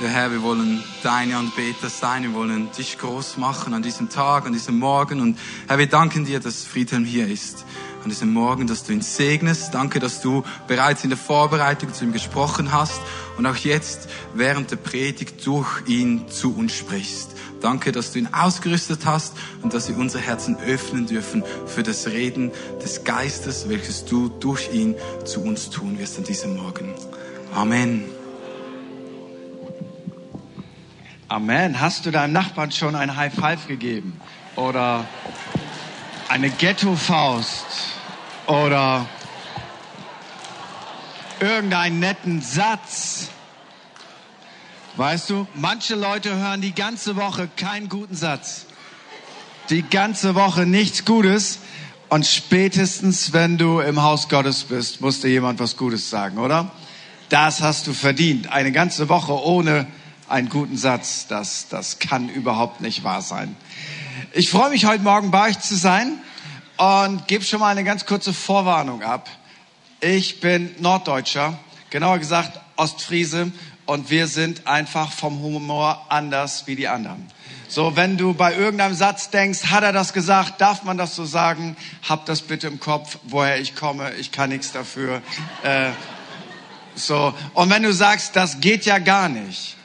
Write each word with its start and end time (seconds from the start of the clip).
Ja, 0.00 0.06
Herr, 0.06 0.30
wir 0.30 0.42
wollen 0.42 0.84
deine 1.02 1.36
Anbeter 1.36 1.88
sein, 1.88 2.22
wir 2.22 2.34
wollen 2.34 2.70
dich 2.70 2.98
groß 2.98 3.36
machen 3.36 3.74
an 3.74 3.82
diesem 3.82 4.08
Tag, 4.08 4.46
an 4.46 4.52
diesem 4.52 4.78
Morgen. 4.78 5.20
Und 5.20 5.36
Herr, 5.66 5.78
wir 5.78 5.88
danken 5.88 6.24
dir, 6.24 6.38
dass 6.38 6.62
Friedhelm 6.62 7.04
hier 7.04 7.26
ist 7.26 7.64
an 8.04 8.08
diesem 8.08 8.32
Morgen, 8.32 8.68
dass 8.68 8.84
du 8.84 8.92
ihn 8.92 9.02
segnest. 9.02 9.74
Danke, 9.74 9.98
dass 9.98 10.20
du 10.20 10.44
bereits 10.68 11.02
in 11.02 11.10
der 11.10 11.18
Vorbereitung 11.18 11.92
zu 11.92 12.04
ihm 12.04 12.12
gesprochen 12.12 12.70
hast 12.70 13.00
und 13.38 13.46
auch 13.46 13.56
jetzt 13.56 14.08
während 14.34 14.70
der 14.70 14.76
Predigt 14.76 15.44
durch 15.44 15.82
ihn 15.88 16.28
zu 16.28 16.54
uns 16.54 16.74
sprichst. 16.74 17.34
Danke, 17.60 17.90
dass 17.90 18.12
du 18.12 18.20
ihn 18.20 18.28
ausgerüstet 18.32 19.00
hast 19.04 19.34
und 19.62 19.74
dass 19.74 19.88
wir 19.88 19.98
unsere 19.98 20.22
Herzen 20.22 20.56
öffnen 20.60 21.06
dürfen 21.06 21.42
für 21.66 21.82
das 21.82 22.06
Reden 22.06 22.52
des 22.84 23.02
Geistes, 23.02 23.68
welches 23.68 24.04
du 24.04 24.28
durch 24.28 24.72
ihn 24.72 24.94
zu 25.24 25.40
uns 25.40 25.70
tun 25.70 25.98
wirst 25.98 26.18
an 26.18 26.24
diesem 26.24 26.54
Morgen. 26.54 26.94
Amen. 27.52 28.17
Amen. 31.30 31.78
Hast 31.78 32.06
du 32.06 32.10
deinem 32.10 32.32
Nachbarn 32.32 32.72
schon 32.72 32.94
ein 32.94 33.14
High 33.14 33.34
Five 33.34 33.66
gegeben? 33.66 34.18
Oder 34.56 35.04
eine 36.30 36.48
Ghetto-Faust? 36.48 37.66
Oder 38.46 39.04
irgendeinen 41.38 42.00
netten 42.00 42.40
Satz? 42.40 43.28
Weißt 44.96 45.28
du, 45.28 45.46
manche 45.54 45.96
Leute 45.96 46.34
hören 46.34 46.62
die 46.62 46.74
ganze 46.74 47.14
Woche 47.16 47.46
keinen 47.58 47.90
guten 47.90 48.16
Satz. 48.16 48.64
Die 49.68 49.82
ganze 49.82 50.34
Woche 50.34 50.64
nichts 50.64 51.04
Gutes. 51.04 51.58
Und 52.08 52.24
spätestens, 52.24 53.34
wenn 53.34 53.58
du 53.58 53.80
im 53.80 54.00
Haus 54.02 54.30
Gottes 54.30 54.64
bist, 54.64 55.02
muss 55.02 55.20
dir 55.20 55.28
jemand 55.28 55.60
was 55.60 55.76
Gutes 55.76 56.08
sagen, 56.08 56.38
oder? 56.38 56.70
Das 57.28 57.60
hast 57.60 57.86
du 57.86 57.92
verdient. 57.92 58.50
Eine 58.50 58.72
ganze 58.72 59.10
Woche 59.10 59.34
ohne 59.44 59.86
einen 60.28 60.48
guten 60.48 60.76
Satz. 60.76 61.26
Das, 61.26 61.68
das 61.68 61.98
kann 61.98 62.28
überhaupt 62.28 62.80
nicht 62.80 63.04
wahr 63.04 63.22
sein. 63.22 63.56
Ich 64.32 64.50
freue 64.50 64.70
mich 64.70 64.84
heute 64.84 65.02
Morgen 65.02 65.30
bei 65.30 65.48
euch 65.48 65.58
zu 65.58 65.76
sein 65.76 66.20
und 66.76 67.26
gebe 67.26 67.44
schon 67.44 67.60
mal 67.60 67.68
eine 67.68 67.84
ganz 67.84 68.06
kurze 68.06 68.32
Vorwarnung 68.32 69.02
ab. 69.02 69.28
Ich 70.00 70.40
bin 70.40 70.74
Norddeutscher, 70.78 71.58
genauer 71.90 72.18
gesagt 72.18 72.60
Ostfriese 72.76 73.50
und 73.86 74.10
wir 74.10 74.26
sind 74.26 74.66
einfach 74.66 75.12
vom 75.12 75.40
Humor 75.40 76.06
anders 76.08 76.66
wie 76.66 76.76
die 76.76 76.88
anderen. 76.88 77.26
So, 77.70 77.96
wenn 77.96 78.16
du 78.16 78.32
bei 78.32 78.54
irgendeinem 78.54 78.94
Satz 78.94 79.30
denkst, 79.30 79.66
hat 79.66 79.82
er 79.82 79.92
das 79.92 80.12
gesagt, 80.12 80.60
darf 80.60 80.84
man 80.84 80.96
das 80.96 81.14
so 81.14 81.24
sagen, 81.24 81.76
hab 82.08 82.24
das 82.26 82.42
bitte 82.42 82.66
im 82.66 82.80
Kopf, 82.80 83.18
woher 83.24 83.60
ich 83.60 83.74
komme, 83.74 84.12
ich 84.14 84.30
kann 84.30 84.50
nichts 84.50 84.72
dafür. 84.72 85.20
Äh, 85.62 85.90
so, 86.94 87.34
und 87.54 87.70
wenn 87.70 87.82
du 87.82 87.92
sagst, 87.92 88.36
das 88.36 88.60
geht 88.60 88.84
ja 88.84 88.98
gar 88.98 89.28
nicht, 89.28 89.77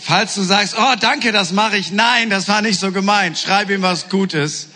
Falls 0.00 0.34
du 0.34 0.42
sagst, 0.42 0.74
oh 0.78 0.94
danke, 0.98 1.32
das 1.32 1.52
mache 1.52 1.76
ich. 1.76 1.92
Nein, 1.92 2.30
das 2.30 2.48
war 2.48 2.62
nicht 2.62 2.80
so 2.80 2.92
gemeint. 2.92 3.38
Schreib 3.38 3.68
ihm 3.68 3.82
was 3.82 4.08
Gutes. 4.08 4.70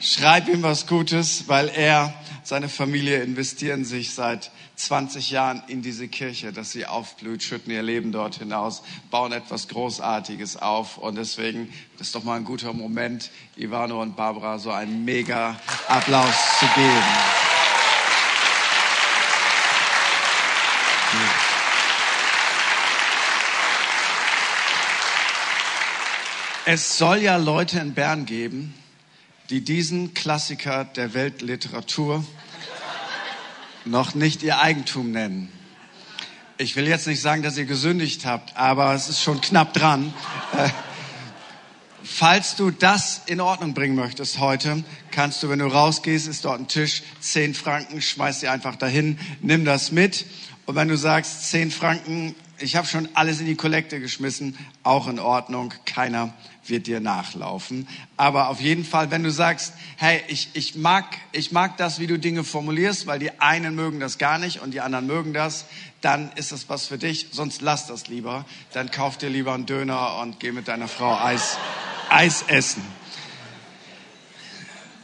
Schreib 0.00 0.48
ihm 0.48 0.64
was 0.64 0.88
Gutes, 0.88 1.44
weil 1.46 1.68
er, 1.68 2.12
seine 2.42 2.68
Familie 2.68 3.22
investieren 3.22 3.84
sich 3.84 4.12
seit 4.12 4.50
20 4.76 5.30
Jahren 5.30 5.62
in 5.68 5.80
diese 5.80 6.06
Kirche, 6.06 6.52
dass 6.52 6.70
sie 6.70 6.86
aufblüht, 6.86 7.42
schütten 7.42 7.72
ihr 7.72 7.82
Leben 7.82 8.12
dort 8.12 8.36
hinaus, 8.36 8.82
bauen 9.10 9.32
etwas 9.32 9.68
Großartiges 9.68 10.58
auf. 10.58 10.98
Und 10.98 11.16
deswegen 11.16 11.72
ist 11.98 12.14
doch 12.14 12.24
mal 12.24 12.36
ein 12.36 12.44
guter 12.44 12.74
Moment, 12.74 13.30
Ivano 13.56 14.02
und 14.02 14.16
Barbara 14.16 14.58
so 14.58 14.70
einen 14.70 15.04
mega 15.04 15.58
Applaus 15.88 16.34
zu 16.60 16.66
geben. 16.74 17.04
Es 26.66 26.98
soll 26.98 27.22
ja 27.22 27.36
Leute 27.36 27.78
in 27.78 27.94
Bern 27.94 28.26
geben, 28.26 28.74
die 29.50 29.62
diesen 29.62 30.12
Klassiker 30.12 30.84
der 30.84 31.14
Weltliteratur 31.14 32.24
noch 33.86 34.14
nicht 34.14 34.42
ihr 34.42 34.58
Eigentum 34.60 35.12
nennen. 35.12 35.50
Ich 36.58 36.76
will 36.76 36.86
jetzt 36.88 37.06
nicht 37.06 37.20
sagen, 37.20 37.42
dass 37.42 37.56
ihr 37.58 37.66
gesündigt 37.66 38.24
habt, 38.26 38.56
aber 38.56 38.94
es 38.94 39.08
ist 39.08 39.22
schon 39.22 39.40
knapp 39.40 39.74
dran. 39.74 40.12
Äh, 40.56 40.68
falls 42.02 42.56
du 42.56 42.70
das 42.70 43.22
in 43.26 43.40
Ordnung 43.40 43.74
bringen 43.74 43.94
möchtest 43.94 44.38
heute, 44.38 44.82
kannst 45.10 45.42
du, 45.42 45.48
wenn 45.48 45.58
du 45.58 45.66
rausgehst, 45.66 46.26
ist 46.26 46.44
dort 46.44 46.60
ein 46.60 46.68
Tisch, 46.68 47.02
zehn 47.20 47.54
Franken, 47.54 48.00
schmeiß 48.00 48.40
sie 48.40 48.48
einfach 48.48 48.76
dahin, 48.76 49.18
nimm 49.42 49.64
das 49.64 49.92
mit. 49.92 50.26
Und 50.64 50.74
wenn 50.74 50.88
du 50.88 50.96
sagst, 50.96 51.50
zehn 51.50 51.70
Franken, 51.70 52.34
ich 52.58 52.74
habe 52.74 52.86
schon 52.86 53.08
alles 53.14 53.40
in 53.40 53.46
die 53.46 53.54
Kollekte 53.54 54.00
geschmissen, 54.00 54.56
auch 54.82 55.08
in 55.08 55.18
Ordnung, 55.18 55.74
keiner 55.84 56.32
wird 56.68 56.86
dir 56.86 57.00
nachlaufen. 57.00 57.88
Aber 58.16 58.48
auf 58.48 58.60
jeden 58.60 58.84
Fall, 58.84 59.10
wenn 59.10 59.22
du 59.22 59.30
sagst, 59.30 59.72
hey, 59.96 60.22
ich, 60.28 60.50
ich, 60.54 60.74
mag, 60.74 61.16
ich 61.32 61.52
mag 61.52 61.76
das, 61.76 61.98
wie 61.98 62.06
du 62.06 62.18
Dinge 62.18 62.44
formulierst, 62.44 63.06
weil 63.06 63.18
die 63.18 63.40
einen 63.40 63.74
mögen 63.74 64.00
das 64.00 64.18
gar 64.18 64.38
nicht 64.38 64.60
und 64.60 64.72
die 64.72 64.80
anderen 64.80 65.06
mögen 65.06 65.32
das, 65.32 65.66
dann 66.00 66.30
ist 66.32 66.52
das 66.52 66.68
was 66.68 66.86
für 66.86 66.98
dich, 66.98 67.28
sonst 67.32 67.62
lass 67.62 67.86
das 67.86 68.08
lieber. 68.08 68.44
Dann 68.72 68.90
kauf 68.90 69.18
dir 69.18 69.28
lieber 69.28 69.54
einen 69.54 69.66
Döner 69.66 70.18
und 70.18 70.40
geh 70.40 70.52
mit 70.52 70.68
deiner 70.68 70.88
Frau 70.88 71.16
Eis, 71.16 71.58
Eis 72.10 72.44
essen. 72.46 72.82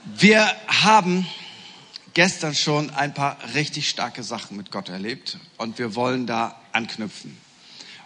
Wir 0.05 0.51
haben 0.67 1.27
gestern 2.15 2.55
schon 2.55 2.91
ein 2.91 3.15
paar 3.15 3.39
richtig 3.55 3.89
starke 3.89 4.23
Sachen 4.23 4.57
mit 4.57 4.71
Gott 4.71 4.89
erlebt 4.89 5.39
und 5.57 5.79
wir 5.79 5.95
wollen 5.95 6.27
da 6.27 6.61
anknüpfen. 6.73 7.37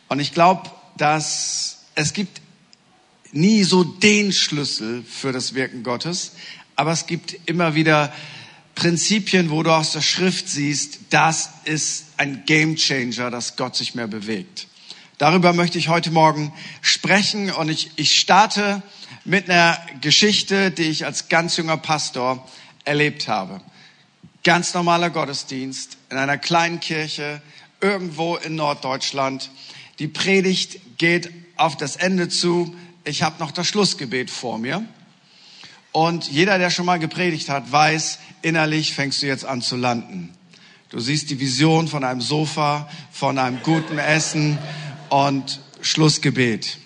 Und 0.08 0.20
ich 0.20 0.32
glaube, 0.32 0.70
dass 0.96 1.84
es 1.94 2.12
gibt 2.12 2.40
nie 3.36 3.62
so 3.62 3.84
den 3.84 4.32
Schlüssel 4.32 5.04
für 5.04 5.32
das 5.32 5.54
Wirken 5.54 5.82
Gottes, 5.82 6.32
aber 6.74 6.92
es 6.92 7.06
gibt 7.06 7.36
immer 7.46 7.74
wieder 7.74 8.12
Prinzipien, 8.74 9.50
wo 9.50 9.62
du 9.62 9.70
aus 9.70 9.92
der 9.92 10.02
Schrift 10.02 10.48
siehst, 10.48 10.98
das 11.10 11.50
ist 11.64 12.06
ein 12.18 12.44
Game 12.44 12.76
Changer, 12.76 13.30
dass 13.30 13.56
Gott 13.56 13.76
sich 13.76 13.94
mehr 13.94 14.06
bewegt. 14.06 14.66
Darüber 15.18 15.54
möchte 15.54 15.78
ich 15.78 15.88
heute 15.88 16.10
Morgen 16.10 16.52
sprechen 16.82 17.50
und 17.50 17.70
ich, 17.70 17.90
ich 17.96 18.18
starte 18.18 18.82
mit 19.24 19.48
einer 19.48 19.78
Geschichte, 20.02 20.70
die 20.70 20.82
ich 20.82 21.06
als 21.06 21.28
ganz 21.28 21.56
junger 21.56 21.78
Pastor 21.78 22.46
erlebt 22.84 23.26
habe. 23.26 23.62
Ganz 24.44 24.74
normaler 24.74 25.08
Gottesdienst 25.08 25.96
in 26.10 26.18
einer 26.18 26.36
kleinen 26.36 26.80
Kirche 26.80 27.40
irgendwo 27.80 28.36
in 28.36 28.56
Norddeutschland. 28.56 29.50
Die 29.98 30.08
Predigt 30.08 30.98
geht 30.98 31.30
auf 31.56 31.78
das 31.78 31.96
Ende 31.96 32.28
zu 32.28 32.76
ich 33.06 33.22
habe 33.22 33.38
noch 33.38 33.52
das 33.52 33.68
Schlussgebet 33.68 34.30
vor 34.30 34.58
mir. 34.58 34.84
Und 35.92 36.30
jeder, 36.30 36.58
der 36.58 36.70
schon 36.70 36.84
mal 36.84 36.98
gepredigt 36.98 37.48
hat, 37.48 37.70
weiß, 37.70 38.18
innerlich 38.42 38.92
fängst 38.92 39.22
du 39.22 39.26
jetzt 39.26 39.46
an 39.46 39.62
zu 39.62 39.76
landen. 39.76 40.34
Du 40.90 40.98
siehst 40.98 41.30
die 41.30 41.40
Vision 41.40 41.88
von 41.88 42.04
einem 42.04 42.20
Sofa, 42.20 42.88
von 43.12 43.38
einem 43.38 43.62
guten 43.62 43.98
Essen 43.98 44.58
und 45.08 45.60
Schlussgebet. 45.80 46.78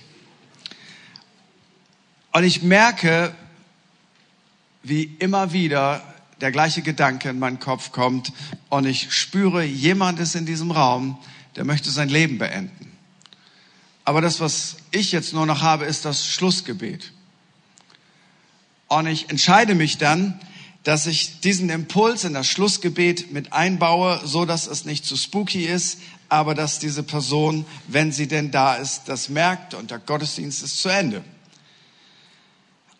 Und 2.32 2.44
ich 2.44 2.62
merke, 2.62 3.34
wie 4.82 5.04
immer 5.18 5.52
wieder 5.52 6.02
der 6.40 6.52
gleiche 6.52 6.82
Gedanke 6.82 7.30
in 7.30 7.38
meinen 7.38 7.60
Kopf 7.60 7.92
kommt 7.92 8.32
und 8.68 8.86
ich 8.86 9.12
spüre, 9.12 9.64
jemand 9.64 10.20
ist 10.20 10.34
in 10.34 10.46
diesem 10.46 10.70
Raum, 10.70 11.18
der 11.56 11.64
möchte 11.64 11.90
sein 11.90 12.08
Leben 12.08 12.38
beenden. 12.38 12.89
Aber 14.10 14.20
das, 14.20 14.40
was 14.40 14.74
ich 14.90 15.12
jetzt 15.12 15.34
nur 15.34 15.46
noch 15.46 15.62
habe, 15.62 15.84
ist 15.84 16.04
das 16.04 16.26
Schlussgebet. 16.26 17.12
Und 18.88 19.06
ich 19.06 19.30
entscheide 19.30 19.76
mich 19.76 19.98
dann, 19.98 20.40
dass 20.82 21.06
ich 21.06 21.38
diesen 21.38 21.70
Impuls 21.70 22.24
in 22.24 22.34
das 22.34 22.48
Schlussgebet 22.48 23.30
mit 23.30 23.52
einbaue, 23.52 24.20
so 24.24 24.44
dass 24.44 24.66
es 24.66 24.84
nicht 24.84 25.04
zu 25.04 25.16
spooky 25.16 25.64
ist, 25.64 26.00
aber 26.28 26.56
dass 26.56 26.80
diese 26.80 27.04
Person, 27.04 27.64
wenn 27.86 28.10
sie 28.10 28.26
denn 28.26 28.50
da 28.50 28.74
ist, 28.74 29.02
das 29.04 29.28
merkt 29.28 29.74
und 29.74 29.92
der 29.92 30.00
Gottesdienst 30.00 30.64
ist 30.64 30.80
zu 30.80 30.88
Ende. 30.88 31.22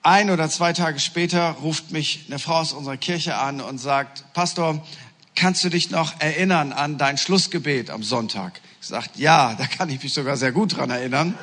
Ein 0.04 0.30
oder 0.30 0.48
zwei 0.48 0.72
Tage 0.72 1.00
später 1.00 1.56
ruft 1.60 1.90
mich 1.90 2.26
eine 2.28 2.38
Frau 2.38 2.60
aus 2.60 2.72
unserer 2.72 2.98
Kirche 2.98 3.36
an 3.36 3.60
und 3.60 3.78
sagt, 3.78 4.32
Pastor, 4.32 4.86
kannst 5.34 5.64
du 5.64 5.70
dich 5.70 5.90
noch 5.90 6.20
erinnern 6.20 6.72
an 6.72 6.98
dein 6.98 7.18
Schlussgebet 7.18 7.90
am 7.90 8.04
Sonntag? 8.04 8.60
Sagt, 8.80 9.16
ja, 9.16 9.54
da 9.58 9.66
kann 9.66 9.88
ich 9.90 10.02
mich 10.02 10.12
sogar 10.12 10.36
sehr 10.36 10.52
gut 10.52 10.76
dran 10.76 10.90
erinnern. 10.90 11.38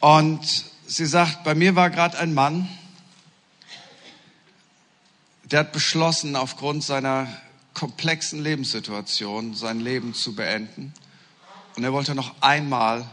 Und 0.00 0.64
sie 0.86 1.06
sagt, 1.06 1.44
bei 1.44 1.54
mir 1.54 1.76
war 1.76 1.90
gerade 1.90 2.18
ein 2.18 2.34
Mann, 2.34 2.68
der 5.44 5.60
hat 5.60 5.72
beschlossen, 5.72 6.36
aufgrund 6.36 6.82
seiner 6.82 7.28
komplexen 7.74 8.42
Lebenssituation 8.42 9.54
sein 9.54 9.80
Leben 9.80 10.14
zu 10.14 10.34
beenden. 10.34 10.94
Und 11.76 11.84
er 11.84 11.92
wollte 11.92 12.14
noch 12.14 12.34
einmal 12.40 13.06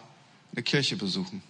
eine 0.54 0.64
Kirche 0.64 0.96
besuchen. 0.96 1.44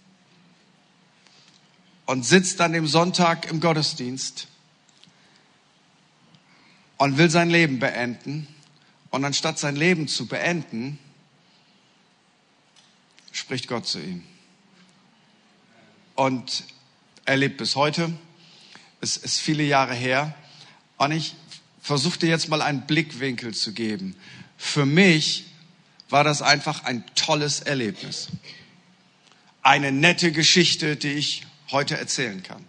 und 2.12 2.26
sitzt 2.26 2.60
an 2.60 2.74
dem 2.74 2.88
Sonntag 2.88 3.50
im 3.50 3.62
Gottesdienst 3.62 4.48
und 6.98 7.18
will 7.18 7.30
sein 7.30 7.50
Leben 7.50 7.80
beenden. 7.80 8.48
Und 9.12 9.24
anstatt 9.24 9.58
sein 9.58 9.78
Leben 9.78 10.10
zu 10.10 10.28
beenden, 10.28 11.00
spricht 13.32 13.68
Gott 13.68 13.88
zu 13.88 14.00
ihm. 14.00 14.24
Und 16.16 16.64
er 17.26 17.38
lebt 17.38 17.58
bis 17.58 17.76
heute. 17.76 18.12
Es 19.00 19.18
ist 19.18 19.40
viele 19.40 19.64
Jahre 19.64 19.94
her. 19.94 20.36
Und 20.98 21.12
ich 21.12 21.36
versuchte 21.82 22.28
jetzt 22.28 22.50
mal 22.50 22.62
einen 22.62 22.86
Blickwinkel 22.86 23.54
zu 23.54 23.74
geben. 23.74 24.16
Für 24.58 24.86
mich 24.86 25.46
war 26.10 26.24
das 26.24 26.42
einfach 26.42 26.84
ein 26.84 27.04
tolles 27.16 27.62
Erlebnis. 27.62 28.28
Eine 29.64 29.92
nette 29.92 30.32
Geschichte, 30.32 30.96
die 30.96 31.14
ich 31.14 31.48
heute 31.72 31.98
erzählen 31.98 32.44
kann. 32.44 32.66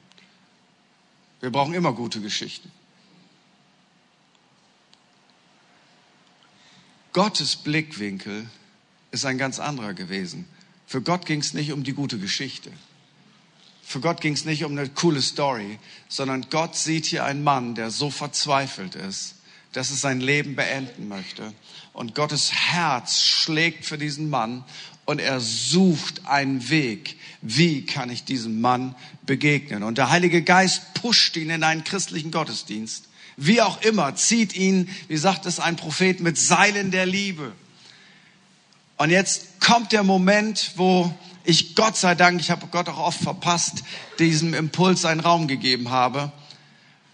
Wir 1.40 1.50
brauchen 1.50 1.74
immer 1.74 1.92
gute 1.92 2.20
Geschichten. 2.20 2.70
Gottes 7.12 7.56
Blickwinkel 7.56 8.48
ist 9.10 9.26
ein 9.26 9.36
ganz 9.36 9.58
anderer 9.58 9.92
gewesen. 9.92 10.48
Für 10.92 11.00
Gott 11.00 11.24
ging 11.24 11.40
es 11.40 11.54
nicht 11.54 11.72
um 11.72 11.84
die 11.84 11.94
gute 11.94 12.18
Geschichte. 12.18 12.70
Für 13.82 14.00
Gott 14.00 14.20
ging 14.20 14.34
es 14.34 14.44
nicht 14.44 14.62
um 14.62 14.72
eine 14.72 14.90
coole 14.90 15.22
Story, 15.22 15.78
sondern 16.06 16.48
Gott 16.50 16.76
sieht 16.76 17.06
hier 17.06 17.24
einen 17.24 17.42
Mann, 17.42 17.74
der 17.74 17.90
so 17.90 18.10
verzweifelt 18.10 18.94
ist, 18.94 19.36
dass 19.72 19.88
er 19.88 19.96
sein 19.96 20.20
Leben 20.20 20.54
beenden 20.54 21.08
möchte. 21.08 21.54
Und 21.94 22.14
Gottes 22.14 22.52
Herz 22.52 23.22
schlägt 23.22 23.86
für 23.86 23.96
diesen 23.96 24.28
Mann 24.28 24.66
und 25.06 25.18
er 25.18 25.40
sucht 25.40 26.26
einen 26.26 26.68
Weg. 26.68 27.16
Wie 27.40 27.86
kann 27.86 28.10
ich 28.10 28.24
diesem 28.24 28.60
Mann 28.60 28.94
begegnen? 29.24 29.84
Und 29.84 29.96
der 29.96 30.10
Heilige 30.10 30.42
Geist 30.42 30.92
pusht 30.92 31.38
ihn 31.38 31.48
in 31.48 31.64
einen 31.64 31.84
christlichen 31.84 32.30
Gottesdienst. 32.30 33.08
Wie 33.38 33.62
auch 33.62 33.80
immer, 33.80 34.14
zieht 34.14 34.54
ihn, 34.54 34.90
wie 35.08 35.16
sagt 35.16 35.46
es 35.46 35.58
ein 35.58 35.76
Prophet, 35.76 36.20
mit 36.20 36.36
Seilen 36.36 36.90
der 36.90 37.06
Liebe. 37.06 37.52
Und 38.96 39.10
jetzt 39.10 39.60
kommt 39.60 39.92
der 39.92 40.02
Moment, 40.02 40.72
wo 40.76 41.12
ich 41.44 41.74
Gott 41.74 41.96
sei 41.96 42.14
Dank, 42.14 42.40
ich 42.40 42.50
habe 42.50 42.66
Gott 42.68 42.88
auch 42.88 42.98
oft 42.98 43.20
verpasst, 43.20 43.82
diesem 44.18 44.54
Impuls 44.54 45.04
einen 45.04 45.20
Raum 45.20 45.48
gegeben 45.48 45.90
habe. 45.90 46.32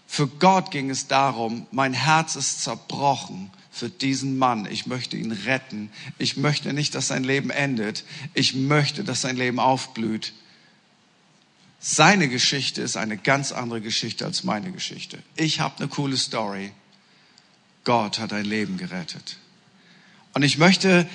Für 0.07 0.27
Gott 0.27 0.71
ging 0.71 0.89
es 0.89 1.07
darum, 1.07 1.67
mein 1.71 1.93
Herz 1.93 2.35
ist 2.35 2.63
zerbrochen 2.63 3.51
für 3.71 3.89
diesen 3.89 4.37
Mann. 4.37 4.67
Ich 4.69 4.87
möchte 4.87 5.17
ihn 5.17 5.31
retten. 5.31 5.89
Ich 6.17 6.37
möchte 6.37 6.73
nicht, 6.73 6.95
dass 6.95 7.07
sein 7.07 7.23
Leben 7.23 7.49
endet. 7.49 8.03
Ich 8.33 8.53
möchte, 8.53 9.03
dass 9.03 9.21
sein 9.21 9.37
Leben 9.37 9.59
aufblüht. 9.59 10.33
Seine 11.79 12.27
Geschichte 12.27 12.81
ist 12.81 12.97
eine 12.97 13.17
ganz 13.17 13.51
andere 13.51 13.79
Geschichte 13.79 14.25
als 14.25 14.43
meine 14.43 14.71
Geschichte. 14.71 15.19
Ich 15.37 15.61
habe 15.61 15.77
eine 15.77 15.87
coole 15.87 16.17
Story. 16.17 16.71
Gott 17.85 18.19
hat 18.19 18.33
ein 18.33 18.45
Leben 18.45 18.77
gerettet. 18.77 19.37
Und 20.33 20.43
ich 20.43 20.57
möchte 20.57 21.07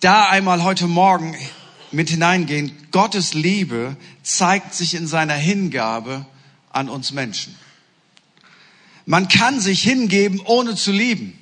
da 0.00 0.28
einmal 0.28 0.64
heute 0.64 0.86
Morgen 0.86 1.36
mit 1.92 2.08
hineingehen. 2.08 2.72
Gottes 2.90 3.34
Liebe 3.34 3.96
zeigt 4.22 4.74
sich 4.74 4.94
in 4.94 5.06
seiner 5.06 5.34
Hingabe 5.34 6.24
an 6.70 6.88
uns 6.88 7.12
Menschen. 7.12 7.54
Man 9.04 9.28
kann 9.28 9.60
sich 9.60 9.82
hingeben, 9.82 10.40
ohne 10.40 10.74
zu 10.74 10.90
lieben. 10.90 11.36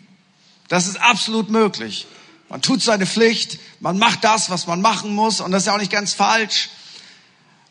Das 0.68 0.88
ist 0.88 1.00
absolut 1.00 1.50
möglich. 1.50 2.06
Man 2.48 2.60
tut 2.60 2.82
seine 2.82 3.06
Pflicht, 3.06 3.58
man 3.78 3.98
macht 3.98 4.24
das, 4.24 4.50
was 4.50 4.66
man 4.66 4.80
machen 4.80 5.14
muss, 5.14 5.40
und 5.40 5.52
das 5.52 5.62
ist 5.62 5.66
ja 5.66 5.74
auch 5.74 5.78
nicht 5.80 5.92
ganz 5.92 6.14
falsch. 6.14 6.70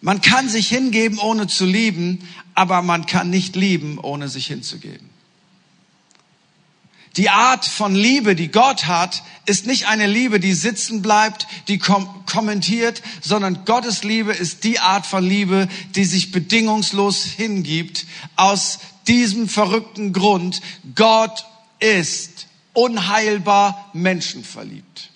Man 0.02 0.22
kann 0.22 0.48
sich 0.48 0.68
hingeben, 0.68 1.18
ohne 1.18 1.48
zu 1.48 1.66
lieben, 1.66 2.28
aber 2.54 2.82
man 2.82 3.08
kann 3.08 3.30
nicht 3.30 3.56
lieben, 3.56 3.98
ohne 3.98 4.30
sich 4.30 4.48
hinzugeben. 4.48 5.07
Die 7.18 7.30
Art 7.30 7.66
von 7.66 7.96
Liebe, 7.96 8.36
die 8.36 8.50
Gott 8.50 8.86
hat, 8.86 9.24
ist 9.48 9.66
nicht 9.66 9.88
eine 9.88 10.06
Liebe, 10.06 10.40
die 10.40 10.54
sitzen 10.54 11.02
bleibt, 11.02 11.48
die 11.68 11.80
kom 11.80 12.08
kommentiert, 12.28 13.02
sondern 13.22 13.66
Gottes 13.66 14.04
Liebe 14.04 14.34
ist 14.34 14.64
die 14.64 14.80
Art 14.80 15.06
von 15.06 15.24
Liebe, 15.24 15.68
die 15.96 16.06
sich 16.06 16.32
bedingungslos 16.32 17.24
hingibt. 17.24 18.06
Aus 18.36 18.80
diesem 19.08 19.50
verrückten 19.50 20.14
Grund, 20.14 20.62
Gott 20.94 21.46
ist 21.80 22.48
unheilbar 22.74 23.90
menschenverliebt. 23.94 25.10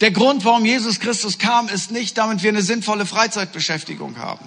Der 0.00 0.12
Grund, 0.12 0.46
warum 0.46 0.64
Jesus 0.64 1.00
Christus 1.00 1.36
kam, 1.36 1.68
ist 1.68 1.90
nicht, 1.90 2.16
damit 2.16 2.42
wir 2.42 2.48
eine 2.48 2.62
sinnvolle 2.62 3.04
Freizeitbeschäftigung 3.04 4.16
haben. 4.16 4.46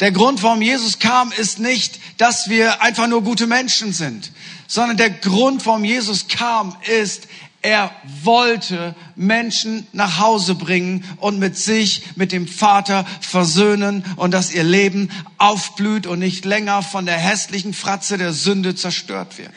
Der 0.00 0.10
Grund, 0.10 0.42
warum 0.42 0.60
Jesus 0.60 0.98
kam, 0.98 1.30
ist 1.32 1.58
nicht, 1.58 2.00
dass 2.16 2.48
wir 2.48 2.82
einfach 2.82 3.06
nur 3.06 3.22
gute 3.22 3.46
Menschen 3.46 3.92
sind, 3.92 4.32
sondern 4.66 4.96
der 4.96 5.10
Grund, 5.10 5.64
warum 5.66 5.84
Jesus 5.84 6.28
kam, 6.28 6.76
ist, 7.00 7.28
er 7.64 7.90
wollte 8.22 8.94
Menschen 9.16 9.86
nach 9.92 10.18
Hause 10.18 10.54
bringen 10.54 11.02
und 11.16 11.38
mit 11.38 11.56
sich, 11.56 12.02
mit 12.14 12.30
dem 12.30 12.46
Vater 12.46 13.06
versöhnen 13.22 14.04
und 14.16 14.32
dass 14.32 14.52
ihr 14.52 14.64
Leben 14.64 15.10
aufblüht 15.38 16.06
und 16.06 16.18
nicht 16.18 16.44
länger 16.44 16.82
von 16.82 17.06
der 17.06 17.16
hässlichen 17.16 17.72
Fratze 17.72 18.18
der 18.18 18.34
Sünde 18.34 18.74
zerstört 18.74 19.38
wird. 19.38 19.52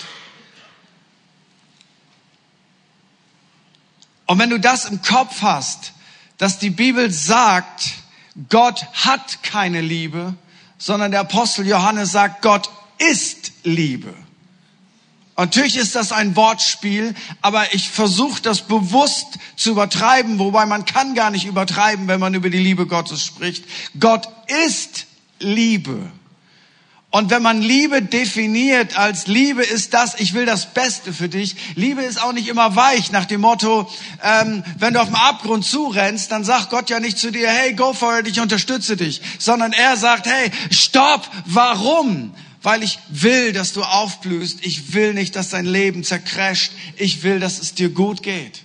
Und 4.25 4.39
wenn 4.39 4.51
du 4.51 4.59
das 4.59 4.85
im 4.85 5.01
Kopf 5.01 5.41
hast, 5.41 5.91
dass 6.37 6.59
die 6.59 6.69
Bibel 6.69 7.11
sagt, 7.11 7.89
Gott 8.47 8.85
hat 8.93 9.43
keine 9.43 9.81
Liebe, 9.81 10.33
sondern 10.77 11.11
der 11.11 11.21
Apostel 11.21 11.67
Johannes 11.67 12.13
sagt, 12.13 12.41
Gott 12.41 12.69
ist 12.99 13.51
Liebe. 13.63 14.13
Natürlich 15.37 15.77
ist 15.77 15.93
das 15.93 16.11
ein 16.11 16.35
Wortspiel, 16.35 17.13
aber 17.43 17.75
ich 17.75 17.89
versuche 17.89 18.41
das 18.41 18.61
bewusst 18.61 19.37
zu 19.55 19.69
übertreiben, 19.69 20.39
wobei 20.39 20.65
man 20.65 20.85
kann 20.85 21.13
gar 21.13 21.29
nicht 21.29 21.45
übertreiben, 21.45 22.07
wenn 22.07 22.19
man 22.19 22.33
über 22.33 22.49
die 22.49 22.57
Liebe 22.57 22.87
Gottes 22.87 23.23
spricht. 23.23 23.63
Gott 23.99 24.27
ist 24.65 25.05
Liebe. 25.39 26.11
Und 27.09 27.29
wenn 27.29 27.43
man 27.43 27.61
Liebe 27.61 28.01
definiert 28.01 28.97
als 28.97 29.27
Liebe 29.27 29.63
ist 29.63 29.93
das, 29.93 30.19
ich 30.19 30.33
will 30.33 30.45
das 30.45 30.73
Beste 30.73 31.13
für 31.13 31.29
dich. 31.29 31.55
Liebe 31.75 32.01
ist 32.01 32.21
auch 32.21 32.33
nicht 32.33 32.47
immer 32.47 32.75
weich 32.75 33.11
nach 33.11 33.25
dem 33.25 33.41
Motto, 33.41 33.89
ähm, 34.23 34.63
wenn 34.79 34.93
du 34.95 35.01
auf 35.01 35.07
dem 35.07 35.15
Abgrund 35.15 35.65
zurennst, 35.65 36.31
dann 36.31 36.43
sagt 36.43 36.71
Gott 36.71 36.89
ja 36.89 36.99
nicht 36.99 37.17
zu 37.17 37.31
dir, 37.31 37.49
hey, 37.49 37.73
go 37.73 37.93
for 37.93 38.19
it, 38.19 38.27
ich 38.27 38.39
unterstütze 38.39 38.97
dich, 38.97 39.21
sondern 39.37 39.71
er 39.71 39.97
sagt, 39.97 40.25
hey, 40.25 40.51
stopp, 40.71 41.29
warum? 41.45 42.33
Weil 42.63 42.83
ich 42.83 42.99
will, 43.09 43.53
dass 43.53 43.73
du 43.73 43.83
aufblühst. 43.83 44.65
Ich 44.65 44.93
will 44.93 45.13
nicht, 45.13 45.35
dass 45.35 45.49
dein 45.49 45.65
Leben 45.65 46.03
zercrasht. 46.03 46.71
Ich 46.95 47.23
will, 47.23 47.39
dass 47.39 47.59
es 47.59 47.73
dir 47.73 47.89
gut 47.89 48.23
geht. 48.23 48.63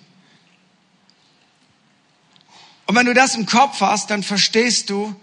Und 2.86 2.96
wenn 2.96 3.06
du 3.06 3.14
das 3.14 3.34
im 3.34 3.46
Kopf 3.46 3.80
hast, 3.80 4.10
dann 4.10 4.22
verstehst 4.22 4.90
du, 4.90 5.14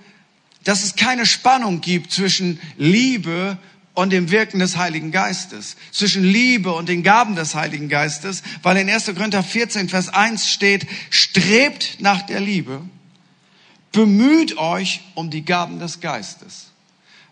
dass 0.63 0.83
es 0.83 0.95
keine 0.95 1.25
Spannung 1.25 1.81
gibt 1.81 2.11
zwischen 2.11 2.59
Liebe 2.77 3.57
und 3.93 4.11
dem 4.11 4.31
Wirken 4.31 4.59
des 4.59 4.77
Heiligen 4.77 5.11
Geistes, 5.11 5.75
zwischen 5.91 6.23
Liebe 6.23 6.73
und 6.73 6.88
den 6.88 7.03
Gaben 7.03 7.35
des 7.35 7.55
Heiligen 7.55 7.89
Geistes, 7.89 8.43
weil 8.63 8.77
in 8.77 8.89
1. 8.89 9.05
Korinther 9.07 9.43
14, 9.43 9.89
Vers 9.89 10.09
1 10.09 10.49
steht, 10.49 10.88
strebt 11.09 11.97
nach 11.99 12.21
der 12.21 12.39
Liebe, 12.39 12.81
bemüht 13.91 14.57
euch 14.57 15.01
um 15.15 15.29
die 15.29 15.43
Gaben 15.43 15.79
des 15.79 15.99
Geistes. 15.99 16.68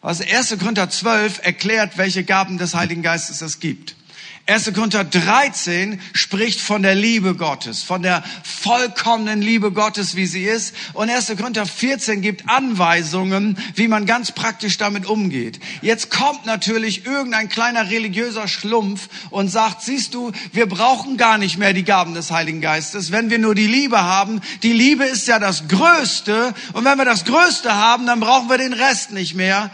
Also 0.07 0.23
1. 0.23 0.57
Korinther 0.59 0.89
12 0.89 1.41
erklärt, 1.43 1.97
welche 1.97 2.23
Gaben 2.23 2.57
des 2.57 2.73
Heiligen 2.75 3.01
Geistes 3.01 3.41
es 3.41 3.59
gibt. 3.59 3.97
1. 4.45 4.71
Korinther 4.73 5.03
13 5.03 5.99
spricht 6.13 6.61
von 6.61 6.81
der 6.81 6.95
Liebe 6.95 7.35
Gottes, 7.35 7.83
von 7.83 8.01
der 8.01 8.23
vollkommenen 8.41 9.41
Liebe 9.41 9.73
Gottes, 9.73 10.15
wie 10.15 10.25
sie 10.25 10.45
ist. 10.45 10.73
Und 10.93 11.09
1. 11.09 11.35
Korinther 11.37 11.65
14 11.65 12.21
gibt 12.21 12.47
Anweisungen, 12.47 13.57
wie 13.75 13.89
man 13.89 14.05
ganz 14.05 14.31
praktisch 14.31 14.77
damit 14.77 15.05
umgeht. 15.05 15.59
Jetzt 15.81 16.09
kommt 16.09 16.45
natürlich 16.45 17.05
irgendein 17.05 17.49
kleiner 17.49 17.89
religiöser 17.89 18.47
Schlumpf 18.47 19.09
und 19.29 19.49
sagt, 19.49 19.81
siehst 19.81 20.13
du, 20.13 20.31
wir 20.53 20.69
brauchen 20.69 21.17
gar 21.17 21.37
nicht 21.37 21.57
mehr 21.57 21.73
die 21.73 21.83
Gaben 21.83 22.13
des 22.13 22.31
Heiligen 22.31 22.61
Geistes, 22.61 23.11
wenn 23.11 23.29
wir 23.29 23.39
nur 23.39 23.55
die 23.55 23.67
Liebe 23.67 24.01
haben. 24.01 24.39
Die 24.63 24.71
Liebe 24.71 25.03
ist 25.03 25.27
ja 25.27 25.37
das 25.37 25.67
Größte. 25.67 26.53
Und 26.71 26.85
wenn 26.85 26.97
wir 26.97 27.03
das 27.03 27.25
Größte 27.25 27.75
haben, 27.75 28.05
dann 28.05 28.21
brauchen 28.21 28.49
wir 28.49 28.57
den 28.57 28.71
Rest 28.71 29.11
nicht 29.11 29.35
mehr. 29.35 29.69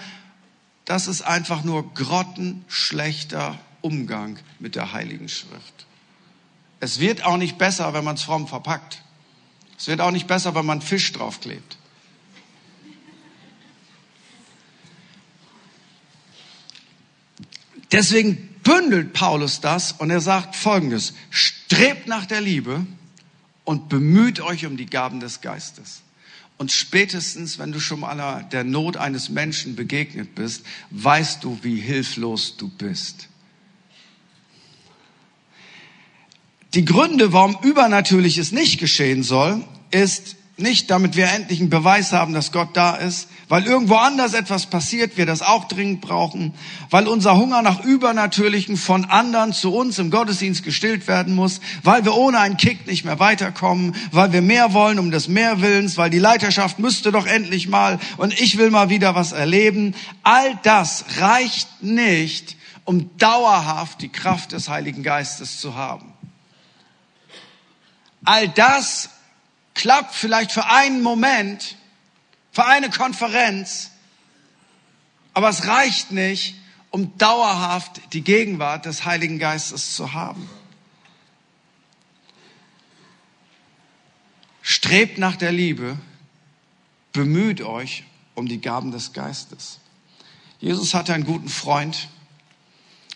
Das 0.86 1.08
ist 1.08 1.22
einfach 1.22 1.63
nur 1.63 1.94
grottenschlechter 1.94 3.58
Umgang 3.82 4.38
mit 4.60 4.75
der 4.75 4.94
Heiligen 4.94 5.30
Schrift. 5.30 5.86
Es 6.80 7.00
wird 7.00 7.24
auch 7.24 7.38
nicht 7.38 7.58
besser, 7.58 7.94
wenn 7.94 8.04
man 8.04 8.16
es 8.16 8.24
fromm 8.24 8.48
verpackt. 8.48 9.02
Es 9.78 9.88
wird 9.88 10.02
auch 10.02 10.12
nicht 10.12 10.28
besser, 10.28 10.56
wenn 10.56 10.66
man 10.66 10.82
Fisch 10.82 11.12
draufklebt. 11.13 11.78
Deswegen 17.92 18.50
bündelt 18.63 19.13
Paulus 19.13 19.62
das 19.62 19.92
und 19.92 20.10
er 20.10 20.20
sagt 20.20 20.56
Folgendes. 20.56 21.13
Strebt 21.30 22.08
nach 22.08 22.25
der 22.25 22.42
Liebe 22.42 22.86
und 23.63 23.88
bemüht 23.88 24.42
euch 24.42 24.66
um 24.66 24.78
die 24.78 24.88
Gaben 24.88 25.20
des 25.20 25.42
Geistes. 25.42 26.02
Und 26.57 26.72
spätestens, 26.72 27.57
wenn 27.60 27.72
du 27.72 27.79
schon 27.79 28.01
mal 28.01 28.43
der 28.51 28.63
Not 28.63 28.98
eines 28.98 29.29
Menschen 29.29 29.75
begegnet 29.75 30.36
bist, 30.36 30.65
weißt 30.91 31.43
du, 31.43 31.60
wie 31.62 31.79
hilflos 31.79 32.57
du 32.57 32.69
bist. 32.69 33.27
Die 36.74 36.86
Gründe, 36.86 37.33
warum 37.33 37.57
Übernatürliches 37.62 38.51
nicht 38.51 38.79
geschehen 38.79 39.24
soll, 39.24 39.63
ist 39.91 40.36
nicht, 40.55 40.91
damit 40.91 41.15
wir 41.15 41.31
endlich 41.31 41.60
einen 41.60 41.72
Beweis 41.72 42.12
haben, 42.12 42.33
dass 42.33 42.51
Gott 42.51 42.69
da 42.77 42.95
ist, 42.95 43.27
weil 43.50 43.65
irgendwo 43.65 43.95
anders 43.95 44.36
etwas 44.36 44.67
passiert, 44.67 45.17
wir 45.17 45.25
das 45.25 45.41
auch 45.41 45.67
dringend 45.67 46.01
brauchen, 46.01 46.53
weil 46.91 47.07
unser 47.07 47.38
Hunger 47.38 47.63
nach 47.63 47.83
Übernatürlichen 47.83 48.77
von 48.77 49.05
anderen 49.05 49.53
zu 49.53 49.74
uns 49.74 49.98
im 49.98 50.12
Gottesdienst 50.12 50.63
gestillt 50.63 51.07
werden 51.07 51.33
muss, 51.33 51.60
weil 51.81 52.05
wir 52.05 52.13
ohne 52.15 52.39
einen 52.39 52.57
Kick 52.57 52.86
nicht 52.86 53.03
mehr 53.03 53.19
weiterkommen, 53.19 53.95
weil 54.12 54.31
wir 54.31 54.43
mehr 54.43 54.74
wollen 54.74 55.00
um 55.00 55.10
des 55.10 55.27
Mehrwillens, 55.27 55.98
weil 55.98 56.12
die 56.12 56.19
Leiterschaft 56.19 56.77
müsste 56.77 57.12
doch 57.12 57.25
endlich 57.25 57.67
mal 57.67 58.00
und 58.17 58.39
ich 58.39 58.60
will 58.60 58.69
mal 58.69 58.89
wieder 58.89 59.15
was 59.15 59.31
erleben. 59.31 59.95
All 60.22 60.60
das 60.62 61.05
reicht 61.17 61.81
nicht, 61.81 62.57
um 62.86 63.10
dauerhaft 63.17 64.01
die 64.03 64.10
Kraft 64.10 64.51
des 64.51 64.69
Heiligen 64.69 65.01
Geistes 65.01 65.60
zu 65.60 65.74
haben. 65.74 66.13
All 68.24 68.48
das 68.50 69.10
klappt 69.74 70.13
vielleicht 70.13 70.51
für 70.51 70.65
einen 70.65 71.01
Moment, 71.01 71.75
für 72.51 72.65
eine 72.65 72.89
Konferenz, 72.89 73.92
aber 75.34 75.50
es 75.50 75.68
reicht 75.68 76.12
nicht, 76.12 76.56
um 76.92 77.18
dauerhaft 77.18 78.13
die 78.13 78.22
Gegenwart 78.22 78.86
des 78.86 79.03
Heiligen 79.06 79.39
Geistes 79.39 79.96
zu 79.96 80.13
haben. 80.13 80.48
Strebt 84.62 85.18
nach 85.18 85.36
der 85.36 85.51
Liebe, 85.51 85.98
bemüht 87.12 87.62
euch 87.62 88.03
um 88.36 88.48
die 88.48 88.62
Gaben 88.62 88.92
des 88.92 89.13
Geistes. 89.13 89.80
Jesus 90.60 90.94
hatte 90.94 91.13
einen 91.13 91.25
guten 91.25 91.50
Freund 91.50 92.10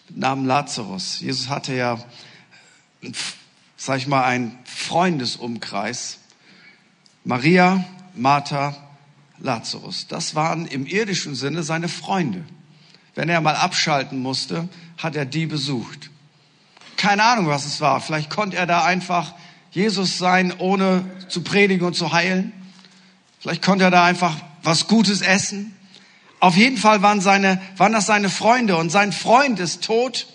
mit 0.10 0.18
Namen 0.18 0.46
Lazarus. 0.46 1.20
Jesus 1.20 1.48
hatte 1.48 1.74
ja, 1.74 2.04
sag 3.78 4.00
ich 4.00 4.08
mal, 4.08 4.24
einen 4.24 4.58
Freundesumkreis 4.66 6.20
Maria, 7.28 7.84
Martha, 8.16 8.74
Lazarus. 9.40 10.08
Das 10.08 10.34
waren 10.34 10.66
im 10.66 10.86
irdischen 10.86 11.36
Sinne 11.36 11.62
seine 11.62 11.90
Freunde. 11.90 12.46
Wenn 13.16 13.28
er 13.28 13.42
mal 13.42 13.56
abschalten 13.56 14.22
musste, 14.22 14.70
hat 14.98 15.18
er 15.18 15.26
die 15.26 15.46
besucht. 15.46 16.10
Keine 16.96 17.24
Ahnung, 17.24 17.48
was 17.48 17.66
es 17.66 17.82
war. 17.82 18.00
Vielleicht 18.00 18.30
konnte 18.30 18.56
er 18.56 18.66
da 18.66 18.86
einfach 18.86 19.34
Jesus 19.72 20.18
sein, 20.18 20.54
ohne 20.58 21.04
zu 21.28 21.42
predigen 21.42 21.86
und 21.86 21.96
zu 21.96 22.14
heilen. 22.14 22.54
Vielleicht 23.42 23.62
konnte 23.62 23.84
er 23.84 23.92
da 23.92 24.06
einfach 24.06 24.38
was 24.64 24.88
Gutes 24.88 25.20
essen. 25.20 25.76
Auf 26.40 26.56
jeden 26.56 26.78
Fall 26.78 27.02
waren, 27.02 27.20
seine, 27.20 27.62
waren 27.76 27.92
das 27.92 28.06
seine 28.06 28.30
Freunde 28.30 28.78
und 28.78 28.90
sein 28.90 29.12
Freund 29.12 29.60
ist 29.60 29.84
tot. 29.84 30.28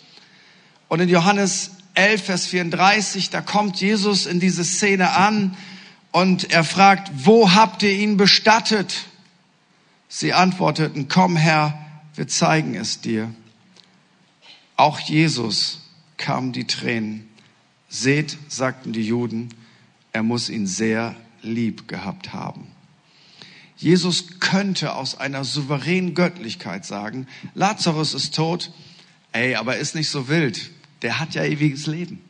Und 0.89 1.01
in 1.01 1.09
Johannes 1.09 1.71
11, 1.95 2.25
Vers 2.27 2.47
34, 2.49 3.31
da 3.31 3.41
kommt 3.41 3.81
Jesus 3.81 4.27
in 4.27 4.41
diese 4.41 4.63
Szene 4.63 5.13
an 5.13 5.57
und 6.13 6.51
er 6.51 6.63
fragt, 6.63 7.11
wo 7.25 7.53
habt 7.53 7.83
ihr 7.83 7.93
ihn 7.93 8.17
bestattet? 8.17 9.07
Sie 10.09 10.33
antworteten, 10.33 11.09
komm 11.09 11.37
Herr, 11.37 11.79
wir 12.15 12.29
zeigen 12.29 12.75
es 12.75 13.01
dir. 13.01 13.35
Auch 14.77 15.01
Jesus 15.01 15.81
kamen 16.19 16.53
die 16.53 16.67
Tränen. 16.67 17.29
Seht, 17.89 18.39
sagten 18.49 18.93
die 18.93 19.07
Juden, 19.07 19.49
er 20.13 20.23
muss 20.23 20.49
ihn 20.49 20.67
sehr 20.67 21.17
lieb 21.43 21.89
gehabt 21.89 22.33
haben. 22.33 22.67
Jesus 23.77 24.39
könnte 24.39 24.95
aus 24.95 25.19
einer 25.19 25.45
souveränen 25.45 26.15
Göttlichkeit 26.15 26.85
sagen, 26.85 27.27
Lazarus 27.55 28.15
ist 28.15 28.35
tot, 28.35 28.71
ey, 29.33 29.57
aber 29.57 29.79
ist 29.79 29.95
nicht 29.95 30.09
so 30.09 30.29
wild, 30.29 30.71
der 31.03 31.19
hat 31.19 31.35
ja 31.35 31.43
ewiges 31.43 31.87
Leben. 31.87 32.23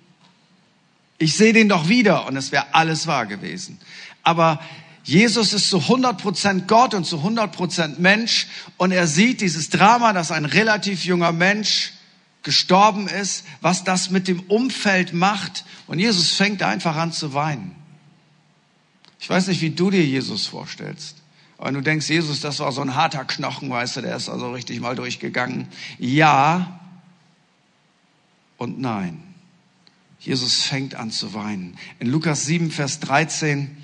Ich 1.23 1.37
sehe 1.37 1.53
den 1.53 1.69
doch 1.69 1.89
wieder 1.89 2.27
und 2.27 2.37
es 2.37 2.51
wäre 2.51 2.75
alles 2.75 3.07
wahr 3.07 3.27
gewesen. 3.27 3.79
Aber 4.25 4.61
Jesus 5.05 5.53
ist 5.53 5.71
zu 5.71 5.79
100% 5.79 6.67
Gott 6.67 6.95
und 6.95 7.05
zu 7.05 7.19
100% 7.19 8.01
Mensch 8.01 8.49
und 8.77 8.91
er 8.91 9.07
sieht 9.07 9.41
dieses 9.41 9.71
Drama, 9.71 10.13
dass 10.13 10.33
ein 10.33 10.45
relativ 10.45 11.05
junger 11.05 11.31
Mensch 11.31 11.93
gestorben 12.43 13.07
ist, 13.07 13.45
was 13.61 13.85
das 13.85 14.11
mit 14.11 14.27
dem 14.27 14.41
Umfeld 14.41 15.13
macht 15.13 15.65
und 15.87 16.01
Jesus 16.01 16.33
fängt 16.33 16.61
einfach 16.65 16.97
an 16.97 17.13
zu 17.13 17.35
weinen. 17.35 17.77
Ich 19.21 19.31
weiß 19.31 19.47
nicht, 19.47 19.61
wie 19.61 19.71
du 19.71 19.91
dir 19.91 20.05
Jesus 20.05 20.49
vorstellst. 20.49 21.19
Aber 21.57 21.71
du 21.71 21.83
denkst, 21.83 22.09
Jesus, 22.09 22.41
das 22.41 22.59
war 22.59 22.73
so 22.73 22.81
ein 22.81 22.97
harter 22.97 23.25
Knochen, 23.25 23.71
weißt 23.71 23.99
du, 23.99 24.01
der 24.01 24.17
ist 24.17 24.29
also 24.29 24.51
richtig 24.51 24.81
mal 24.81 24.97
durchgegangen. 24.97 25.69
Ja 26.01 26.81
und 28.59 28.81
nein. 28.81 29.32
Jesus 30.23 30.63
fängt 30.63 30.95
an 30.95 31.11
zu 31.11 31.35
weinen. 31.35 31.77
In 31.99 32.09
Lukas 32.09 32.47
7, 32.47 32.71
Vers 32.71 33.01
13 33.01 33.77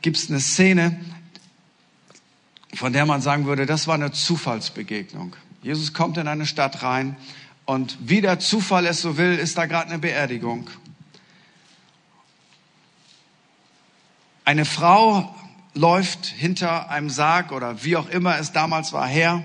gibt 0.00 0.16
es 0.16 0.30
eine 0.30 0.40
Szene, 0.40 0.98
von 2.72 2.94
der 2.94 3.04
man 3.04 3.20
sagen 3.20 3.44
würde, 3.44 3.66
das 3.66 3.86
war 3.86 3.96
eine 3.96 4.12
Zufallsbegegnung. 4.12 5.36
Jesus 5.62 5.92
kommt 5.92 6.16
in 6.16 6.26
eine 6.26 6.46
Stadt 6.46 6.82
rein 6.82 7.16
und 7.66 7.98
wie 8.00 8.22
der 8.22 8.38
Zufall 8.38 8.86
es 8.86 9.02
so 9.02 9.18
will, 9.18 9.34
ist 9.34 9.58
da 9.58 9.66
gerade 9.66 9.90
eine 9.90 9.98
Beerdigung. 9.98 10.70
Eine 14.46 14.64
Frau 14.64 15.34
läuft 15.74 16.24
hinter 16.24 16.88
einem 16.88 17.10
Sarg 17.10 17.52
oder 17.52 17.84
wie 17.84 17.98
auch 17.98 18.08
immer 18.08 18.38
es 18.38 18.52
damals 18.52 18.94
war 18.94 19.06
her. 19.06 19.44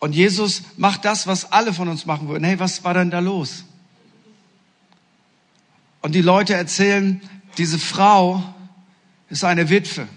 Und 0.00 0.12
Jesus 0.12 0.64
macht 0.76 1.04
das, 1.04 1.28
was 1.28 1.52
alle 1.52 1.72
von 1.72 1.86
uns 1.86 2.04
machen 2.04 2.26
würden. 2.28 2.42
Hey, 2.42 2.58
was 2.58 2.82
war 2.82 2.94
denn 2.94 3.12
da 3.12 3.20
los? 3.20 3.64
Und 6.02 6.14
die 6.14 6.20
Leute 6.20 6.54
erzählen, 6.54 7.20
diese 7.58 7.78
Frau 7.78 8.42
ist 9.28 9.44
eine 9.44 9.70
Witwe. 9.70 10.08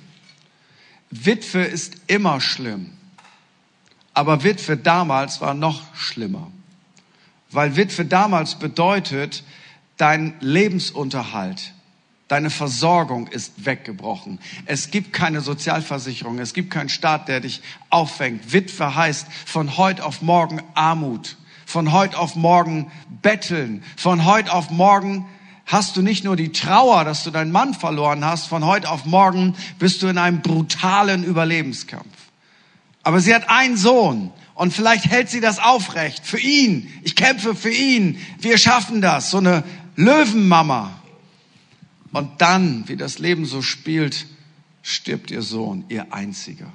Witwe 1.11 1.63
ist 1.63 1.93
immer 2.07 2.41
schlimm. 2.41 2.91
Aber 4.13 4.43
Witwe 4.43 4.77
damals 4.77 5.41
war 5.41 5.53
noch 5.53 5.95
schlimmer. 5.95 6.51
Weil 7.51 7.75
Witwe 7.75 8.05
damals 8.05 8.55
bedeutet, 8.55 9.43
dein 9.97 10.33
Lebensunterhalt, 10.39 11.73
deine 12.27 12.49
Versorgung 12.49 13.27
ist 13.27 13.65
weggebrochen. 13.65 14.39
Es 14.65 14.89
gibt 14.89 15.13
keine 15.13 15.41
Sozialversicherung, 15.41 16.39
es 16.39 16.53
gibt 16.53 16.71
keinen 16.71 16.89
Staat, 16.89 17.27
der 17.27 17.41
dich 17.41 17.61
auffängt. 17.89 18.51
Witwe 18.51 18.95
heißt 18.95 19.27
von 19.45 19.77
heute 19.77 20.03
auf 20.03 20.21
morgen 20.21 20.61
Armut, 20.73 21.37
von 21.65 21.91
heute 21.91 22.17
auf 22.17 22.35
morgen 22.35 22.91
Betteln, 23.21 23.83
von 23.95 24.25
heute 24.25 24.51
auf 24.51 24.71
morgen 24.71 25.25
hast 25.65 25.98
du 25.98 26.01
nicht 26.01 26.24
nur 26.24 26.36
die 26.36 26.51
Trauer, 26.51 27.03
dass 27.03 27.24
du 27.24 27.31
deinen 27.31 27.51
Mann 27.51 27.74
verloren 27.74 28.24
hast, 28.24 28.48
von 28.48 28.65
heute 28.65 28.89
auf 28.89 29.05
morgen 29.05 29.55
bist 29.79 30.01
du 30.01 30.07
in 30.07 30.17
einem 30.17 30.41
brutalen 30.41 31.24
Überlebenskampf. 31.24 32.05
Aber 33.03 33.19
sie 33.19 33.34
hat 33.34 33.50
einen 33.50 33.77
Sohn 33.77 34.31
und 34.55 34.74
vielleicht 34.74 35.05
hält 35.05 35.29
sie 35.29 35.41
das 35.41 35.60
aufrecht. 35.60 36.25
Für 36.25 36.39
ihn. 36.39 36.91
Ich 37.03 37.15
kämpfe 37.15 37.55
für 37.55 37.72
ihn. 37.72 38.19
Wir 38.39 38.57
schaffen 38.57 39.01
das. 39.01 39.31
So 39.31 39.38
eine 39.38 39.63
Löwenmama. 39.95 41.00
Und 42.12 42.41
dann, 42.41 42.88
wie 42.88 42.95
das 42.95 43.19
Leben 43.19 43.45
so 43.45 43.62
spielt, 43.62 44.25
stirbt 44.81 45.31
ihr 45.31 45.41
Sohn, 45.41 45.84
ihr 45.89 46.13
einziger. 46.13 46.72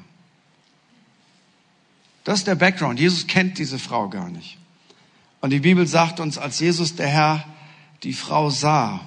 Das 2.24 2.40
ist 2.40 2.46
der 2.46 2.56
Background. 2.56 3.00
Jesus 3.00 3.26
kennt 3.26 3.58
diese 3.58 3.78
Frau 3.78 4.08
gar 4.08 4.28
nicht. 4.28 4.58
Und 5.40 5.50
die 5.50 5.60
Bibel 5.60 5.86
sagt 5.86 6.20
uns, 6.20 6.36
als 6.36 6.60
Jesus 6.60 6.94
der 6.96 7.08
Herr 7.08 7.44
die 8.02 8.12
Frau 8.12 8.50
sah, 8.50 9.00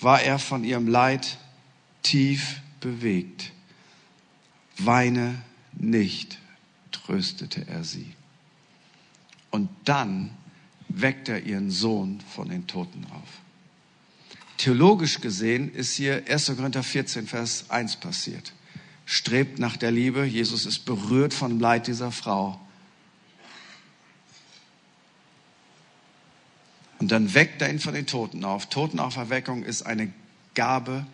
war 0.00 0.22
er 0.22 0.38
von 0.38 0.64
ihrem 0.64 0.88
Leid 0.88 1.38
tief 2.02 2.60
bewegt. 2.80 3.52
Weine 4.78 5.42
nicht, 5.72 6.38
tröstete 6.92 7.66
er 7.68 7.84
sie. 7.84 8.12
Und 9.50 9.68
dann 9.84 10.30
weckt 10.88 11.28
er 11.28 11.42
ihren 11.42 11.70
Sohn 11.70 12.20
von 12.34 12.48
den 12.48 12.66
Toten 12.66 13.06
auf. 13.12 13.28
Theologisch 14.58 15.20
gesehen 15.20 15.72
ist 15.72 15.94
hier 15.94 16.24
1. 16.28 16.56
Korinther 16.56 16.82
14, 16.82 17.26
Vers 17.26 17.66
1 17.68 17.96
passiert. 17.96 18.52
Strebt 19.04 19.58
nach 19.58 19.76
der 19.76 19.90
Liebe. 19.90 20.24
Jesus 20.24 20.66
ist 20.66 20.84
berührt 20.84 21.34
vom 21.34 21.60
Leid 21.60 21.86
dieser 21.86 22.10
Frau 22.10 22.60
Und 26.98 27.10
dann 27.12 27.34
weckt 27.34 27.62
er 27.62 27.70
ihn 27.70 27.80
von 27.80 27.94
den 27.94 28.06
Toten 28.06 28.44
auf. 28.44 28.66
Totenauferweckung 28.66 29.62
ist 29.62 29.82
eine 29.82 30.12
Gabe, 30.54 31.06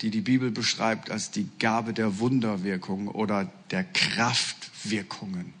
die 0.00 0.10
die 0.10 0.20
Bibel 0.20 0.50
beschreibt 0.50 1.10
als 1.10 1.30
die 1.30 1.48
Gabe 1.58 1.92
der 1.92 2.18
Wunderwirkung 2.18 3.08
oder 3.08 3.50
der 3.70 3.84
Kraftwirkungen. 3.84 5.52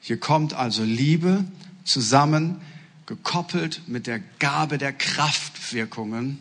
Hier 0.00 0.18
kommt 0.18 0.54
also 0.54 0.84
Liebe 0.84 1.44
zusammen, 1.84 2.60
gekoppelt 3.06 3.82
mit 3.86 4.06
der 4.06 4.20
Gabe 4.38 4.78
der 4.78 4.92
Kraftwirkungen 4.92 6.38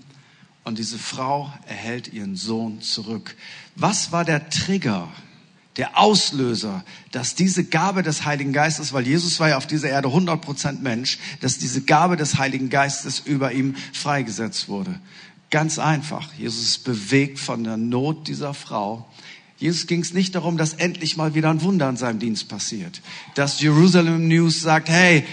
Und 0.66 0.80
diese 0.80 0.98
Frau 0.98 1.54
erhält 1.68 2.12
ihren 2.12 2.36
Sohn 2.36 2.82
zurück. 2.82 3.36
Was 3.76 4.12
war 4.12 4.26
der 4.26 4.50
Trigger, 4.50 5.08
der 5.78 5.98
Auslöser, 5.98 6.84
dass 7.12 7.36
diese 7.36 7.66
Gabe 7.66 8.02
des 8.02 8.26
Heiligen 8.26 8.54
Geistes, 8.54 8.94
weil 8.94 9.06
Jesus 9.06 9.40
war 9.40 9.50
ja 9.50 9.58
auf 9.58 9.68
dieser 9.68 9.90
Erde 9.90 10.08
100% 10.08 10.80
Mensch, 10.80 11.20
dass 11.42 11.58
diese 11.58 11.82
Gabe 11.82 12.16
des 12.16 12.38
Heiligen 12.38 12.70
Geistes 12.70 13.20
über 13.20 13.52
ihm 13.52 13.76
freigesetzt 13.94 14.70
wurde? 14.70 15.00
Ganz 15.52 15.78
einfach. 15.78 16.30
Jesus 16.38 16.64
ist 16.64 16.84
bewegt 16.86 17.40
von 17.40 17.64
der 17.64 17.78
Not 17.78 18.28
dieser 18.28 18.54
Frau. 18.54 19.08
Jesus 19.58 19.88
ging 19.88 20.02
es 20.02 20.14
nicht 20.14 20.36
darum, 20.36 20.58
dass 20.58 20.74
endlich 20.74 21.18
mal 21.18 21.34
wieder 21.34 21.50
ein 21.50 21.62
Wunder 21.62 21.90
in 21.90 21.98
seinem 21.98 22.20
Dienst 22.20 22.48
passiert. 22.48 23.02
Dass 23.36 23.62
Jerusalem 23.62 24.28
News 24.28 24.62
sagt, 24.62 24.90
hey, 24.90 25.26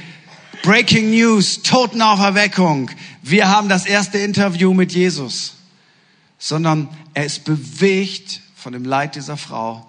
Breaking 0.62 1.10
News, 1.10 1.62
Totenauferweckung. 1.62 2.90
Wir 3.22 3.48
haben 3.48 3.68
das 3.68 3.86
erste 3.86 4.18
Interview 4.18 4.74
mit 4.74 4.92
Jesus. 4.92 5.54
Sondern 6.38 6.88
er 7.14 7.26
ist 7.26 7.44
bewegt 7.44 8.40
von 8.54 8.72
dem 8.72 8.84
Leid 8.84 9.16
dieser 9.16 9.36
Frau 9.36 9.88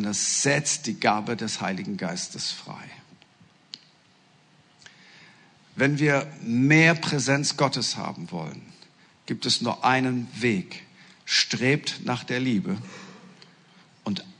und 0.00 0.06
er 0.06 0.14
setzt 0.14 0.86
die 0.86 0.98
Gabe 0.98 1.36
des 1.36 1.60
Heiligen 1.60 1.96
Geistes 1.96 2.50
frei. 2.50 2.84
Wenn 5.76 5.98
wir 5.98 6.26
mehr 6.42 6.94
Präsenz 6.94 7.56
Gottes 7.56 7.96
haben 7.96 8.30
wollen, 8.30 8.62
gibt 9.26 9.46
es 9.46 9.60
nur 9.60 9.84
einen 9.84 10.28
Weg. 10.34 10.82
Strebt 11.24 12.00
nach 12.04 12.24
der 12.24 12.40
Liebe 12.40 12.76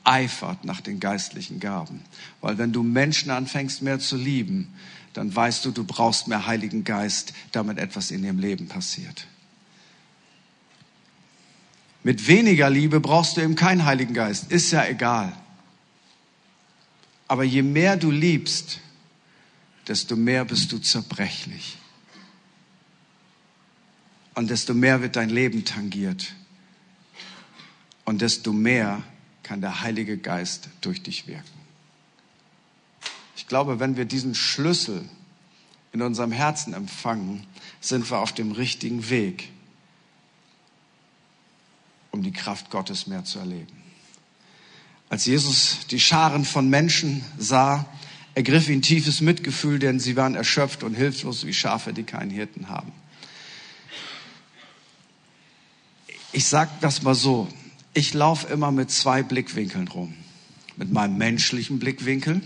eifert 0.05 0.64
nach 0.64 0.81
den 0.81 1.00
geistlichen 1.00 1.61
Gaben. 1.61 2.02
Weil 2.40 2.59
wenn 2.59 2.73
du 2.73 2.83
Menschen 2.83 3.31
anfängst 3.31 3.83
mehr 3.83 4.00
zu 4.00 4.17
lieben, 4.17 4.75
dann 5.12 5.35
weißt 5.35 5.64
du, 5.64 5.71
du 5.71 5.85
brauchst 5.85 6.29
mehr 6.29 6.47
Heiligen 6.47 6.85
Geist, 6.85 7.33
damit 7.52 7.79
etwas 7.79 8.11
in 8.11 8.25
ihrem 8.25 8.38
Leben 8.38 8.69
passiert. 8.69 9.26
Mit 12.02 12.26
weniger 12.26 12.71
Liebe 12.71 13.00
brauchst 13.00 13.37
du 13.37 13.43
eben 13.43 13.57
keinen 13.57 13.85
Heiligen 13.85 14.14
Geist, 14.14 14.50
ist 14.50 14.71
ja 14.71 14.87
egal. 14.87 15.33
Aber 17.31 17.45
je 17.45 17.63
mehr 17.63 17.97
du 17.97 18.11
liebst, 18.11 18.81
desto 19.87 20.17
mehr 20.17 20.45
bist 20.45 20.73
du 20.73 20.79
zerbrechlich. 20.79 21.79
Und 24.35 24.51
desto 24.51 24.75
mehr 24.75 25.01
wird 25.01 25.15
dein 25.15 25.31
Leben 25.31 25.65
tangiert. 25.65 26.35
Und 28.05 28.21
desto 28.21 28.53
mehr 28.53 29.05
kann 29.45 29.61
der 29.61 29.83
Heilige 29.83 30.19
Geist 30.19 30.71
durch 30.81 31.05
dich 31.05 31.29
wirken. 31.29 31.61
Ich 33.37 33.47
glaube, 33.47 33.79
wenn 33.79 33.97
wir 33.97 34.07
diesen 34.07 34.35
Schlüssel 34.35 35.09
in 35.93 36.03
unserem 36.03 36.33
Herzen 36.33 36.75
empfangen, 36.75 37.47
sind 37.81 38.11
wir 38.11 38.19
auf 38.19 38.33
dem 38.33 38.51
richtigen 38.51 39.09
Weg, 39.09 39.51
um 42.11 42.25
die 42.25 42.33
Kraft 42.33 42.71
Gottes 42.71 43.07
mehr 43.07 43.25
zu 43.25 43.39
erleben. 43.39 43.80
Als 45.11 45.26
Jesus 45.26 45.87
die 45.90 45.99
Scharen 45.99 46.45
von 46.45 46.71
Menschen 46.71 47.25
sah, 47.37 47.85
ergriff 48.37 48.69
ihn 48.69 48.81
tiefes 48.81 49.21
Mitgefühl, 49.21 49.81
denn 49.81 49.99
sie 49.99 50.17
waren 50.17 50.37
erschöpft 50.37 50.85
und 50.85 50.95
hilflos 50.95 51.45
wie 51.45 51.52
Schafe, 51.52 51.93
die 51.93 52.05
keinen 52.05 52.31
Hirten 52.31 52.69
haben. 52.69 52.93
Ich 56.33 56.47
sage 56.47 56.71
das 56.81 57.02
mal 57.02 57.17
so, 57.17 57.49
ich 57.93 58.14
laufe 58.14 58.47
immer 58.52 58.71
mit 58.71 58.93
zwei 58.93 59.25
Blickwinkeln 59.25 59.88
rum. 59.88 60.14
Mit 60.76 60.93
meinem 60.93 61.19
menschlichen 61.19 61.81
Blickwinkel. 61.81 62.40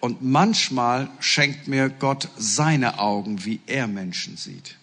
Und 0.00 0.20
manchmal 0.20 1.08
schenkt 1.20 1.68
mir 1.68 1.90
Gott 1.90 2.28
seine 2.36 2.98
Augen, 2.98 3.44
wie 3.44 3.60
er 3.68 3.86
Menschen 3.86 4.36
sieht. 4.36 4.78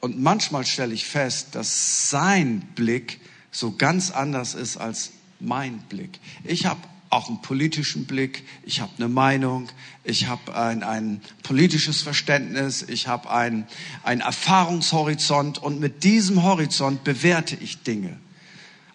Und 0.00 0.20
manchmal 0.20 0.66
stelle 0.66 0.92
ich 0.92 1.06
fest, 1.06 1.54
dass 1.54 2.10
sein 2.10 2.62
Blick 2.74 3.20
so 3.54 3.72
ganz 3.72 4.10
anders 4.10 4.54
ist 4.54 4.76
als 4.76 5.12
mein 5.38 5.78
Blick. 5.78 6.18
Ich 6.42 6.66
habe 6.66 6.80
auch 7.08 7.28
einen 7.28 7.40
politischen 7.40 8.06
Blick, 8.06 8.44
ich 8.64 8.80
habe 8.80 8.90
eine 8.96 9.08
Meinung, 9.08 9.68
ich 10.02 10.26
habe 10.26 10.56
ein, 10.56 10.82
ein 10.82 11.22
politisches 11.44 12.02
Verständnis, 12.02 12.82
ich 12.82 13.06
habe 13.06 13.30
ein, 13.30 13.68
ein 14.02 14.20
Erfahrungshorizont 14.20 15.58
und 15.58 15.78
mit 15.78 16.02
diesem 16.02 16.42
Horizont 16.42 17.04
bewerte 17.04 17.54
ich 17.54 17.82
Dinge. 17.84 18.18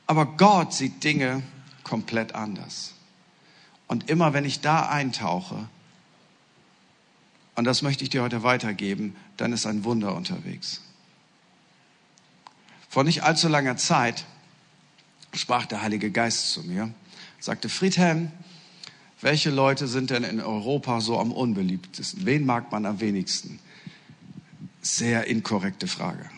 Aber 0.06 0.26
Gott 0.26 0.74
sieht 0.74 1.04
Dinge 1.04 1.42
komplett 1.84 2.36
anders. 2.36 2.94
Und 3.88 4.10
immer 4.10 4.34
wenn 4.34 4.44
ich 4.44 4.60
da 4.60 4.90
eintauche, 4.90 5.70
und 7.56 7.64
das 7.64 7.82
möchte 7.82 8.04
ich 8.04 8.10
dir 8.10 8.24
heute 8.24 8.44
weitergeben, 8.44 9.16
dann 9.38 9.54
ist 9.54 9.66
ein 9.66 9.86
Wunder 9.86 10.16
unterwegs. 10.16 10.82
Vor 12.90 13.06
nicht 13.06 13.24
allzu 13.24 13.48
langer 13.48 13.78
Zeit 13.78 14.26
sprach 15.34 15.66
der 15.66 15.82
Heilige 15.82 16.12
Geist 16.12 16.52
zu 16.54 16.64
mir 16.64 16.94
sagte 17.40 17.70
Friedhelm, 17.70 18.32
welche 19.22 19.50
Leute 19.50 19.88
sind 19.88 20.12
denn 20.12 20.24
in 20.24 20.40
Europa 20.40 21.02
so 21.02 21.20
am 21.20 21.32
unbeliebtesten? 21.32 22.26
Wen 22.26 22.46
mag 22.46 22.72
man 22.72 22.86
am 22.86 23.00
wenigsten? 23.00 23.60
Sehr 24.82 25.28
inkorrekte 25.28 25.88
Frage. 25.88 26.30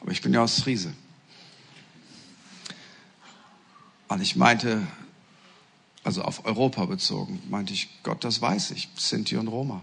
Aber 0.00 0.12
ich 0.12 0.22
bin 0.22 0.32
ja 0.32 0.42
aus 0.42 0.60
Friese. 0.60 0.92
Und 4.08 4.20
ich 4.22 4.36
meinte, 4.36 4.86
also 6.04 6.22
auf 6.22 6.44
Europa 6.44 6.84
bezogen, 6.84 7.42
meinte 7.48 7.72
ich, 7.72 8.02
Gott, 8.02 8.24
das 8.24 8.40
weiß 8.40 8.72
ich, 8.72 8.88
Sinti 8.96 9.36
und 9.36 9.48
Roma. 9.48 9.82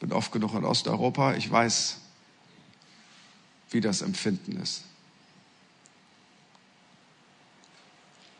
Bin 0.00 0.12
oft 0.12 0.32
genug 0.32 0.54
in 0.54 0.64
Osteuropa, 0.64 1.34
ich 1.34 1.50
weiß, 1.50 1.98
wie 3.70 3.80
das 3.80 4.02
Empfinden 4.02 4.60
ist. 4.60 4.82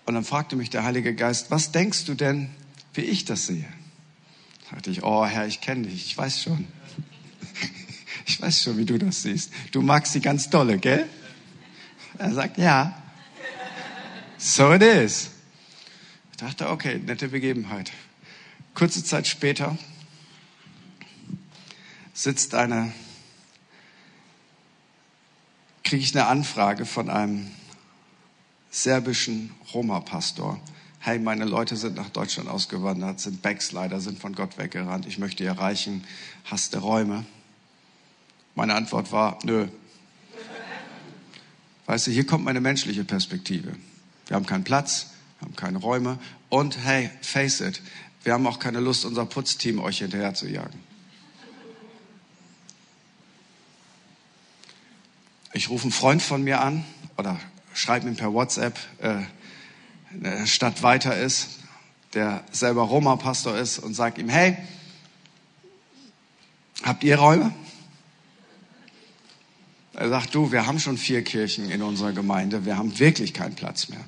Und 0.07 0.14
dann 0.14 0.25
fragte 0.25 0.57
mich 0.57 0.71
der 0.71 0.85
Heilige 0.85 1.14
Geist, 1.14 1.51
was 1.51 1.71
denkst 1.71 2.07
du 2.07 2.14
denn, 2.14 2.49
wie 2.95 3.03
ich 3.03 3.27
das 3.27 3.47
sehe? 3.47 3.69
Da 4.64 4.77
sagte 4.77 4.91
ich, 4.91 5.03
oh 5.03 5.27
Herr, 5.27 5.47
ich 5.47 5.61
kenne 5.61 5.87
dich, 5.87 6.07
ich 6.07 6.17
weiß 6.17 6.43
schon. 6.43 6.67
Ich 8.27 8.43
weiß 8.43 8.62
schon, 8.62 8.77
wie 8.77 8.85
du 8.85 8.99
das 8.99 9.23
siehst. 9.23 9.51
Du 9.73 9.81
magst 9.81 10.12
sie 10.12 10.21
ganz 10.21 10.51
dolle, 10.51 10.77
gell? 10.77 11.09
Er 12.19 12.35
sagt, 12.35 12.59
ja. 12.59 13.03
So 14.37 14.75
it 14.75 14.83
is. 14.83 15.31
Ich 16.33 16.37
dachte, 16.37 16.69
okay, 16.69 16.99
nette 16.99 17.29
Begebenheit. 17.29 17.91
Kurze 18.75 19.03
Zeit 19.03 19.27
später 19.27 19.79
sitzt 22.12 22.55
eine, 22.55 22.93
kriege 25.88 26.05
ich 26.05 26.14
eine 26.14 26.27
Anfrage 26.27 26.85
von 26.85 27.09
einem 27.09 27.51
serbischen 28.70 29.55
Roma-Pastor. 29.72 30.61
Hey, 30.98 31.18
meine 31.18 31.46
Leute 31.46 31.77
sind 31.77 31.96
nach 31.96 32.11
Deutschland 32.11 32.51
ausgewandert, 32.51 33.20
sind 33.20 33.40
Backslider, 33.40 33.98
sind 33.98 34.18
von 34.18 34.35
Gott 34.35 34.59
weggerannt. 34.59 35.07
Ich 35.07 35.18
möchte 35.18 35.44
ihr 35.44 35.48
erreichen. 35.48 36.05
Hast 36.44 36.74
du 36.74 36.81
Räume? 36.81 37.24
Meine 38.55 38.74
Antwort 38.74 39.12
war, 39.12 39.38
nö. 39.44 39.68
Weißt 41.87 42.07
du, 42.07 42.11
hier 42.11 42.27
kommt 42.27 42.44
meine 42.44 42.61
menschliche 42.61 43.05
Perspektive. 43.05 43.74
Wir 44.27 44.37
haben 44.37 44.44
keinen 44.44 44.64
Platz, 44.64 45.12
wir 45.38 45.46
haben 45.46 45.57
keine 45.57 45.79
Räume 45.79 46.18
und 46.51 46.77
hey, 46.85 47.09
face 47.22 47.62
it, 47.62 47.81
wir 48.24 48.35
haben 48.35 48.46
auch 48.46 48.59
keine 48.59 48.81
Lust, 48.81 49.07
unser 49.07 49.24
Putzteam 49.24 49.79
euch 49.79 50.01
hinterher 50.01 50.35
zu 50.35 50.51
jagen. 50.51 50.88
Ich 55.59 55.71
rufe 55.71 55.83
einen 55.83 55.90
Freund 55.90 56.23
von 56.23 56.44
mir 56.44 56.61
an 56.61 56.85
oder 57.16 57.40
schreib 57.75 58.05
ihm 58.05 58.14
per 58.14 58.33
WhatsApp, 58.33 58.79
äh, 59.01 59.16
eine 60.12 60.47
Stadt 60.47 60.85
weiter 60.85 61.18
ist, 61.18 61.59
der 62.14 62.44
selber 62.53 62.83
Roma-Pastor 62.83 63.59
ist 63.59 63.81
und 63.81 63.92
sag 63.92 64.18
ihm, 64.18 64.29
hey, 64.29 64.57
habt 66.85 67.03
ihr 67.03 67.18
Räume? 67.18 67.53
Er 69.94 70.09
sagt, 70.11 70.33
du, 70.33 70.53
wir 70.53 70.64
haben 70.64 70.79
schon 70.79 70.97
vier 70.97 71.25
Kirchen 71.25 71.73
in 71.73 71.83
unserer 71.83 72.12
Gemeinde, 72.12 72.64
wir 72.64 72.77
haben 72.77 72.97
wirklich 73.01 73.35
keinen 73.35 73.57
Platz 73.57 73.88
mehr. 73.88 74.05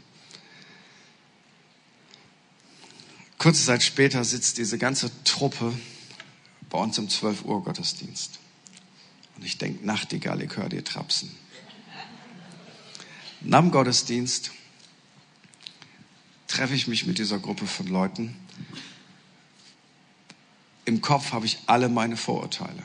Kurze 3.39 3.67
Zeit 3.67 3.83
später 3.83 4.23
sitzt 4.23 4.57
diese 4.59 4.79
ganze 4.79 5.11
Truppe 5.25 5.73
bei 6.69 6.79
uns 6.79 6.97
im 6.97 7.09
12 7.09 7.45
Uhr 7.45 7.65
Gottesdienst. 7.65 8.39
Und 9.41 9.47
ich 9.47 9.57
denke, 9.57 9.87
Nachtigall, 9.87 10.43
ich 10.43 10.55
höre 10.55 10.69
dir 10.69 10.85
trapsen. 10.85 11.35
Nach 13.41 13.61
dem 13.61 13.71
Gottesdienst 13.71 14.51
treffe 16.47 16.75
ich 16.75 16.87
mich 16.87 17.07
mit 17.07 17.17
dieser 17.17 17.39
Gruppe 17.39 17.67
von 17.67 17.87
Leuten. 17.87 18.37
Im 20.85 21.01
Kopf 21.01 21.33
habe 21.33 21.47
ich 21.47 21.59
alle 21.65 21.89
meine 21.89 22.19
Vorurteile. 22.19 22.83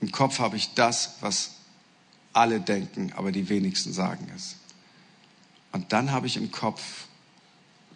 Im 0.00 0.12
Kopf 0.12 0.38
habe 0.38 0.56
ich 0.56 0.72
das, 0.74 1.16
was 1.20 1.56
alle 2.32 2.60
denken, 2.60 3.12
aber 3.14 3.32
die 3.32 3.48
wenigsten 3.48 3.92
sagen 3.92 4.30
es. 4.36 4.54
Und 5.72 5.92
dann 5.92 6.12
habe 6.12 6.28
ich 6.28 6.36
im 6.36 6.52
Kopf, 6.52 7.06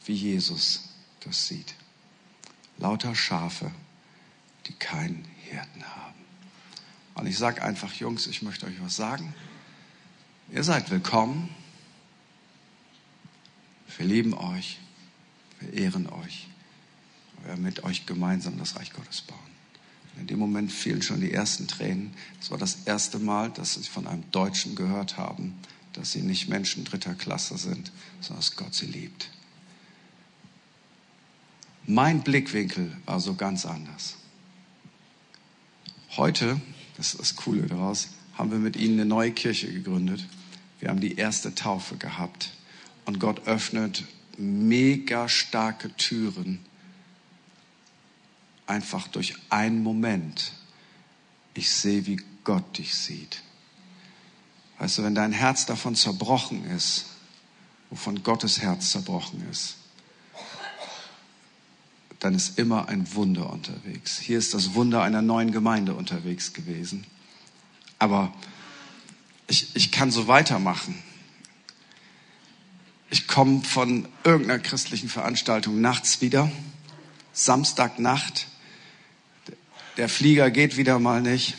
wie 0.07 0.15
Jesus 0.15 0.89
das 1.21 1.47
sieht. 1.47 1.75
Lauter 2.79 3.15
Schafe, 3.15 3.71
die 4.67 4.73
keinen 4.73 5.25
Hirten 5.45 5.85
haben. 5.85 6.16
Und 7.17 7.27
ich 7.27 7.39
sage 7.39 7.63
einfach, 7.63 7.93
Jungs, 7.95 8.27
ich 8.27 8.43
möchte 8.43 8.67
euch 8.67 8.81
was 8.81 8.95
sagen. 8.95 9.35
Ihr 10.53 10.63
seid 10.63 10.91
willkommen. 10.91 11.49
Wir 13.97 14.07
lieben 14.07 14.35
euch. 14.35 14.79
Wir 15.59 15.73
ehren 15.73 16.07
euch. 16.09 16.47
Wir 17.39 17.49
werden 17.49 17.65
mit 17.65 17.85
euch 17.85 18.05
gemeinsam 18.05 18.59
das 18.59 18.77
Reich 18.77 18.93
Gottes 18.93 19.23
bauen. 19.23 19.39
In 20.21 20.27
dem 20.27 20.39
Moment 20.39 20.71
fielen 20.71 21.03
schon 21.03 21.21
die 21.21 21.33
ersten 21.33 21.67
Tränen. 21.67 22.15
Es 22.41 22.51
war 22.51 22.59
das 22.59 22.85
erste 22.85 23.19
Mal, 23.19 23.51
dass 23.51 23.75
sie 23.75 23.85
von 23.85 24.07
einem 24.07 24.31
Deutschen 24.31 24.75
gehört 24.75 25.17
haben, 25.17 25.59
dass 25.95 26.13
sie 26.13 26.23
nicht 26.23 26.49
Menschen 26.49 26.85
dritter 26.85 27.15
Klasse 27.15 27.57
sind, 27.57 27.93
sondern 28.21 28.41
dass 28.41 28.57
Gott 28.57 28.75
sie 28.75 28.87
liebt. 28.87 29.31
Mein 31.87 32.23
Blickwinkel 32.23 32.95
war 33.07 33.21
so 33.21 33.35
ganz 33.35 33.65
anders. 33.65 34.17
Heute, 36.17 36.61
das 36.97 37.13
ist 37.13 37.21
das 37.21 37.37
Coole 37.37 37.63
daraus, 37.63 38.09
haben 38.35 38.51
wir 38.51 38.59
mit 38.59 38.77
ihnen 38.77 39.01
eine 39.01 39.07
neue 39.07 39.33
Kirche 39.33 39.73
gegründet. 39.73 40.27
Wir 40.81 40.91
haben 40.91 41.01
die 41.01 41.17
erste 41.17 41.55
Taufe 41.55 41.97
gehabt 41.97 42.51
und 43.05 43.21
Gott 43.21 43.47
öffnet 43.47 44.05
mega 44.37 45.29
starke 45.29 45.95
Türen 45.97 46.61
einfach 48.67 49.09
durch 49.09 49.35
einen 49.49 49.83
Moment. 49.83 50.53
Ich 51.55 51.71
sehe, 51.71 52.07
wie 52.07 52.21
Gott 52.45 52.79
dich 52.79 52.95
sieht. 52.95 53.43
Weißt 54.79 54.99
du, 54.99 55.03
wenn 55.05 55.15
dein 55.15 55.33
Herz 55.33 55.65
davon 55.65 55.95
zerbrochen 55.95 56.65
ist, 56.71 57.07
wovon 57.89 58.23
Gottes 58.23 58.61
Herz 58.61 58.91
zerbrochen 58.91 59.49
ist, 59.51 59.77
dann 62.21 62.35
ist 62.35 62.59
immer 62.59 62.89
ein 62.89 63.15
Wunder 63.15 63.53
unterwegs. 63.53 64.19
Hier 64.19 64.39
ist 64.39 64.55
das 64.55 64.75
Wunder 64.75 65.03
einer 65.03 65.23
neuen 65.23 65.53
Gemeinde 65.53 65.95
unterwegs 65.95 66.53
gewesen. 66.53 67.05
Aber 67.99 68.33
ich, 69.49 69.75
ich 69.75 69.93
kann 69.93 70.11
so 70.11 70.27
weitermachen. 70.29 71.03
Ich 73.11 73.29
komme 73.29 73.63
von 73.63 74.09
irgendeiner 74.25 74.59
christlichen 74.59 75.09
Veranstaltung 75.09 75.81
nachts 75.81 76.21
wieder, 76.21 76.51
Samstagnacht, 77.33 78.49
der 79.97 80.09
Flieger 80.09 80.51
geht 80.51 80.77
wieder 80.77 80.99
mal 80.99 81.23
nicht. 81.23 81.55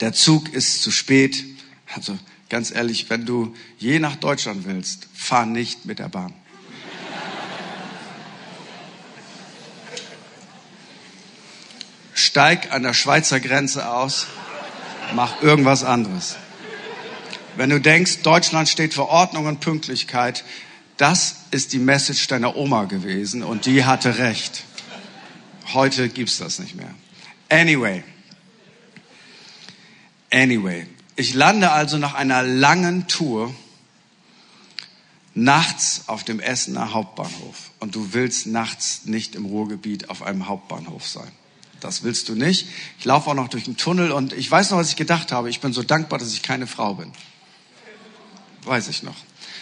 Der 0.00 0.12
Zug 0.12 0.52
ist 0.52 0.82
zu 0.82 0.90
spät. 0.90 1.44
Also 1.92 2.16
ganz 2.48 2.70
ehrlich, 2.70 3.10
wenn 3.10 3.26
du 3.26 3.54
je 3.78 3.98
nach 3.98 4.16
Deutschland 4.16 4.64
willst, 4.64 5.08
fahr 5.12 5.46
nicht 5.46 5.86
mit 5.86 5.98
der 5.98 6.08
Bahn. 6.08 6.34
Steig 12.28 12.72
an 12.72 12.82
der 12.82 12.92
Schweizer 12.92 13.40
Grenze 13.40 13.90
aus, 13.90 14.26
mach 15.14 15.40
irgendwas 15.40 15.82
anderes. 15.82 16.36
Wenn 17.56 17.70
du 17.70 17.80
denkst, 17.80 18.18
Deutschland 18.22 18.68
steht 18.68 18.92
für 18.92 19.08
Ordnung 19.08 19.46
und 19.46 19.60
Pünktlichkeit, 19.60 20.44
das 20.98 21.36
ist 21.52 21.72
die 21.72 21.78
Message 21.78 22.26
deiner 22.26 22.54
Oma 22.54 22.84
gewesen 22.84 23.42
und 23.42 23.64
die 23.64 23.86
hatte 23.86 24.18
recht. 24.18 24.64
Heute 25.72 26.10
gibt's 26.10 26.36
das 26.36 26.58
nicht 26.58 26.74
mehr. 26.74 26.94
Anyway. 27.48 28.04
Anyway. 30.30 30.86
Ich 31.16 31.32
lande 31.32 31.70
also 31.70 31.96
nach 31.96 32.12
einer 32.12 32.42
langen 32.42 33.08
Tour 33.08 33.54
nachts 35.34 36.02
auf 36.08 36.24
dem 36.24 36.40
Essener 36.40 36.92
Hauptbahnhof. 36.92 37.70
Und 37.80 37.94
du 37.94 38.12
willst 38.12 38.46
nachts 38.46 39.06
nicht 39.06 39.34
im 39.34 39.46
Ruhrgebiet 39.46 40.10
auf 40.10 40.22
einem 40.22 40.46
Hauptbahnhof 40.46 41.08
sein. 41.08 41.32
Das 41.80 42.02
willst 42.02 42.28
du 42.28 42.34
nicht. 42.34 42.66
Ich 42.98 43.04
laufe 43.04 43.30
auch 43.30 43.34
noch 43.34 43.48
durch 43.48 43.64
den 43.64 43.76
Tunnel 43.76 44.10
und 44.10 44.32
ich 44.32 44.50
weiß 44.50 44.70
noch, 44.70 44.78
was 44.78 44.90
ich 44.90 44.96
gedacht 44.96 45.32
habe. 45.32 45.48
Ich 45.50 45.60
bin 45.60 45.72
so 45.72 45.82
dankbar, 45.82 46.18
dass 46.18 46.32
ich 46.32 46.42
keine 46.42 46.66
Frau 46.66 46.94
bin. 46.94 47.12
Weiß 48.64 48.88
ich 48.88 49.02
noch. 49.02 49.16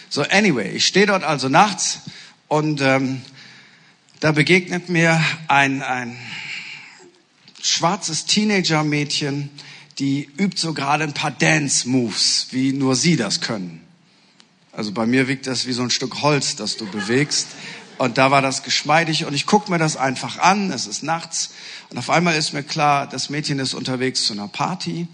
So, 0.09 0.23
anyway, 0.23 0.71
ich 0.71 0.87
stehe 0.87 1.05
dort 1.05 1.23
also 1.23 1.49
nachts 1.49 1.99
und 2.47 2.81
ähm, 2.81 3.21
da 4.19 4.31
begegnet 4.31 4.89
mir 4.89 5.21
ein, 5.47 5.83
ein 5.83 6.17
schwarzes 7.61 8.25
Teenager-Mädchen, 8.25 9.49
die 9.99 10.29
übt 10.37 10.57
so 10.57 10.73
gerade 10.73 11.03
ein 11.03 11.13
paar 11.13 11.31
Dance-Moves, 11.31 12.47
wie 12.51 12.71
nur 12.71 12.95
sie 12.95 13.15
das 13.15 13.41
können. 13.41 13.81
Also 14.71 14.91
bei 14.91 15.05
mir 15.05 15.27
wiegt 15.27 15.47
das 15.47 15.67
wie 15.67 15.73
so 15.73 15.81
ein 15.81 15.89
Stück 15.89 16.21
Holz, 16.21 16.55
das 16.55 16.77
du 16.77 16.85
bewegst. 16.85 17.47
Und 17.97 18.17
da 18.17 18.29
war 18.29 18.41
das 18.41 18.63
geschmeidig 18.63 19.25
und 19.25 19.33
ich 19.33 19.45
gucke 19.45 19.71
mir 19.71 19.79
das 19.79 19.97
einfach 19.97 20.37
an. 20.37 20.71
Es 20.71 20.85
ist 20.85 21.03
nachts 21.03 21.51
und 21.89 21.97
auf 21.97 22.09
einmal 22.09 22.35
ist 22.35 22.53
mir 22.53 22.63
klar, 22.63 23.07
das 23.07 23.29
Mädchen 23.29 23.59
ist 23.59 23.73
unterwegs 23.73 24.25
zu 24.25 24.33
einer 24.33 24.47
Party 24.47 25.07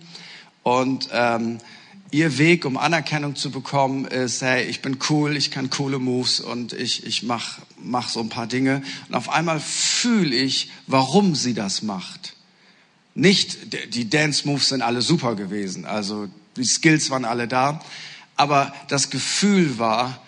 und 0.64 1.10
ähm, 1.14 1.60
ihr 2.12 2.38
Weg, 2.38 2.66
um 2.66 2.78
Anerkennung 2.78 3.36
zu 3.36 3.52
bekommen, 3.52 4.06
ist, 4.06 4.42
hey, 4.42 4.66
ich 4.66 4.82
bin 4.82 5.00
cool, 5.10 5.36
ich 5.36 5.50
kann 5.50 5.70
coole 5.70 5.98
Moves 5.98 6.40
und 6.40 6.72
ich, 6.74 7.06
ich 7.06 7.24
mach, 7.24 7.60
mach 7.82 8.08
so 8.08 8.20
ein 8.20 8.30
paar 8.30 8.46
Dinge. 8.46 8.84
Und 9.10 9.16
auf 9.16 9.30
einmal 9.30 9.60
fühle 9.60 10.36
ich, 10.36 10.70
warum 10.86 11.34
sie 11.36 11.56
das 11.56 11.82
macht. 11.82 12.36
Nicht, 13.16 13.74
die 13.96 14.10
Dance 14.10 14.48
Moves 14.48 14.70
sind 14.70 14.82
alle 14.82 15.02
super 15.02 15.36
gewesen, 15.36 15.86
also 15.86 16.28
die 16.56 16.66
Skills 16.66 17.10
waren 17.10 17.26
alle 17.26 17.48
da, 17.48 17.82
aber 18.36 18.74
das 18.90 19.10
Gefühl 19.10 19.78
war, 19.80 20.23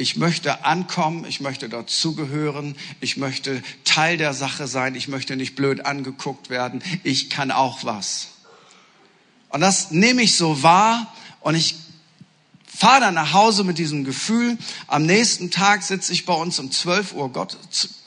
ich 0.00 0.16
möchte 0.16 0.64
ankommen, 0.64 1.24
ich 1.26 1.40
möchte 1.40 1.68
dazugehören, 1.68 2.74
ich 3.00 3.16
möchte 3.16 3.62
Teil 3.84 4.16
der 4.16 4.32
Sache 4.32 4.66
sein, 4.66 4.94
ich 4.94 5.08
möchte 5.08 5.36
nicht 5.36 5.54
blöd 5.54 5.84
angeguckt 5.84 6.50
werden, 6.50 6.82
ich 7.04 7.30
kann 7.30 7.50
auch 7.50 7.84
was. 7.84 8.28
Und 9.50 9.60
das 9.60 9.90
nehme 9.90 10.22
ich 10.22 10.36
so 10.36 10.62
wahr 10.62 11.12
und 11.40 11.54
ich 11.54 11.74
fahre 12.66 13.00
dann 13.00 13.14
nach 13.14 13.34
Hause 13.34 13.62
mit 13.64 13.76
diesem 13.76 14.04
Gefühl. 14.04 14.56
Am 14.86 15.04
nächsten 15.04 15.50
Tag 15.50 15.82
sitze 15.82 16.12
ich 16.14 16.24
bei 16.24 16.32
uns 16.32 16.58
um 16.58 16.70
12 16.70 17.12
Uhr, 17.12 17.30
Gott, 17.30 17.58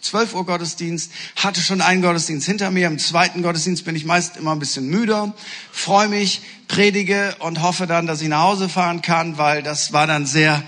12 0.01 0.34
Uhr 0.34 0.45
Gottesdienst, 0.45 1.12
hatte 1.36 1.62
schon 1.62 1.82
einen 1.82 2.01
Gottesdienst 2.01 2.47
hinter 2.47 2.71
mir. 2.71 2.88
Im 2.88 2.97
zweiten 2.97 3.43
Gottesdienst 3.43 3.86
bin 3.86 3.95
ich 3.95 4.06
meist 4.06 4.36
immer 4.38 4.53
ein 4.53 4.60
bisschen 4.60 4.88
müder, 4.88 5.34
freue 5.71 6.08
mich, 6.08 6.41
predige 6.67 7.36
und 7.39 7.62
hoffe 7.62 7.86
dann, 7.86 8.08
dass 8.08 8.21
ich 8.21 8.29
nach 8.29 8.41
Hause 8.41 8.67
fahren 8.67 9.03
kann, 9.03 9.38
weil 9.38 9.62
das 9.62 9.93
war 9.93 10.08
dann 10.08 10.25
sehr 10.25 10.63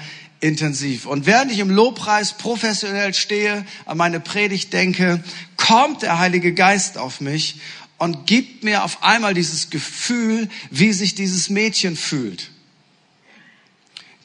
intensiv. 0.45 1.07
Und 1.07 1.25
während 1.25 1.51
ich 1.51 1.59
im 1.59 1.71
Lobpreis 1.71 2.33
professionell 2.33 3.13
stehe, 3.13 3.65
an 3.85 3.97
meine 3.97 4.19
Predigt 4.19 4.71
denke, 4.73 5.23
kommt 5.57 6.03
der 6.03 6.19
Heilige 6.19 6.53
Geist 6.53 6.97
auf 6.97 7.19
mich 7.19 7.59
und 7.97 8.27
gibt 8.27 8.63
mir 8.63 8.83
auf 8.83 9.01
einmal 9.01 9.33
dieses 9.33 9.71
Gefühl, 9.71 10.47
wie 10.69 10.93
sich 10.93 11.15
dieses 11.15 11.49
Mädchen 11.49 11.95
fühlt. 11.95 12.51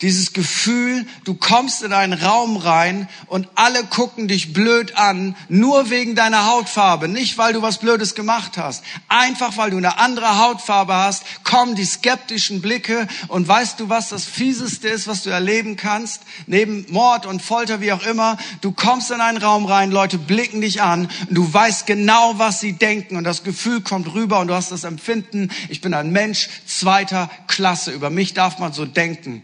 Dieses 0.03 0.33
Gefühl, 0.33 1.07
du 1.25 1.35
kommst 1.35 1.83
in 1.83 1.93
einen 1.93 2.15
Raum 2.15 2.57
rein 2.57 3.07
und 3.27 3.49
alle 3.55 3.85
gucken 3.85 4.29
dich 4.29 4.55
blöd 4.55 4.97
an, 4.97 5.37
nur 5.51 5.91
wegen 5.91 6.15
deiner 6.15 6.47
Hautfarbe, 6.47 7.07
nicht 7.07 7.37
weil 7.37 7.53
du 7.53 7.61
was 7.61 7.79
Blödes 7.79 8.15
gemacht 8.15 8.57
hast. 8.57 8.83
Einfach 9.09 9.59
weil 9.59 9.71
du 9.71 9.77
eine 9.77 9.99
andere 9.99 10.39
Hautfarbe 10.39 10.95
hast, 10.95 11.25
kommen 11.45 11.75
die 11.75 11.85
skeptischen 11.85 12.63
Blicke 12.63 13.09
und 13.29 13.47
weißt 13.47 13.79
du, 13.79 13.91
was 13.91 14.09
das 14.09 14.25
Fieseste 14.25 14.89
ist, 14.89 15.07
was 15.07 15.23
du 15.23 15.29
erleben 15.29 15.77
kannst? 15.77 16.23
Neben 16.47 16.87
Mord 16.89 17.27
und 17.27 17.43
Folter, 17.43 17.83
wie 17.83 17.93
auch 17.93 18.07
immer, 18.07 18.39
du 18.63 18.73
kommst 18.73 19.11
in 19.11 19.21
einen 19.21 19.37
Raum 19.37 19.67
rein, 19.67 19.91
Leute 19.91 20.17
blicken 20.17 20.63
dich 20.63 20.81
an 20.81 21.11
und 21.29 21.35
du 21.35 21.53
weißt 21.53 21.87
genau, 21.87 22.39
was 22.39 22.61
sie 22.61 22.73
denken 22.73 23.17
und 23.17 23.25
das 23.25 23.45
Gefühl 23.45 23.83
kommt 23.83 24.15
rüber 24.15 24.41
und 24.41 24.49
du 24.49 24.55
hast 24.55 24.73
das 24.73 24.85
Empfinden, 24.85 25.51
ich 25.69 25.83
bin 25.83 25.93
ein 25.93 26.11
Mensch 26.11 26.49
zweiter 26.65 27.29
Klasse, 27.49 27.91
über 27.91 28.09
mich 28.09 28.33
darf 28.33 28.59
man 28.59 28.73
so 28.73 28.87
denken. 28.87 29.43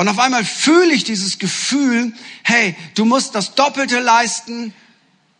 Und 0.00 0.08
auf 0.08 0.18
einmal 0.18 0.46
fühle 0.46 0.94
ich 0.94 1.04
dieses 1.04 1.38
Gefühl, 1.38 2.14
hey, 2.42 2.74
du 2.94 3.04
musst 3.04 3.34
das 3.34 3.54
Doppelte 3.54 4.00
leisten, 4.00 4.72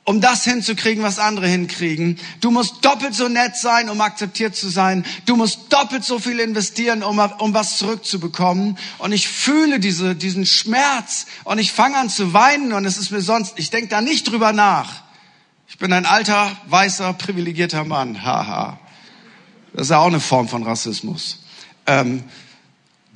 um 0.04 0.20
das 0.20 0.44
hinzukriegen, 0.44 1.02
was 1.02 1.18
andere 1.18 1.48
hinkriegen. 1.48 2.18
Du 2.42 2.50
musst 2.50 2.84
doppelt 2.84 3.14
so 3.14 3.30
nett 3.30 3.56
sein, 3.56 3.88
um 3.88 4.02
akzeptiert 4.02 4.54
zu 4.54 4.68
sein. 4.68 5.06
Du 5.24 5.34
musst 5.34 5.72
doppelt 5.72 6.04
so 6.04 6.18
viel 6.18 6.38
investieren, 6.40 7.02
um, 7.02 7.18
um 7.18 7.54
was 7.54 7.78
zurückzubekommen. 7.78 8.76
Und 8.98 9.12
ich 9.12 9.28
fühle 9.28 9.80
diese, 9.80 10.14
diesen 10.14 10.44
Schmerz 10.44 11.24
und 11.44 11.58
ich 11.58 11.72
fange 11.72 11.96
an 11.96 12.10
zu 12.10 12.34
weinen 12.34 12.74
und 12.74 12.84
es 12.84 12.98
ist 12.98 13.10
mir 13.12 13.22
sonst, 13.22 13.54
ich 13.56 13.70
denke 13.70 13.88
da 13.88 14.02
nicht 14.02 14.30
drüber 14.30 14.52
nach. 14.52 15.04
Ich 15.68 15.78
bin 15.78 15.90
ein 15.90 16.04
alter, 16.04 16.54
weißer, 16.66 17.14
privilegierter 17.14 17.84
Mann. 17.84 18.22
Haha. 18.22 18.78
Das 19.72 19.84
ist 19.84 19.90
ja 19.90 20.00
auch 20.00 20.08
eine 20.08 20.20
Form 20.20 20.48
von 20.48 20.64
Rassismus. 20.64 21.38
Ähm, 21.86 22.24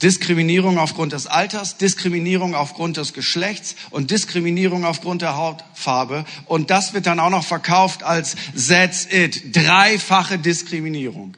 Diskriminierung 0.03 0.79
aufgrund 0.79 1.13
des 1.13 1.27
Alters, 1.27 1.77
Diskriminierung 1.77 2.55
aufgrund 2.55 2.97
des 2.97 3.13
Geschlechts 3.13 3.77
und 3.91 4.11
Diskriminierung 4.11 4.85
aufgrund 4.85 5.23
der 5.23 5.37
Hautfarbe. 5.37 6.25
Und 6.47 6.71
das 6.71 6.95
wird 6.95 7.07
dann 7.07 7.21
auch 7.21 7.31
noch 7.31 7.45
verkauft 7.45 8.03
als 8.03 8.35
That's 8.69 9.07
it. 9.11 9.55
Dreifache 9.55 10.39
Diskriminierung. 10.39 11.37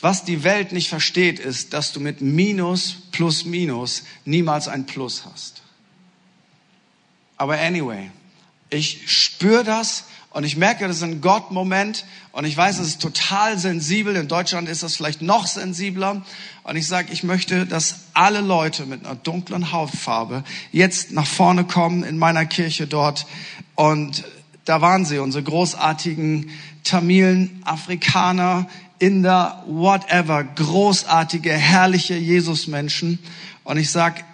Was 0.00 0.24
die 0.24 0.44
Welt 0.44 0.72
nicht 0.72 0.88
versteht, 0.88 1.38
ist, 1.40 1.72
dass 1.72 1.92
du 1.92 2.00
mit 2.00 2.20
Minus 2.20 2.96
plus 3.10 3.44
Minus 3.44 4.04
niemals 4.24 4.68
ein 4.68 4.86
Plus 4.86 5.24
hast. 5.26 5.62
Aber 7.36 7.58
anyway, 7.58 8.10
ich 8.70 9.10
spüre 9.10 9.64
das 9.64 10.04
und 10.38 10.44
ich 10.44 10.56
merke, 10.56 10.86
das 10.86 10.98
ist 10.98 11.02
ein 11.02 11.20
Gott-Moment 11.20 12.04
und 12.30 12.44
ich 12.44 12.56
weiß, 12.56 12.78
es 12.78 12.86
ist 12.86 13.02
total 13.02 13.58
sensibel. 13.58 14.14
In 14.14 14.28
Deutschland 14.28 14.68
ist 14.68 14.84
das 14.84 14.94
vielleicht 14.94 15.20
noch 15.20 15.48
sensibler. 15.48 16.22
Und 16.62 16.76
ich 16.76 16.86
sage, 16.86 17.12
ich 17.12 17.24
möchte, 17.24 17.66
dass 17.66 18.02
alle 18.14 18.40
Leute 18.40 18.86
mit 18.86 19.04
einer 19.04 19.16
dunklen 19.16 19.72
Hautfarbe 19.72 20.44
jetzt 20.70 21.10
nach 21.10 21.26
vorne 21.26 21.64
kommen 21.64 22.04
in 22.04 22.18
meiner 22.18 22.46
Kirche 22.46 22.86
dort. 22.86 23.26
Und 23.74 24.22
da 24.64 24.80
waren 24.80 25.04
sie, 25.04 25.18
unsere 25.18 25.42
großartigen 25.42 26.50
Tamilen, 26.84 27.60
Afrikaner, 27.64 28.68
Inder, 29.00 29.64
whatever, 29.66 30.44
großartige, 30.44 31.52
herrliche 31.52 32.14
Jesusmenschen. 32.14 33.18
Und 33.64 33.76
ich 33.76 33.90
sag, 33.90 34.24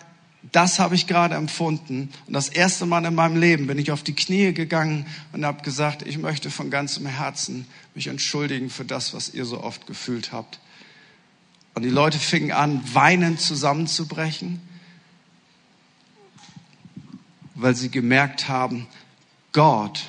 das 0.54 0.78
habe 0.78 0.94
ich 0.94 1.08
gerade 1.08 1.34
empfunden. 1.34 2.10
Und 2.28 2.32
das 2.32 2.48
erste 2.48 2.86
Mal 2.86 3.04
in 3.04 3.14
meinem 3.16 3.36
Leben 3.36 3.66
bin 3.66 3.76
ich 3.76 3.90
auf 3.90 4.04
die 4.04 4.14
Knie 4.14 4.54
gegangen 4.54 5.04
und 5.32 5.44
habe 5.44 5.64
gesagt, 5.64 6.06
ich 6.06 6.16
möchte 6.16 6.48
von 6.48 6.70
ganzem 6.70 7.06
Herzen 7.06 7.66
mich 7.96 8.06
entschuldigen 8.06 8.70
für 8.70 8.84
das, 8.84 9.14
was 9.14 9.34
ihr 9.34 9.46
so 9.46 9.60
oft 9.60 9.88
gefühlt 9.88 10.30
habt. 10.30 10.60
Und 11.74 11.82
die 11.82 11.90
Leute 11.90 12.20
fingen 12.20 12.52
an, 12.52 12.80
weinend 12.92 13.40
zusammenzubrechen, 13.40 14.62
weil 17.56 17.74
sie 17.74 17.90
gemerkt 17.90 18.46
haben, 18.46 18.86
Gott 19.52 20.04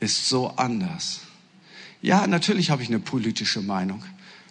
ist 0.00 0.28
so 0.28 0.48
anders. 0.56 1.20
Ja, 2.02 2.26
natürlich 2.26 2.70
habe 2.70 2.82
ich 2.82 2.88
eine 2.88 2.98
politische 2.98 3.60
Meinung. 3.60 4.02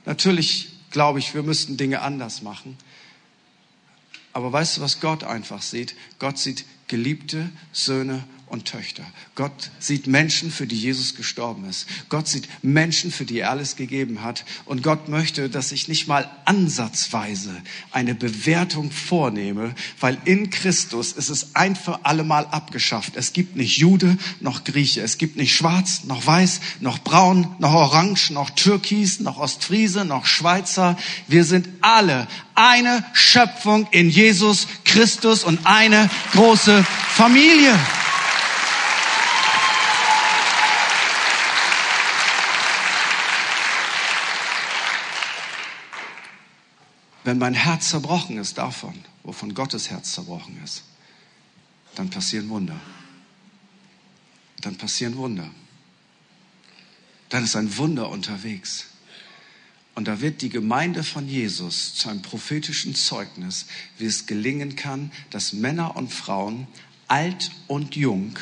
Natürlich 0.06 0.70
glaube 0.92 1.20
ich, 1.20 1.34
wir 1.34 1.44
müssten 1.44 1.76
Dinge 1.76 2.02
anders 2.02 2.42
machen. 2.42 2.78
Aber 4.36 4.52
weißt 4.52 4.78
du, 4.78 4.82
was 4.82 5.00
Gott 5.00 5.24
einfach 5.24 5.62
sieht? 5.62 5.96
Gott 6.20 6.38
sieht 6.38 6.66
geliebte 6.90 7.50
Söhne 7.72 8.22
und 8.56 8.64
Töchter. 8.64 9.04
Gott 9.36 9.70
sieht 9.80 10.08
Menschen, 10.08 10.50
für 10.50 10.66
die 10.66 10.78
Jesus 10.78 11.16
gestorben 11.16 11.66
ist. 11.66 11.88
Gott 12.08 12.30
sieht 12.30 12.48
Menschen, 12.64 13.12
für 13.12 13.26
die 13.26 13.40
er 13.40 13.50
alles 13.50 13.76
gegeben 13.76 14.24
hat. 14.24 14.46
Und 14.64 14.82
Gott 14.82 15.10
möchte, 15.10 15.50
dass 15.50 15.74
ich 15.74 15.90
nicht 15.90 16.08
mal 16.08 16.32
ansatzweise 16.46 17.54
eine 17.92 18.16
Bewertung 18.16 18.92
vornehme, 18.92 19.76
weil 20.00 20.18
in 20.24 20.52
Christus 20.52 21.12
ist 21.12 21.28
es 21.28 21.54
ein 21.54 21.76
für 21.76 22.06
alle 22.06 22.24
Mal 22.24 22.46
abgeschafft. 22.46 23.18
Es 23.18 23.34
gibt 23.34 23.58
nicht 23.58 23.78
Jude 23.78 24.18
noch 24.40 24.64
Grieche. 24.64 25.02
Es 25.02 25.18
gibt 25.18 25.36
nicht 25.36 25.54
schwarz 25.54 26.06
noch 26.06 26.26
weiß, 26.26 26.62
noch 26.80 27.00
braun, 27.00 27.56
noch 27.60 27.74
orange, 27.74 28.32
noch 28.32 28.52
türkis, 28.52 29.20
noch 29.20 29.38
Ostfriese, 29.38 30.06
noch 30.06 30.26
Schweizer. 30.26 30.98
Wir 31.28 31.44
sind 31.44 31.68
alle 31.82 32.28
eine 32.56 33.04
Schöpfung 33.12 33.88
in 33.92 34.10
Jesus 34.10 34.68
Christus 34.86 35.44
und 35.44 35.60
eine 35.66 36.10
große 36.32 36.86
Familie. 37.16 37.78
Wenn 47.26 47.40
mein 47.40 47.56
Herz 47.56 47.90
zerbrochen 47.90 48.38
ist 48.38 48.60
davon, 48.60 48.94
wovon 49.24 49.56
Gottes 49.56 49.90
Herz 49.90 50.14
zerbrochen 50.14 50.62
ist, 50.64 50.84
dann 51.96 52.12
passieren 52.12 52.50
Wunder. 52.50 52.80
Dann 54.62 54.76
passieren 54.78 55.18
Wunder. 55.18 55.50
Dann 57.30 57.44
ist 57.44 57.56
ein 57.56 57.78
Wunder 57.78 58.10
unterwegs. 58.10 58.86
Und 59.96 60.08
da 60.08 60.22
wird 60.22 60.44
die 60.44 60.50
Gemeinde 60.50 61.04
von 61.04 61.28
Jesus 61.28 61.96
zu 61.96 62.10
einem 62.10 62.22
prophetischen 62.22 62.94
Zeugnis, 62.94 63.66
wie 63.98 64.06
es 64.06 64.28
gelingen 64.28 64.76
kann, 64.76 65.12
dass 65.32 65.52
Männer 65.52 65.96
und 65.96 66.14
Frauen, 66.14 66.68
alt 67.08 67.50
und 67.66 67.96
jung, 67.96 68.38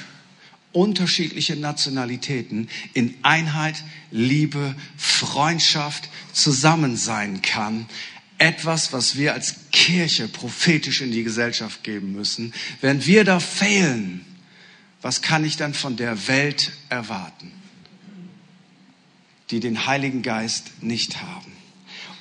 unterschiedliche 0.73 1.55
Nationalitäten 1.55 2.67
in 2.93 3.15
Einheit, 3.21 3.81
Liebe, 4.11 4.75
Freundschaft 4.97 6.09
zusammen 6.33 6.97
sein 6.97 7.41
kann, 7.41 7.85
etwas, 8.37 8.93
was 8.93 9.15
wir 9.17 9.33
als 9.33 9.55
Kirche 9.71 10.27
prophetisch 10.27 11.01
in 11.01 11.11
die 11.11 11.23
Gesellschaft 11.23 11.83
geben 11.83 12.13
müssen. 12.13 12.53
Wenn 12.81 13.05
wir 13.05 13.23
da 13.23 13.39
fehlen, 13.39 14.25
was 15.01 15.21
kann 15.21 15.45
ich 15.45 15.57
dann 15.57 15.73
von 15.73 15.95
der 15.95 16.27
Welt 16.27 16.71
erwarten, 16.89 17.51
die 19.49 19.59
den 19.59 19.85
Heiligen 19.85 20.21
Geist 20.21 20.81
nicht 20.81 21.21
haben? 21.21 21.51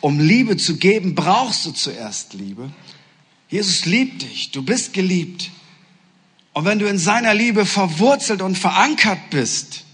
Um 0.01 0.18
Liebe 0.18 0.57
zu 0.57 0.77
geben, 0.77 1.14
brauchst 1.14 1.64
du 1.64 1.70
zuerst 1.70 2.35
Liebe. 2.35 2.70
Jesus 3.48 3.85
liebt 3.85 4.22
dich, 4.22 4.51
du 4.51 4.62
bist 4.62 4.92
geliebt. 4.92 5.51
Und 6.53 6.64
wenn 6.64 6.79
du 6.79 6.87
in 6.87 6.98
seiner 6.98 7.35
Liebe 7.35 7.64
verwurzelt 7.64 8.42
und 8.42 8.59
verankert 8.59 9.31
bist, 9.31 9.85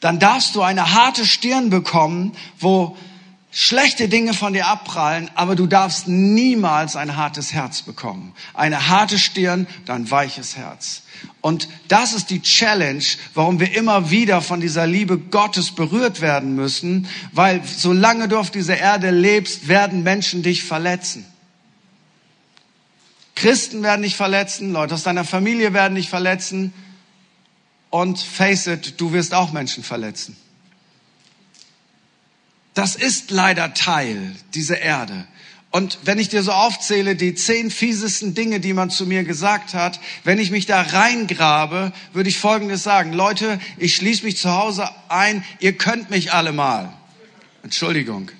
dann 0.00 0.18
darfst 0.18 0.54
du 0.56 0.62
eine 0.62 0.94
harte 0.94 1.26
Stirn 1.26 1.70
bekommen, 1.70 2.32
wo 2.58 2.96
schlechte 3.52 4.08
Dinge 4.08 4.32
von 4.32 4.54
dir 4.54 4.66
abprallen, 4.66 5.30
aber 5.34 5.54
du 5.54 5.66
darfst 5.66 6.08
niemals 6.08 6.96
ein 6.96 7.16
hartes 7.16 7.52
Herz 7.52 7.82
bekommen. 7.82 8.34
Eine 8.54 8.88
harte 8.88 9.18
Stirn, 9.18 9.66
dein 9.84 10.10
weiches 10.10 10.56
Herz. 10.56 11.02
Und 11.42 11.68
das 11.88 12.14
ist 12.14 12.30
die 12.30 12.40
Challenge, 12.40 13.04
warum 13.34 13.60
wir 13.60 13.76
immer 13.76 14.10
wieder 14.10 14.40
von 14.40 14.60
dieser 14.60 14.86
Liebe 14.86 15.18
Gottes 15.18 15.70
berührt 15.70 16.20
werden 16.22 16.56
müssen, 16.56 17.06
weil 17.30 17.62
solange 17.64 18.26
du 18.26 18.38
auf 18.38 18.50
dieser 18.50 18.78
Erde 18.78 19.10
lebst, 19.10 19.68
werden 19.68 20.02
Menschen 20.02 20.42
dich 20.42 20.64
verletzen. 20.64 21.26
Christen 23.34 23.82
werden 23.82 24.02
dich 24.02 24.16
verletzen, 24.16 24.72
Leute 24.72 24.94
aus 24.94 25.02
deiner 25.02 25.24
Familie 25.24 25.74
werden 25.74 25.94
dich 25.94 26.08
verletzen 26.08 26.72
und 27.90 28.18
face 28.18 28.66
it, 28.68 29.00
du 29.00 29.12
wirst 29.12 29.34
auch 29.34 29.52
Menschen 29.52 29.84
verletzen. 29.84 30.36
Das 32.74 32.96
ist 32.96 33.30
leider 33.30 33.74
Teil 33.74 34.34
dieser 34.54 34.80
Erde. 34.80 35.26
Und 35.70 36.00
wenn 36.04 36.18
ich 36.18 36.28
dir 36.28 36.42
so 36.42 36.52
aufzähle, 36.52 37.16
die 37.16 37.34
zehn 37.34 37.70
fiesesten 37.70 38.34
Dinge, 38.34 38.60
die 38.60 38.74
man 38.74 38.90
zu 38.90 39.06
mir 39.06 39.24
gesagt 39.24 39.72
hat, 39.72 40.00
wenn 40.22 40.38
ich 40.38 40.50
mich 40.50 40.66
da 40.66 40.82
reingrabe, 40.82 41.92
würde 42.12 42.28
ich 42.28 42.38
Folgendes 42.38 42.82
sagen. 42.82 43.14
Leute, 43.14 43.58
ich 43.78 43.96
schließe 43.96 44.24
mich 44.24 44.36
zu 44.36 44.52
Hause 44.52 44.90
ein, 45.08 45.42
ihr 45.60 45.76
könnt 45.78 46.10
mich 46.10 46.34
alle 46.34 46.52
mal. 46.52 46.92
Entschuldigung. 47.62 48.30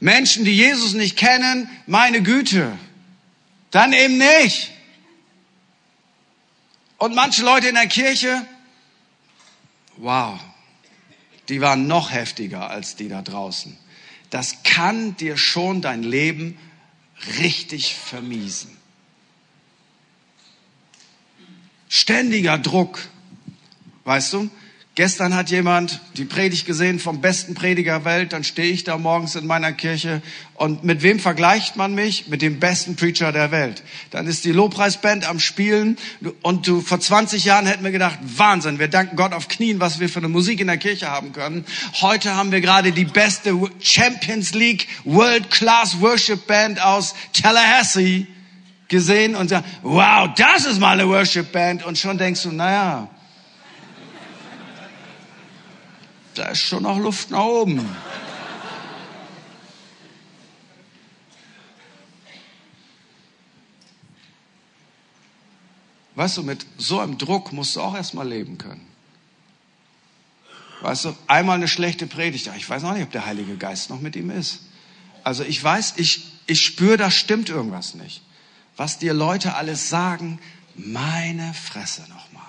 Menschen, 0.00 0.46
die 0.46 0.56
Jesus 0.56 0.94
nicht 0.94 1.18
kennen, 1.18 1.68
meine 1.86 2.22
Güte. 2.22 2.72
Dann 3.70 3.92
eben 3.92 4.16
nicht. 4.16 4.70
Und 6.96 7.14
manche 7.14 7.42
Leute 7.42 7.68
in 7.68 7.74
der 7.74 7.86
Kirche, 7.86 8.46
wow, 9.98 10.40
die 11.52 11.60
waren 11.60 11.86
noch 11.86 12.10
heftiger 12.10 12.70
als 12.70 12.96
die 12.96 13.10
da 13.10 13.20
draußen. 13.20 13.76
Das 14.30 14.62
kann 14.62 15.18
dir 15.18 15.36
schon 15.36 15.82
dein 15.82 16.02
Leben 16.02 16.58
richtig 17.40 17.94
vermiesen. 17.94 18.74
Ständiger 21.90 22.56
Druck, 22.56 23.06
weißt 24.04 24.32
du? 24.32 24.50
Gestern 24.94 25.34
hat 25.34 25.48
jemand 25.48 26.02
die 26.18 26.26
Predigt 26.26 26.66
gesehen 26.66 26.98
vom 26.98 27.22
besten 27.22 27.54
Prediger 27.54 28.04
Welt, 28.04 28.34
dann 28.34 28.44
stehe 28.44 28.70
ich 28.70 28.84
da 28.84 28.98
morgens 28.98 29.36
in 29.36 29.46
meiner 29.46 29.72
Kirche 29.72 30.20
und 30.52 30.84
mit 30.84 31.02
wem 31.02 31.18
vergleicht 31.18 31.76
man 31.76 31.94
mich? 31.94 32.28
Mit 32.28 32.42
dem 32.42 32.60
besten 32.60 32.94
Preacher 32.94 33.32
der 33.32 33.50
Welt. 33.50 33.82
Dann 34.10 34.26
ist 34.26 34.44
die 34.44 34.52
Lobpreisband 34.52 35.26
am 35.26 35.40
Spielen 35.40 35.96
und 36.42 36.66
du, 36.66 36.82
vor 36.82 37.00
20 37.00 37.46
Jahren 37.46 37.64
hätten 37.64 37.84
wir 37.84 37.90
gedacht, 37.90 38.18
Wahnsinn, 38.36 38.78
wir 38.78 38.88
danken 38.88 39.16
Gott 39.16 39.32
auf 39.32 39.48
Knien, 39.48 39.80
was 39.80 39.98
wir 39.98 40.10
für 40.10 40.18
eine 40.18 40.28
Musik 40.28 40.60
in 40.60 40.66
der 40.66 40.76
Kirche 40.76 41.08
haben 41.08 41.32
können. 41.32 41.64
Heute 42.02 42.36
haben 42.36 42.52
wir 42.52 42.60
gerade 42.60 42.92
die 42.92 43.06
beste 43.06 43.58
Champions 43.80 44.52
League 44.52 44.88
World 45.04 45.50
Class 45.50 46.02
Worship 46.02 46.46
Band 46.46 46.82
aus 46.82 47.14
Tallahassee 47.32 48.26
gesehen 48.88 49.36
und 49.36 49.48
sagen, 49.48 49.64
wow, 49.80 50.28
das 50.36 50.66
ist 50.66 50.78
mal 50.78 51.00
eine 51.00 51.08
Worship 51.08 51.50
Band 51.50 51.82
und 51.82 51.96
schon 51.96 52.18
denkst 52.18 52.42
du, 52.42 52.52
naja, 52.52 53.08
da 56.34 56.46
ist 56.48 56.60
schon 56.60 56.82
noch 56.82 56.98
Luft 56.98 57.30
nach 57.30 57.44
oben. 57.44 57.88
Weißt 66.14 66.36
du, 66.36 66.42
mit 66.42 66.66
so 66.76 67.00
einem 67.00 67.18
Druck 67.18 67.52
musst 67.52 67.76
du 67.76 67.80
auch 67.80 67.94
erstmal 67.94 68.28
leben 68.28 68.58
können. 68.58 68.86
Weißt 70.82 71.06
du, 71.06 71.16
einmal 71.26 71.56
eine 71.56 71.68
schlechte 71.68 72.06
Predigt, 72.06 72.50
ich 72.56 72.68
weiß 72.68 72.82
noch 72.82 72.92
nicht, 72.92 73.04
ob 73.04 73.12
der 73.12 73.24
Heilige 73.24 73.56
Geist 73.56 73.88
noch 73.88 74.00
mit 74.00 74.16
ihm 74.16 74.30
ist. 74.30 74.60
Also 75.24 75.44
ich 75.44 75.62
weiß, 75.62 75.94
ich, 75.96 76.32
ich 76.46 76.64
spüre, 76.64 76.96
da 76.96 77.10
stimmt 77.10 77.48
irgendwas 77.48 77.94
nicht. 77.94 78.22
Was 78.76 78.98
dir 78.98 79.14
Leute 79.14 79.54
alles 79.54 79.88
sagen, 79.88 80.40
meine 80.74 81.54
Fresse 81.54 82.02
nochmal. 82.02 82.42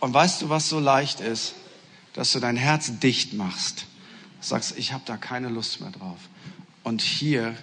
Und 0.00 0.12
weißt 0.12 0.42
du, 0.42 0.48
was 0.48 0.68
so 0.68 0.80
leicht 0.80 1.20
ist? 1.20 1.54
Dass 2.12 2.32
du 2.32 2.40
dein 2.40 2.56
Herz 2.56 2.98
dicht 3.00 3.32
machst. 3.34 3.86
Sagst, 4.40 4.76
ich 4.76 4.92
habe 4.92 5.02
da 5.06 5.16
keine 5.16 5.48
Lust 5.48 5.80
mehr 5.80 5.90
drauf. 5.90 6.18
Und 6.82 7.00
hier 7.00 7.56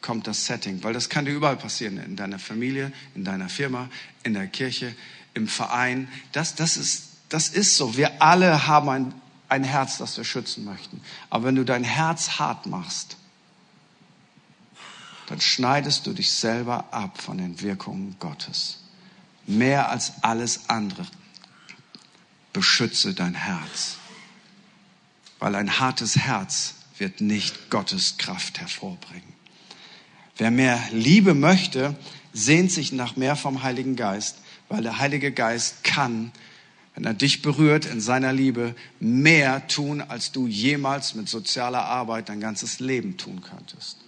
kommt 0.00 0.26
das 0.26 0.46
Setting, 0.46 0.82
weil 0.82 0.92
das 0.92 1.08
kann 1.08 1.24
dir 1.24 1.32
überall 1.32 1.56
passieren, 1.56 1.98
in 1.98 2.16
deiner 2.16 2.38
Familie, 2.38 2.92
in 3.14 3.24
deiner 3.24 3.48
Firma, 3.48 3.88
in 4.22 4.34
der 4.34 4.46
Kirche, 4.46 4.94
im 5.34 5.46
Verein. 5.46 6.08
Das, 6.32 6.54
das, 6.54 6.76
ist, 6.76 7.04
das 7.28 7.48
ist 7.48 7.76
so. 7.76 7.96
Wir 7.96 8.22
alle 8.22 8.66
haben 8.66 8.88
ein, 8.88 9.14
ein 9.48 9.64
Herz, 9.64 9.98
das 9.98 10.16
wir 10.16 10.24
schützen 10.24 10.64
möchten. 10.64 11.00
Aber 11.28 11.44
wenn 11.44 11.54
du 11.54 11.64
dein 11.64 11.84
Herz 11.84 12.38
hart 12.38 12.66
machst, 12.66 13.16
dann 15.28 15.40
schneidest 15.40 16.06
du 16.06 16.12
dich 16.12 16.32
selber 16.32 16.92
ab 16.92 17.22
von 17.22 17.38
den 17.38 17.60
Wirkungen 17.60 18.16
Gottes. 18.18 18.78
Mehr 19.46 19.88
als 19.88 20.22
alles 20.22 20.68
andere. 20.68 21.06
Beschütze 22.52 23.14
dein 23.14 23.34
Herz. 23.34 23.96
Weil 25.38 25.54
ein 25.54 25.78
hartes 25.78 26.16
Herz 26.16 26.74
wird 26.98 27.20
nicht 27.20 27.70
Gottes 27.70 28.18
Kraft 28.18 28.60
hervorbringen. 28.60 29.32
Wer 30.36 30.50
mehr 30.50 30.80
Liebe 30.92 31.34
möchte, 31.34 31.96
sehnt 32.32 32.70
sich 32.72 32.92
nach 32.92 33.16
mehr 33.16 33.36
vom 33.36 33.62
Heiligen 33.62 33.96
Geist, 33.96 34.38
weil 34.68 34.82
der 34.82 34.98
Heilige 34.98 35.32
Geist 35.32 35.84
kann, 35.84 36.32
wenn 36.94 37.04
er 37.04 37.14
dich 37.14 37.42
berührt 37.42 37.86
in 37.86 38.00
seiner 38.00 38.32
Liebe, 38.32 38.74
mehr 39.00 39.66
tun, 39.68 40.00
als 40.00 40.32
du 40.32 40.46
jemals 40.46 41.14
mit 41.14 41.28
sozialer 41.28 41.84
Arbeit 41.84 42.28
dein 42.28 42.40
ganzes 42.40 42.80
Leben 42.80 43.16
tun 43.16 43.42
könntest. 43.42 43.98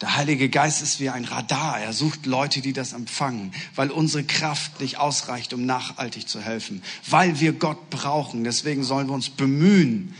Der 0.00 0.14
Heilige 0.14 0.48
Geist 0.48 0.80
ist 0.80 1.00
wie 1.00 1.10
ein 1.10 1.24
Radar. 1.24 1.80
Er 1.80 1.92
sucht 1.92 2.26
Leute, 2.26 2.60
die 2.60 2.72
das 2.72 2.92
empfangen, 2.92 3.52
weil 3.74 3.90
unsere 3.90 4.22
Kraft 4.22 4.80
nicht 4.80 4.98
ausreicht, 4.98 5.52
um 5.52 5.66
nachhaltig 5.66 6.28
zu 6.28 6.40
helfen, 6.40 6.82
weil 7.08 7.40
wir 7.40 7.52
Gott 7.52 7.90
brauchen. 7.90 8.44
Deswegen 8.44 8.84
sollen 8.84 9.08
wir 9.08 9.14
uns 9.14 9.30
bemühen. 9.30 10.14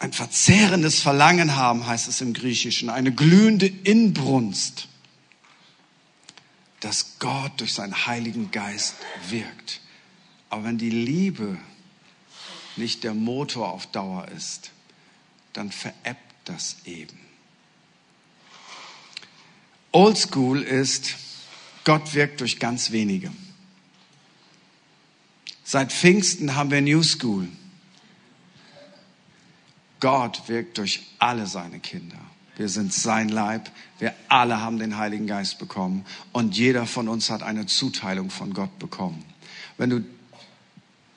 Ein 0.00 0.12
verzehrendes 0.12 1.00
Verlangen 1.00 1.54
haben, 1.54 1.86
heißt 1.86 2.08
es 2.08 2.20
im 2.20 2.32
Griechischen, 2.32 2.90
eine 2.90 3.12
glühende 3.12 3.66
Inbrunst, 3.66 4.88
dass 6.80 7.18
Gott 7.18 7.52
durch 7.58 7.74
seinen 7.74 8.06
Heiligen 8.06 8.50
Geist 8.50 8.96
wirkt. 9.28 9.80
Aber 10.48 10.64
wenn 10.64 10.78
die 10.78 10.90
Liebe 10.90 11.58
nicht 12.76 13.04
der 13.04 13.14
Motor 13.14 13.70
auf 13.70 13.86
Dauer 13.86 14.26
ist, 14.28 14.72
dann 15.52 15.70
veräppt 15.70 16.34
das 16.46 16.78
eben. 16.86 17.29
Old 19.92 20.16
School 20.16 20.62
ist, 20.62 21.16
Gott 21.84 22.14
wirkt 22.14 22.40
durch 22.40 22.58
ganz 22.58 22.92
wenige. 22.92 23.32
Seit 25.64 25.92
Pfingsten 25.92 26.54
haben 26.54 26.70
wir 26.70 26.80
New 26.80 27.02
School. 27.02 27.48
Gott 30.00 30.48
wirkt 30.48 30.78
durch 30.78 31.06
alle 31.18 31.46
seine 31.46 31.78
Kinder. 31.78 32.18
Wir 32.56 32.68
sind 32.68 32.92
sein 32.92 33.28
Leib. 33.28 33.70
Wir 33.98 34.14
alle 34.28 34.60
haben 34.60 34.78
den 34.78 34.96
Heiligen 34.96 35.26
Geist 35.26 35.58
bekommen. 35.58 36.04
Und 36.32 36.56
jeder 36.56 36.86
von 36.86 37.08
uns 37.08 37.30
hat 37.30 37.42
eine 37.42 37.66
Zuteilung 37.66 38.30
von 38.30 38.52
Gott 38.52 38.78
bekommen. 38.78 39.24
Wenn 39.76 39.90
du 39.90 40.04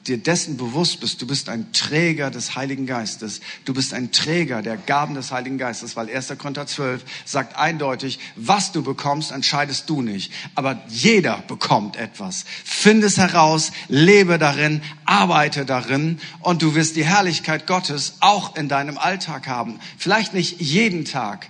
dir 0.08 0.18
dessen 0.18 0.58
bewusst 0.58 1.00
bist, 1.00 1.22
du 1.22 1.28
bist 1.28 1.50
ein 1.50 1.72
Träger 1.72 2.32
des 2.32 2.56
Heiligen 2.56 2.86
Geistes, 2.86 3.42
du 3.66 3.74
bist 3.74 3.94
ein 3.94 4.12
Träger 4.12 4.62
der 4.62 4.78
Gaben 4.78 5.16
des 5.16 5.32
Heiligen 5.32 5.58
Geistes, 5.58 5.96
weil 5.96 6.10
1. 6.10 6.34
Korinther 6.38 6.68
12 6.68 7.04
sagt 7.26 7.58
eindeutig, 7.58 8.20
was 8.36 8.72
du 8.72 8.84
bekommst, 8.84 9.32
entscheidest 9.32 9.90
du 9.90 10.02
nicht. 10.02 10.32
Aber 10.56 10.82
jeder 10.88 11.44
bekommt 11.48 11.96
etwas. 11.96 12.46
Finde 12.64 13.08
es 13.08 13.18
heraus, 13.18 13.72
lebe 13.88 14.38
darin, 14.38 14.82
arbeite 15.06 15.66
darin 15.66 16.20
und 16.40 16.62
du 16.62 16.76
wirst 16.76 16.96
die 16.96 17.06
Herrlichkeit 17.06 17.68
Gottes 17.68 18.16
auch 18.20 18.56
in 18.56 18.70
deinem 18.70 18.98
Alltag 18.98 19.48
haben. 19.48 19.80
Vielleicht 19.98 20.34
nicht 20.34 20.62
jeden 20.62 21.06
Tag, 21.06 21.50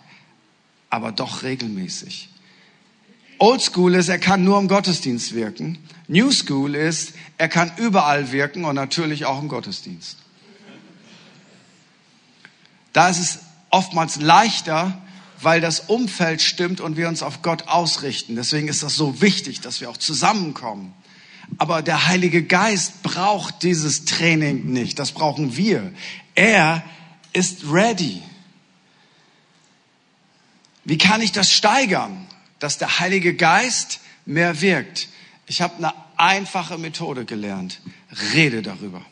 aber 0.90 1.12
doch 1.12 1.44
regelmäßig. 1.44 2.33
Old 3.44 3.62
School 3.62 3.94
ist, 3.96 4.08
er 4.08 4.20
kann 4.20 4.46
nur 4.46 4.58
im 4.58 4.70
Gottesdienst 4.70 5.36
wirken. 5.36 5.78
New 6.08 6.32
School 6.32 6.76
ist, 6.76 7.12
er 7.38 7.50
kann 7.50 7.74
überall 7.76 8.32
wirken 8.32 8.64
und 8.64 8.74
natürlich 8.74 9.26
auch 9.26 9.42
im 9.42 9.50
Gottesdienst. 9.50 10.16
Da 12.94 13.10
ist 13.10 13.20
es 13.20 13.40
oftmals 13.70 14.22
leichter, 14.22 14.98
weil 15.42 15.60
das 15.60 15.82
Umfeld 15.82 16.42
stimmt 16.42 16.80
und 16.80 16.96
wir 16.96 17.10
uns 17.10 17.22
auf 17.22 17.42
Gott 17.42 17.68
ausrichten. 17.68 18.38
Deswegen 18.38 18.70
ist 18.70 18.82
das 18.82 18.96
so 18.96 19.20
wichtig, 19.20 19.60
dass 19.60 19.82
wir 19.82 19.90
auch 19.90 19.98
zusammenkommen. 19.98 20.94
Aber 21.58 21.82
der 21.82 22.08
Heilige 22.08 22.44
Geist 22.44 23.04
braucht 23.04 23.64
dieses 23.64 24.06
Training 24.06 24.72
nicht. 24.72 25.00
Das 25.00 25.12
brauchen 25.12 25.58
wir. 25.58 25.92
Er 26.34 26.82
ist 27.34 27.66
ready. 27.70 28.24
Wie 30.86 30.98
kann 30.98 31.20
ich 31.20 31.34
das 31.34 31.52
steigern, 31.52 32.26
dass 32.64 32.78
der 32.78 33.02
Heilige 33.02 33.36
Geist 33.36 34.00
mehr 34.26 34.62
wirkt? 34.62 35.10
Ich 35.48 35.62
habe 35.62 35.76
eine 35.76 35.94
einfache 36.16 36.78
Methode 36.78 37.26
gelernt. 37.26 37.82
Rede 38.34 38.62
darüber. 38.62 39.06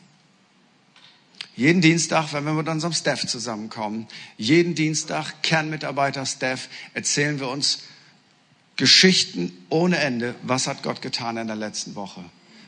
Jeden 1.54 1.82
Dienstag, 1.82 2.32
wenn 2.32 2.44
wir 2.44 2.54
mit 2.54 2.66
unserem 2.66 2.94
Staff 2.94 3.26
zusammenkommen, 3.26 4.08
jeden 4.38 4.74
Dienstag, 4.74 5.42
Kernmitarbeiter, 5.42 6.24
Staff, 6.24 6.70
erzählen 6.94 7.40
wir 7.40 7.48
uns 7.48 7.80
Geschichten 8.76 9.52
ohne 9.68 9.98
Ende. 9.98 10.34
Was 10.44 10.66
hat 10.66 10.82
Gott 10.82 11.02
getan 11.02 11.36
in 11.36 11.46
der 11.46 11.56
letzten 11.56 11.94
Woche? 11.94 12.24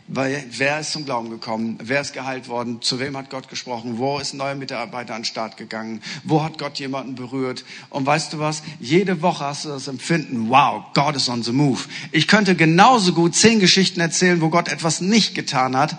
Wer 0.07 0.81
ist 0.81 0.93
zum 0.93 1.07
Glauben 1.07 1.31
gekommen? 1.31 1.79
Wer 1.83 2.03
ist 2.03 2.13
geheilt 2.13 2.49
worden? 2.49 2.83
Zu 2.83 3.01
wem 3.01 3.17
hat 3.17 3.31
Gott 3.31 3.49
gesprochen? 3.49 3.97
Wo 3.97 4.19
ist 4.19 4.35
ein 4.35 4.37
neuer 4.37 4.55
Mitarbeiter 4.55 5.15
an 5.15 5.23
den 5.23 5.25
Start 5.25 5.57
gegangen? 5.57 6.03
Wo 6.25 6.43
hat 6.45 6.59
Gott 6.59 6.79
jemanden 6.79 7.15
berührt? 7.15 7.65
Und 7.89 8.05
weißt 8.05 8.35
du 8.35 8.39
was? 8.39 8.63
Jede 8.81 9.23
Woche 9.23 9.45
hast 9.45 9.65
du 9.65 9.71
das 9.71 9.89
Empfinden, 9.89 10.51
wow, 10.51 10.85
Gott 10.93 11.17
ist 11.17 11.31
on 11.31 11.43
the 11.43 11.53
move. 11.53 11.81
Ich 12.13 12.29
könnte 12.29 12.55
genauso 12.55 13.15
gut 13.15 13.35
zehn 13.35 13.61
Geschichten 13.61 14.01
erzählen, 14.01 14.43
wo 14.43 14.51
Gott 14.51 14.69
etwas 14.69 15.01
nicht 15.01 15.35
getan 15.35 15.75
hat. 15.75 15.97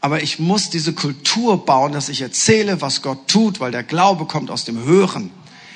Aber 0.00 0.24
ich 0.24 0.40
muss 0.40 0.68
diese 0.68 0.92
Kultur 0.92 1.64
bauen, 1.64 1.92
dass 1.92 2.08
ich 2.08 2.22
erzähle, 2.22 2.80
was 2.80 3.00
Gott 3.00 3.28
tut, 3.28 3.60
weil 3.60 3.70
der 3.70 3.84
Glaube 3.84 4.26
kommt 4.26 4.50
aus 4.50 4.64
dem 4.64 4.82
Hören. 4.82 5.30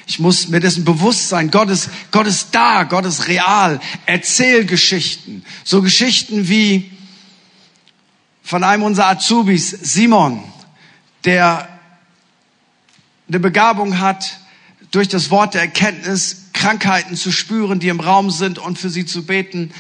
Ich 0.08 0.18
muss 0.18 0.48
mir 0.48 0.58
dessen 0.58 0.84
bewusst 0.84 1.28
sein, 1.28 1.52
Gott 1.52 1.70
ist, 1.70 1.88
Gott 2.10 2.26
ist 2.26 2.48
da, 2.50 2.82
Gott 2.82 3.04
ist 3.04 3.28
real. 3.28 3.80
Erzähl 4.06 4.64
Geschichten. 4.64 5.44
So 5.62 5.82
Geschichten 5.82 6.48
wie, 6.48 6.90
von 8.50 8.64
einem 8.64 8.82
unserer 8.82 9.10
Azubis, 9.10 9.70
Simon, 9.70 10.42
der 11.24 11.68
eine 13.28 13.38
Begabung 13.38 14.00
hat, 14.00 14.40
durch 14.90 15.06
das 15.06 15.30
Wort 15.30 15.54
der 15.54 15.60
Erkenntnis 15.60 16.48
Krankheiten 16.52 17.14
zu 17.14 17.30
spüren, 17.30 17.78
die 17.78 17.86
im 17.86 18.00
Raum 18.00 18.32
sind 18.32 18.58
und 18.58 18.76
für 18.76 18.90
sie 18.90 19.06
zu 19.06 19.24
beten. 19.24 19.72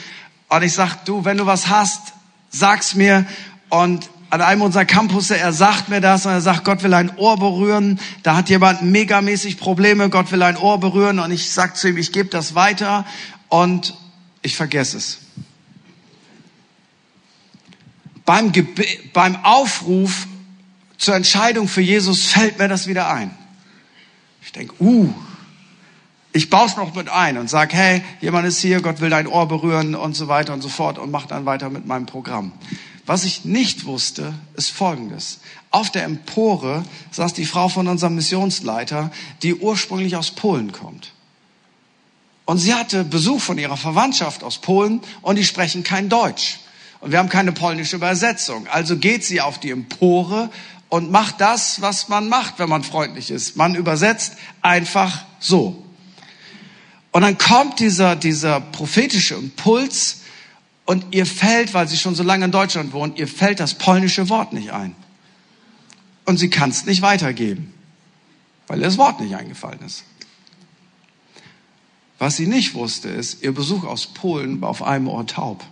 Und 0.48 0.62
ich 0.62 0.72
sag, 0.72 1.04
du, 1.04 1.24
wenn 1.24 1.36
du 1.36 1.46
was 1.46 1.66
hast, 1.66 2.12
sag's 2.50 2.94
mir. 2.94 3.26
Und 3.70 4.08
an 4.30 4.40
einem 4.40 4.62
unserer 4.62 4.84
Campusse, 4.84 5.36
er 5.36 5.52
sagt 5.52 5.88
mir 5.88 6.00
das 6.00 6.24
und 6.24 6.30
er 6.30 6.40
sagt, 6.40 6.62
Gott 6.62 6.84
will 6.84 6.94
ein 6.94 7.10
Ohr 7.16 7.40
berühren. 7.40 7.98
Da 8.22 8.36
hat 8.36 8.50
jemand 8.50 8.82
megamäßig 8.82 9.58
Probleme, 9.58 10.10
Gott 10.10 10.30
will 10.30 10.44
ein 10.44 10.56
Ohr 10.56 10.78
berühren. 10.78 11.18
Und 11.18 11.32
ich 11.32 11.50
sag 11.50 11.76
zu 11.76 11.88
ihm, 11.88 11.96
ich 11.96 12.12
gebe 12.12 12.28
das 12.28 12.54
weiter 12.54 13.04
und 13.48 13.94
ich 14.42 14.54
vergesse 14.54 14.96
es 14.96 15.18
beim, 18.24 18.52
beim 19.12 19.36
Aufruf 19.44 20.26
zur 20.98 21.14
Entscheidung 21.14 21.68
für 21.68 21.80
Jesus 21.80 22.26
fällt 22.26 22.58
mir 22.58 22.68
das 22.68 22.86
wieder 22.86 23.10
ein. 23.10 23.30
Ich 24.42 24.52
denke, 24.52 24.74
uh, 24.80 25.12
ich 26.32 26.50
baue 26.50 26.66
es 26.66 26.76
noch 26.76 26.94
mit 26.94 27.08
ein 27.08 27.38
und 27.38 27.50
sage, 27.50 27.74
hey, 27.74 28.02
jemand 28.20 28.46
ist 28.46 28.60
hier, 28.60 28.80
Gott 28.82 29.00
will 29.00 29.10
dein 29.10 29.26
Ohr 29.26 29.48
berühren 29.48 29.94
und 29.94 30.14
so 30.14 30.28
weiter 30.28 30.52
und 30.52 30.62
so 30.62 30.68
fort 30.68 30.98
und 30.98 31.10
mach 31.10 31.26
dann 31.26 31.46
weiter 31.46 31.70
mit 31.70 31.86
meinem 31.86 32.06
Programm. 32.06 32.52
Was 33.06 33.24
ich 33.24 33.44
nicht 33.44 33.86
wusste, 33.86 34.34
ist 34.54 34.70
Folgendes. 34.70 35.40
Auf 35.70 35.90
der 35.90 36.04
Empore 36.04 36.84
saß 37.10 37.32
die 37.34 37.46
Frau 37.46 37.68
von 37.68 37.88
unserem 37.88 38.14
Missionsleiter, 38.14 39.10
die 39.42 39.56
ursprünglich 39.56 40.14
aus 40.16 40.30
Polen 40.30 40.70
kommt. 40.70 41.12
Und 42.44 42.58
sie 42.58 42.74
hatte 42.74 43.04
Besuch 43.04 43.40
von 43.40 43.58
ihrer 43.58 43.76
Verwandtschaft 43.76 44.44
aus 44.44 44.58
Polen 44.58 45.00
und 45.22 45.36
die 45.36 45.44
sprechen 45.44 45.82
kein 45.82 46.08
Deutsch. 46.08 46.58
Und 47.00 47.12
wir 47.12 47.18
haben 47.18 47.28
keine 47.28 47.52
polnische 47.52 47.96
Übersetzung. 47.96 48.66
Also 48.68 48.96
geht 48.96 49.24
sie 49.24 49.40
auf 49.40 49.58
die 49.58 49.70
Empore 49.70 50.50
und 50.88 51.10
macht 51.10 51.40
das, 51.40 51.80
was 51.80 52.08
man 52.08 52.28
macht, 52.28 52.58
wenn 52.58 52.68
man 52.68 52.84
freundlich 52.84 53.30
ist. 53.30 53.56
Man 53.56 53.74
übersetzt 53.74 54.34
einfach 54.60 55.24
so. 55.38 55.84
Und 57.12 57.22
dann 57.22 57.38
kommt 57.38 57.80
dieser, 57.80 58.16
dieser 58.16 58.60
prophetische 58.60 59.34
Impuls 59.34 60.18
und 60.84 61.14
ihr 61.14 61.26
fällt, 61.26 61.72
weil 61.74 61.88
sie 61.88 61.96
schon 61.96 62.14
so 62.14 62.22
lange 62.22 62.44
in 62.44 62.52
Deutschland 62.52 62.92
wohnt, 62.92 63.18
ihr 63.18 63.28
fällt 63.28 63.60
das 63.60 63.74
polnische 63.74 64.28
Wort 64.28 64.52
nicht 64.52 64.72
ein. 64.72 64.94
Und 66.26 66.36
sie 66.38 66.50
kann 66.50 66.70
es 66.70 66.84
nicht 66.84 67.02
weitergeben, 67.02 67.72
weil 68.66 68.78
ihr 68.78 68.84
das 68.84 68.98
Wort 68.98 69.20
nicht 69.20 69.34
eingefallen 69.34 69.80
ist. 69.84 70.04
Was 72.18 72.36
sie 72.36 72.46
nicht 72.46 72.74
wusste, 72.74 73.08
ist, 73.08 73.42
ihr 73.42 73.54
Besuch 73.54 73.84
aus 73.84 74.06
Polen 74.06 74.60
war 74.60 74.68
auf 74.68 74.82
einem 74.82 75.08
Ohr 75.08 75.26
taub 75.26 75.64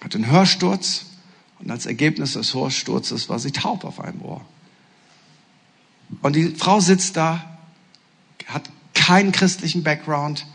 hatte 0.00 0.18
einen 0.18 0.30
Hörsturz 0.30 1.06
und 1.58 1.70
als 1.70 1.86
Ergebnis 1.86 2.34
des 2.34 2.54
Hörsturzes 2.54 3.28
war 3.28 3.38
sie 3.38 3.50
taub 3.50 3.84
auf 3.84 4.00
einem 4.00 4.22
Ohr. 4.22 4.44
Und 6.22 6.36
die 6.36 6.54
Frau 6.54 6.80
sitzt 6.80 7.16
da, 7.16 7.58
hat 8.46 8.70
keinen 8.94 9.32
christlichen 9.32 9.82
Background, 9.82 10.46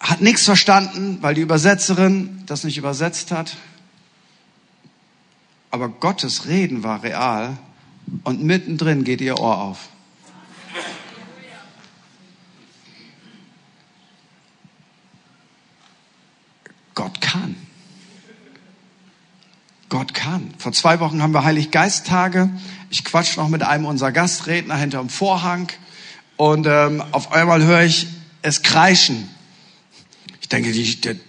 hat 0.00 0.20
nichts 0.20 0.44
verstanden, 0.44 1.18
weil 1.22 1.34
die 1.34 1.40
Übersetzerin 1.40 2.42
das 2.46 2.64
nicht 2.64 2.78
übersetzt 2.78 3.32
hat. 3.32 3.56
Aber 5.70 5.88
Gottes 5.88 6.46
Reden 6.46 6.82
war 6.82 7.02
real 7.02 7.58
und 8.24 8.42
mittendrin 8.42 9.04
geht 9.04 9.20
ihr 9.20 9.40
Ohr 9.40 9.60
auf. 9.60 9.88
Gott 16.96 17.20
kann. 17.20 17.54
Gott 19.88 20.14
kann. 20.14 20.52
Vor 20.58 20.72
zwei 20.72 20.98
Wochen 20.98 21.22
haben 21.22 21.32
wir 21.32 21.44
Heiliggeist-Tage. 21.44 22.50
Ich 22.90 23.04
quatsch 23.04 23.36
noch 23.36 23.48
mit 23.48 23.62
einem 23.62 23.84
unserer 23.84 24.10
Gastredner 24.10 24.76
hinterm 24.76 25.08
Vorhang 25.08 25.68
und 26.36 26.66
ähm, 26.66 27.04
auf 27.12 27.32
einmal 27.32 27.62
höre 27.62 27.82
ich 27.82 28.08
es 28.42 28.62
kreischen. 28.62 29.28
Ich 30.40 30.48
denke, 30.48 30.72
die, 30.72 31.00
die, 31.00 31.20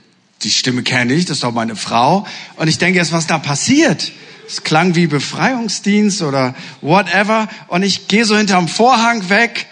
die 0.42 0.52
Stimme 0.52 0.84
kenne 0.84 1.14
ich, 1.14 1.26
das 1.26 1.38
ist 1.38 1.44
doch 1.44 1.52
meine 1.52 1.76
Frau. 1.76 2.26
Und 2.56 2.68
ich 2.68 2.78
denke 2.78 3.00
jetzt, 3.00 3.12
was 3.12 3.28
da 3.28 3.38
passiert. 3.38 4.12
Es 4.48 4.64
klang 4.64 4.96
wie 4.96 5.08
Befreiungsdienst 5.08 6.22
oder 6.22 6.56
whatever. 6.82 7.50
Und 7.68 7.84
ich 7.84 8.08
gehe 8.08 8.24
so 8.24 8.38
hinterm 8.38 8.70
Vorhang 8.70 9.30
weg 9.30 9.68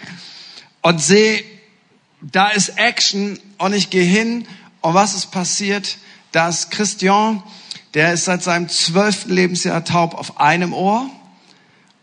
und 0.82 1.00
sehe, 1.00 1.42
da 2.20 2.48
ist 2.48 2.76
Action. 2.76 3.38
Und 3.58 3.72
ich 3.72 3.88
gehe 3.88 4.04
hin. 4.04 4.46
Und 4.86 4.94
was 4.94 5.14
ist 5.14 5.32
passiert? 5.32 5.98
Dass 6.30 6.70
Christian, 6.70 7.42
der 7.94 8.12
ist 8.12 8.24
seit 8.24 8.44
seinem 8.44 8.68
zwölften 8.68 9.32
Lebensjahr 9.32 9.84
taub 9.84 10.14
auf 10.14 10.38
einem 10.38 10.72
Ohr. 10.72 11.10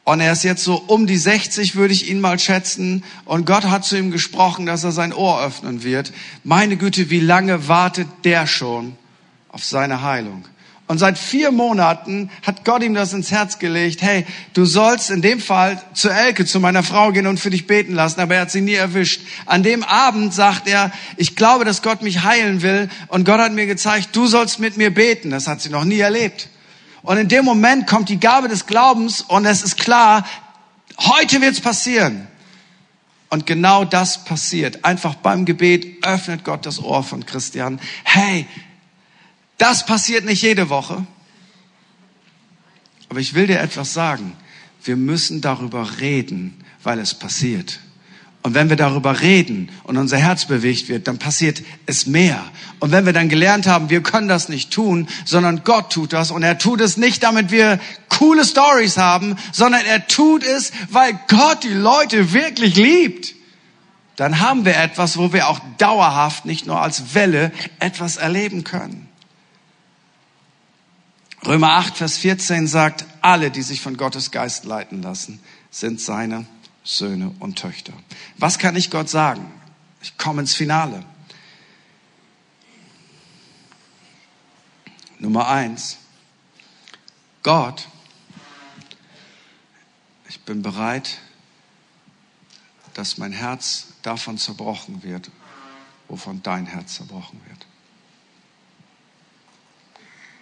Und 0.03 0.19
er 0.19 0.33
ist 0.33 0.43
jetzt 0.43 0.65
so 0.65 0.75
um 0.87 1.07
die 1.07 1.15
60, 1.15 1.77
würde 1.77 1.93
ich 1.93 2.09
ihn 2.09 2.19
mal 2.19 2.39
schätzen. 2.39 3.05
Und 3.23 3.45
Gott 3.45 3.63
hat 3.63 3.85
zu 3.85 3.97
ihm 3.97 4.11
gesprochen, 4.11 4.65
dass 4.65 4.83
er 4.83 4.91
sein 4.91 5.13
Ohr 5.13 5.41
öffnen 5.41 5.83
wird. 5.83 6.11
Meine 6.43 6.75
Güte, 6.75 7.09
wie 7.09 7.21
lange 7.21 7.69
wartet 7.69 8.09
der 8.25 8.47
schon 8.47 8.97
auf 9.47 9.63
seine 9.63 10.01
Heilung? 10.01 10.43
Und 10.85 10.97
seit 10.97 11.17
vier 11.17 11.51
Monaten 11.51 12.29
hat 12.45 12.65
Gott 12.65 12.83
ihm 12.83 12.93
das 12.93 13.13
ins 13.13 13.31
Herz 13.31 13.57
gelegt. 13.57 14.01
Hey, 14.01 14.25
du 14.53 14.65
sollst 14.65 15.09
in 15.11 15.21
dem 15.21 15.39
Fall 15.39 15.81
zu 15.93 16.09
Elke, 16.09 16.45
zu 16.45 16.59
meiner 16.59 16.83
Frau 16.83 17.11
gehen 17.11 17.25
und 17.25 17.39
für 17.39 17.49
dich 17.49 17.67
beten 17.67 17.93
lassen. 17.93 18.19
Aber 18.19 18.35
er 18.35 18.41
hat 18.41 18.51
sie 18.51 18.61
nie 18.61 18.73
erwischt. 18.73 19.21
An 19.45 19.63
dem 19.63 19.83
Abend 19.83 20.33
sagt 20.33 20.67
er, 20.67 20.91
ich 21.15 21.37
glaube, 21.37 21.63
dass 21.63 21.81
Gott 21.81 22.01
mich 22.01 22.23
heilen 22.23 22.61
will. 22.61 22.89
Und 23.07 23.23
Gott 23.23 23.39
hat 23.39 23.53
mir 23.53 23.65
gezeigt, 23.65 24.09
du 24.11 24.27
sollst 24.27 24.59
mit 24.59 24.75
mir 24.75 24.93
beten. 24.93 25.29
Das 25.29 25.47
hat 25.47 25.61
sie 25.61 25.69
noch 25.69 25.85
nie 25.85 25.99
erlebt. 25.99 26.49
Und 27.01 27.17
in 27.17 27.29
dem 27.29 27.45
Moment 27.45 27.87
kommt 27.87 28.09
die 28.09 28.19
Gabe 28.19 28.47
des 28.47 28.65
Glaubens 28.65 29.21
und 29.21 29.45
es 29.45 29.61
ist 29.61 29.77
klar, 29.77 30.25
heute 30.97 31.41
wird's 31.41 31.59
passieren. 31.61 32.27
Und 33.29 33.45
genau 33.45 33.83
das 33.83 34.25
passiert. 34.25 34.85
Einfach 34.85 35.15
beim 35.15 35.45
Gebet 35.45 36.05
öffnet 36.05 36.43
Gott 36.43 36.65
das 36.65 36.79
Ohr 36.79 37.03
von 37.03 37.25
Christian. 37.25 37.79
Hey, 38.03 38.45
das 39.63 39.85
passiert 39.85 40.25
nicht 40.25 40.41
jede 40.41 40.67
Woche. 40.67 41.07
Aber 43.07 43.21
ich 43.21 43.33
will 43.33 43.47
dir 43.47 43.61
etwas 43.61 43.93
sagen. 43.93 44.33
Wir 44.83 44.97
müssen 44.97 45.39
darüber 45.39 45.87
reden, 46.01 46.61
weil 46.83 46.99
es 46.99 47.13
passiert. 47.13 47.79
Und 48.41 48.55
wenn 48.55 48.67
wir 48.67 48.75
darüber 48.75 49.21
reden 49.21 49.69
und 49.83 49.95
unser 49.95 50.17
Herz 50.17 50.43
bewegt 50.43 50.89
wird, 50.89 51.07
dann 51.07 51.17
passiert 51.17 51.63
es 51.85 52.07
mehr. 52.07 52.43
Und 52.79 52.91
wenn 52.91 53.05
wir 53.05 53.13
dann 53.13 53.29
gelernt 53.29 53.65
haben, 53.65 53.89
wir 53.89 54.03
können 54.03 54.27
das 54.27 54.49
nicht 54.49 54.71
tun, 54.71 55.07
sondern 55.23 55.63
Gott 55.63 55.93
tut 55.93 56.11
das 56.11 56.31
und 56.31 56.43
er 56.43 56.57
tut 56.57 56.81
es 56.81 56.97
nicht, 56.97 57.23
damit 57.23 57.49
wir 57.49 57.79
coole 58.09 58.43
Stories 58.43 58.97
haben, 58.97 59.37
sondern 59.53 59.85
er 59.85 60.09
tut 60.09 60.43
es, 60.43 60.73
weil 60.89 61.17
Gott 61.29 61.63
die 61.63 61.69
Leute 61.69 62.33
wirklich 62.33 62.75
liebt. 62.75 63.33
Dann 64.17 64.41
haben 64.41 64.65
wir 64.65 64.75
etwas, 64.75 65.17
wo 65.17 65.31
wir 65.31 65.47
auch 65.47 65.61
dauerhaft, 65.77 66.43
nicht 66.43 66.67
nur 66.67 66.81
als 66.81 67.15
Welle, 67.15 67.53
etwas 67.79 68.17
erleben 68.17 68.65
können. 68.65 69.07
Römer 71.45 71.73
8, 71.73 71.97
Vers 71.97 72.17
14 72.17 72.67
sagt, 72.67 73.05
alle, 73.21 73.51
die 73.51 73.63
sich 73.63 73.81
von 73.81 73.97
Gottes 73.97 74.31
Geist 74.31 74.63
leiten 74.63 75.01
lassen, 75.01 75.41
sind 75.71 75.99
seine 75.99 76.45
Söhne 76.83 77.35
und 77.39 77.59
Töchter. 77.59 77.93
Was 78.37 78.59
kann 78.59 78.75
ich 78.77 78.89
Gott 78.89 79.09
sagen? 79.09 79.51
Ich 80.01 80.17
komme 80.17 80.41
ins 80.41 80.53
Finale. 80.53 81.03
Nummer 85.19 85.47
eins. 85.47 85.97
Gott, 87.41 87.87
ich 90.29 90.39
bin 90.41 90.61
bereit, 90.61 91.19
dass 92.93 93.17
mein 93.17 93.33
Herz 93.33 93.87
davon 94.01 94.37
zerbrochen 94.37 95.03
wird, 95.03 95.29
wovon 96.07 96.41
dein 96.41 96.65
Herz 96.65 96.95
zerbrochen 96.95 97.41
wird. 97.47 97.65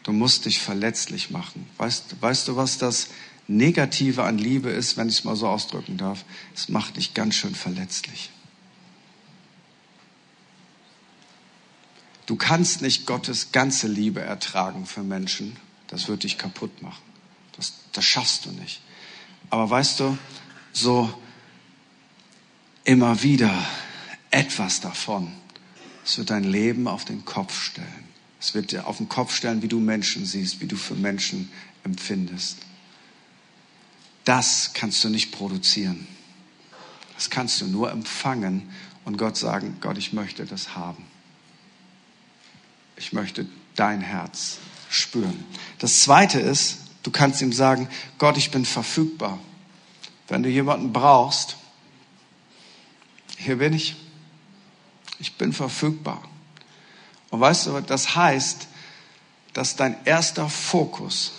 Du 0.04 0.12
musst 0.14 0.45
dich 0.45 0.60
verletzlich 0.60 1.30
machen. 1.30 1.70
Weißt, 1.78 2.22
weißt 2.22 2.47
du, 2.47 2.56
was 2.56 2.78
das 2.78 3.10
Negative 3.47 4.24
an 4.24 4.38
Liebe 4.38 4.70
ist, 4.70 4.97
wenn 4.97 5.10
ich 5.10 5.20
es 5.20 5.24
mal 5.24 5.36
so 5.36 5.47
ausdrücken 5.47 5.97
darf? 5.97 6.26
Es 6.56 6.70
macht 6.70 6.97
dich 6.97 7.14
ganz 7.14 7.36
schön 7.36 7.54
verletzlich. 7.54 8.32
Du 12.26 12.36
kannst 12.36 12.82
nicht 12.82 13.06
Gottes 13.06 13.52
ganze 13.52 13.88
Liebe 13.88 14.22
ertragen 14.22 14.86
für 14.86 15.04
Menschen. 15.04 15.58
Das 15.88 16.08
wird 16.08 16.24
dich 16.24 16.38
kaputt 16.38 16.82
machen. 16.82 17.04
Das, 17.58 17.74
das 17.91 18.06
schaffst 18.06 18.45
du 18.45 18.52
nicht. 18.52 18.82
Aber 19.49 19.70
weißt 19.70 19.99
du, 19.99 20.18
so 20.72 21.14
immer 22.86 23.22
wieder 23.22 23.54
etwas 24.30 24.80
davon, 24.80 25.32
es 26.06 26.18
wird 26.18 26.30
dein 26.30 26.45
Leben 26.45 26.88
auf 26.88 27.06
den 27.06 27.26
Kopf 27.26 27.62
stellen. 27.62 28.01
Es 28.42 28.56
wird 28.56 28.72
dir 28.72 28.88
auf 28.88 28.98
den 28.98 29.08
Kopf 29.08 29.36
stellen, 29.36 29.62
wie 29.62 29.68
du 29.68 29.80
Menschen 29.80 30.26
siehst, 30.26 30.62
wie 30.62 30.66
du 30.66 30.76
für 30.76 30.96
Menschen 30.96 31.52
empfindest. 31.84 32.58
Das 34.26 34.72
kannst 34.74 35.04
du 35.04 35.10
nicht 35.10 35.32
produzieren. 35.32 36.08
Das 37.14 37.30
kannst 37.30 37.62
du 37.62 37.68
nur 37.68 37.92
empfangen 37.92 38.72
und 39.06 39.18
Gott 39.18 39.38
sagen, 39.38 39.78
Gott, 39.80 40.00
ich 40.00 40.12
möchte 40.12 40.46
das 40.46 40.76
haben. 40.76 41.06
Ich 42.96 43.14
möchte 43.14 43.48
dein 43.76 44.02
Herz 44.02 44.58
spüren. 44.89 45.46
Das 45.78 46.02
Zweite 46.02 46.39
ist, 46.39 46.78
du 47.04 47.12
kannst 47.12 47.44
ihm 47.44 47.54
sagen, 47.54 47.88
Gott, 48.18 48.38
ich 48.38 48.50
bin 48.50 48.66
verfügbar. 48.66 49.39
Wenn 50.28 50.42
du 50.42 50.50
jemanden 50.50 50.92
brauchst, 50.92 51.58
hier 53.38 53.58
bin 53.58 53.74
ich. 53.74 53.96
Ich 55.20 55.38
bin 55.38 55.54
verfügbar. 55.54 56.28
Und 57.32 57.39
weißt 57.39 57.67
du, 57.67 57.82
das 57.82 58.15
heißt, 58.15 58.67
dass 59.53 59.75
dein 59.75 59.95
erster 60.05 60.49
Fokus 60.49 61.32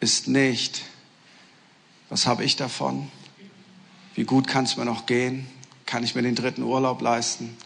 ist 0.00 0.26
nicht, 0.26 0.82
was 2.08 2.26
habe 2.26 2.44
ich 2.44 2.56
davon? 2.56 3.10
Wie 4.14 4.24
gut 4.24 4.46
kann 4.46 4.64
es 4.64 4.76
mir 4.76 4.84
noch 4.84 5.06
gehen? 5.06 5.46
Kann 5.86 6.04
ich 6.04 6.14
mir 6.14 6.22
den 6.22 6.34
dritten 6.34 6.62
Urlaub 6.62 7.00
leisten? 7.00 7.56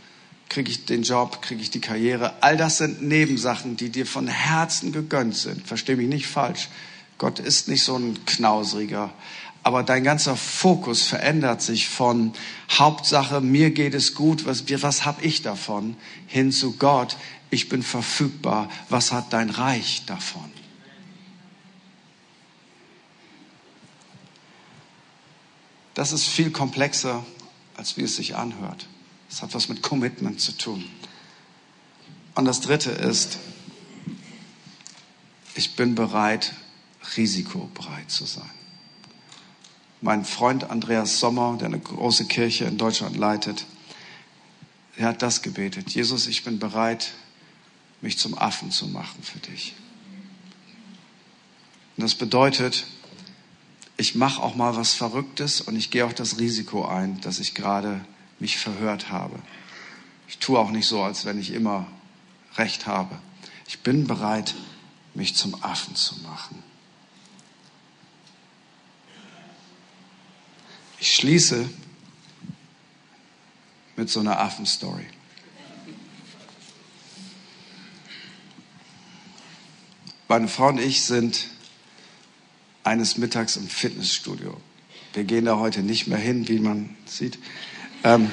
Kriege 0.49 0.70
ich 0.70 0.84
den 0.86 1.03
Job? 1.03 1.42
Kriege 1.42 1.62
ich 1.62 1.70
die 1.70 1.80
Karriere? 1.80 2.34
All 2.42 2.57
das 2.57 2.78
sind 2.78 3.03
Nebensachen, 3.03 3.76
die 3.76 3.90
dir 3.90 4.07
von 4.07 4.28
Herzen 4.28 4.92
gegönnt 4.92 5.36
sind. 5.36 5.66
Versteh 5.66 5.97
mich 5.97 6.09
nicht 6.09 6.26
falsch. 6.26 6.68
Gott 7.18 7.38
ist 7.38 7.68
nicht 7.68 7.82
so 7.82 7.97
ein 7.97 8.24
knausriger. 8.26 9.12
Aber 9.66 9.82
dein 9.82 10.05
ganzer 10.05 10.36
Fokus 10.36 11.03
verändert 11.03 11.61
sich 11.61 11.88
von 11.88 12.32
Hauptsache, 12.70 13.40
mir 13.40 13.72
geht 13.72 13.94
es 13.94 14.14
gut, 14.14 14.47
was, 14.47 14.62
was 14.80 15.05
habe 15.05 15.24
ich 15.24 15.42
davon, 15.42 15.97
hin 16.28 16.53
zu 16.53 16.76
Gott, 16.76 17.16
ich 17.51 17.68
bin 17.68 17.82
verfügbar, 17.82 18.68
was 18.88 19.12
hat 19.12 19.32
dein 19.32 19.51
Reich 19.51 20.05
davon? 20.07 20.51
Das 25.94 26.12
ist 26.12 26.26
viel 26.26 26.51
komplexer, 26.51 27.24
als 27.76 27.97
wie 27.97 28.03
es 28.03 28.16
sich 28.16 28.36
anhört. 28.36 28.86
Es 29.30 29.42
hat 29.42 29.55
was 29.55 29.68
mit 29.68 29.82
Commitment 29.82 30.40
zu 30.40 30.53
tun. 30.53 30.84
Und 32.34 32.44
das 32.44 32.61
Dritte 32.61 32.90
ist, 32.90 33.38
ich 35.55 35.74
bin 35.74 35.94
bereit, 35.94 36.53
risikobereit 37.16 38.11
zu 38.11 38.26
sein. 38.26 38.51
Mein 40.03 40.26
Freund 40.26 40.64
Andreas 40.64 41.18
Sommer, 41.18 41.57
der 41.59 41.68
eine 41.68 41.80
große 41.80 42.26
Kirche 42.26 42.66
in 42.66 42.76
Deutschland 42.76 43.16
leitet, 43.16 43.64
er 44.97 45.09
hat 45.09 45.22
das 45.22 45.40
gebetet. 45.40 45.90
Jesus, 45.90 46.26
ich 46.26 46.44
bin 46.44 46.59
bereit, 46.59 47.12
mich 48.01 48.18
zum 48.18 48.36
Affen 48.36 48.70
zu 48.70 48.88
machen 48.88 49.22
für 49.22 49.38
dich. 49.38 49.74
Und 51.97 52.03
das 52.03 52.14
bedeutet, 52.14 52.86
ich 53.97 54.14
mache 54.14 54.42
auch 54.42 54.55
mal 54.55 54.76
was 54.76 54.92
Verrücktes 54.94 55.61
und 55.61 55.76
ich 55.76 55.90
gehe 55.90 56.05
auch 56.05 56.12
das 56.12 56.38
Risiko 56.38 56.84
ein, 56.84 57.20
dass 57.22 57.38
ich 57.38 57.55
gerade 57.55 58.05
mich 58.38 58.59
verhört 58.59 59.11
habe. 59.11 59.38
Ich 60.28 60.38
tue 60.38 60.59
auch 60.59 60.70
nicht 60.70 60.86
so, 60.86 61.03
als 61.03 61.24
wenn 61.24 61.38
ich 61.38 61.53
immer 61.53 61.86
recht 62.57 62.86
habe. 62.86 63.18
Ich 63.66 63.80
bin 63.80 64.07
bereit, 64.07 64.55
mich 65.14 65.34
zum 65.34 65.62
Affen 65.62 65.94
zu 65.94 66.16
machen. 66.20 66.62
Ich 70.99 71.14
schließe 71.14 71.68
mit 73.97 74.11
so 74.11 74.20
einer 74.20 74.40
Affenstory. 74.40 75.07
Meine 80.29 80.49
Frau 80.49 80.68
und 80.68 80.81
ich 80.81 81.03
sind 81.03 81.47
eines 82.83 83.16
Mittags 83.16 83.57
im 83.57 83.68
Fitnessstudio. 83.68 84.57
Wir 85.12 85.22
gehen 85.22 85.45
da 85.45 85.59
heute 85.59 85.83
nicht 85.83 86.09
mehr 86.09 86.18
hin, 86.18 86.49
wie 86.49 86.59
man 86.59 86.97
sieht. 87.07 87.39
Ähm, 88.03 88.31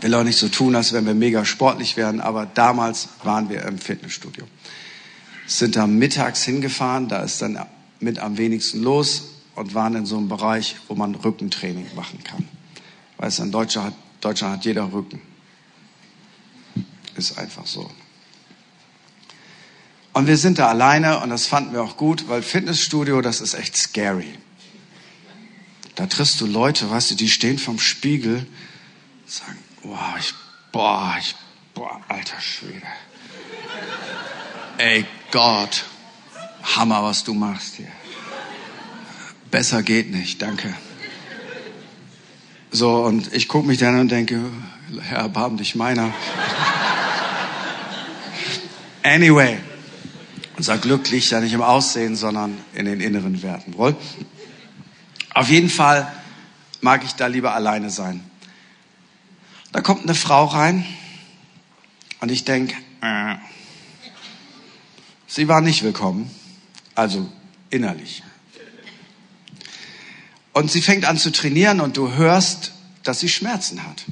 will 0.00 0.14
auch 0.14 0.22
nicht 0.22 0.38
so 0.38 0.48
tun, 0.48 0.76
als 0.76 0.92
wenn 0.92 1.04
wir 1.04 1.14
mega 1.14 1.44
sportlich 1.44 1.96
wären, 1.96 2.20
aber 2.20 2.46
damals 2.46 3.08
waren 3.24 3.48
wir 3.48 3.62
im 3.62 3.78
Fitnessstudio. 3.78 4.46
Sind 5.48 5.74
da 5.74 5.88
mittags 5.88 6.44
hingefahren, 6.44 7.08
da 7.08 7.24
ist 7.24 7.42
dann 7.42 7.58
mit 7.98 8.20
am 8.20 8.38
wenigsten 8.38 8.82
los 8.82 9.30
und 9.56 9.74
waren 9.74 9.96
in 9.96 10.06
so 10.06 10.16
einem 10.16 10.28
Bereich, 10.28 10.76
wo 10.86 10.94
man 10.94 11.16
Rückentraining 11.16 11.88
machen 11.96 12.22
kann. 12.22 12.48
Weißt 13.18 13.40
du, 13.40 13.42
in 13.44 13.52
Deutschland 13.52 13.88
hat, 13.88 13.94
Deutschland 14.20 14.58
hat 14.58 14.64
jeder 14.64 14.92
Rücken. 14.92 15.20
Ist 17.16 17.36
einfach 17.36 17.66
so. 17.66 17.90
Und 20.12 20.26
wir 20.26 20.36
sind 20.36 20.58
da 20.58 20.68
alleine 20.68 21.20
und 21.20 21.30
das 21.30 21.46
fanden 21.46 21.72
wir 21.72 21.82
auch 21.82 21.96
gut, 21.96 22.28
weil 22.28 22.42
Fitnessstudio, 22.42 23.22
das 23.22 23.40
ist 23.40 23.54
echt 23.54 23.76
scary. 23.76 24.38
Da 25.94 26.06
triffst 26.06 26.40
du 26.40 26.46
Leute, 26.46 26.90
weißt 26.90 27.10
du, 27.10 27.14
die 27.14 27.28
stehen 27.28 27.58
vom 27.58 27.78
Spiegel, 27.78 28.46
sagen, 29.26 29.58
boah, 29.82 30.14
ich, 30.18 30.34
boah, 30.70 31.16
ich, 31.18 31.34
boah, 31.74 32.00
alter 32.08 32.40
Schwede. 32.40 32.86
Ey 34.78 35.06
Gott, 35.30 35.84
Hammer, 36.76 37.02
was 37.02 37.24
du 37.24 37.34
machst 37.34 37.76
hier. 37.76 37.88
Besser 39.50 39.82
geht 39.82 40.10
nicht, 40.10 40.40
danke. 40.40 40.74
So, 42.70 43.02
und 43.04 43.34
ich 43.34 43.48
gucke 43.48 43.66
mich 43.66 43.78
dann 43.78 44.00
und 44.00 44.10
denke, 44.10 44.40
Herr, 45.02 45.18
erbarm 45.18 45.58
dich 45.58 45.74
meiner. 45.74 46.12
Anyway, 49.02 49.58
unser 50.62 50.78
Glück 50.78 51.10
liegt 51.10 51.28
ja 51.30 51.40
nicht 51.40 51.54
im 51.54 51.60
Aussehen, 51.60 52.14
sondern 52.14 52.56
in 52.72 52.84
den 52.84 53.00
inneren 53.00 53.42
Werten. 53.42 53.76
Wohl? 53.76 53.96
Auf 55.34 55.48
jeden 55.48 55.68
Fall 55.68 56.06
mag 56.80 57.02
ich 57.02 57.16
da 57.16 57.26
lieber 57.26 57.52
alleine 57.52 57.90
sein. 57.90 58.22
Da 59.72 59.80
kommt 59.80 60.04
eine 60.04 60.14
Frau 60.14 60.44
rein 60.44 60.86
und 62.20 62.30
ich 62.30 62.44
denke, 62.44 62.76
äh, 63.00 63.34
sie 65.26 65.48
war 65.48 65.62
nicht 65.62 65.82
willkommen, 65.82 66.30
also 66.94 67.28
innerlich. 67.70 68.22
Und 70.52 70.70
sie 70.70 70.80
fängt 70.80 71.06
an 71.06 71.18
zu 71.18 71.32
trainieren 71.32 71.80
und 71.80 71.96
du 71.96 72.12
hörst, 72.12 72.70
dass 73.02 73.18
sie 73.18 73.28
Schmerzen 73.28 73.82
hat. 73.82 74.04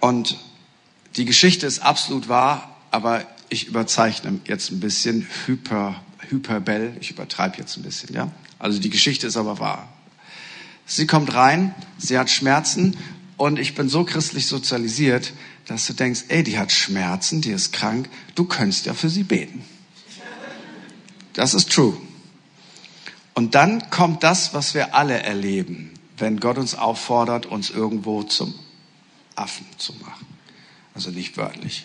Und 0.00 0.38
die 1.16 1.26
Geschichte 1.26 1.66
ist 1.66 1.80
absolut 1.80 2.30
wahr, 2.30 2.74
aber 2.90 3.26
ich 3.54 3.68
überzeichne 3.68 4.40
jetzt 4.46 4.70
ein 4.70 4.80
bisschen 4.80 5.26
hyper, 5.46 6.02
hyperbell, 6.28 6.96
ich 7.00 7.10
übertreibe 7.10 7.56
jetzt 7.58 7.76
ein 7.76 7.82
bisschen, 7.82 8.14
ja. 8.14 8.30
Also 8.58 8.78
die 8.78 8.90
Geschichte 8.90 9.26
ist 9.26 9.36
aber 9.36 9.58
wahr. 9.58 9.88
Sie 10.86 11.06
kommt 11.06 11.32
rein, 11.34 11.74
sie 11.96 12.18
hat 12.18 12.30
Schmerzen 12.30 12.96
und 13.36 13.58
ich 13.58 13.74
bin 13.74 13.88
so 13.88 14.04
christlich 14.04 14.46
sozialisiert, 14.46 15.32
dass 15.66 15.86
du 15.86 15.94
denkst, 15.94 16.24
ey, 16.28 16.42
die 16.42 16.58
hat 16.58 16.72
Schmerzen, 16.72 17.40
die 17.40 17.50
ist 17.50 17.72
krank, 17.72 18.08
du 18.34 18.44
könntest 18.44 18.86
ja 18.86 18.94
für 18.94 19.08
sie 19.08 19.24
beten. 19.24 19.64
Das 21.32 21.54
ist 21.54 21.72
true. 21.72 21.96
Und 23.34 23.54
dann 23.54 23.90
kommt 23.90 24.22
das, 24.22 24.54
was 24.54 24.74
wir 24.74 24.94
alle 24.94 25.22
erleben, 25.22 25.90
wenn 26.18 26.38
Gott 26.38 26.58
uns 26.58 26.74
auffordert, 26.74 27.46
uns 27.46 27.70
irgendwo 27.70 28.22
zum 28.22 28.54
Affen 29.34 29.66
zu 29.78 29.92
machen. 29.94 30.26
Also 30.94 31.10
nicht 31.10 31.36
wörtlich. 31.36 31.84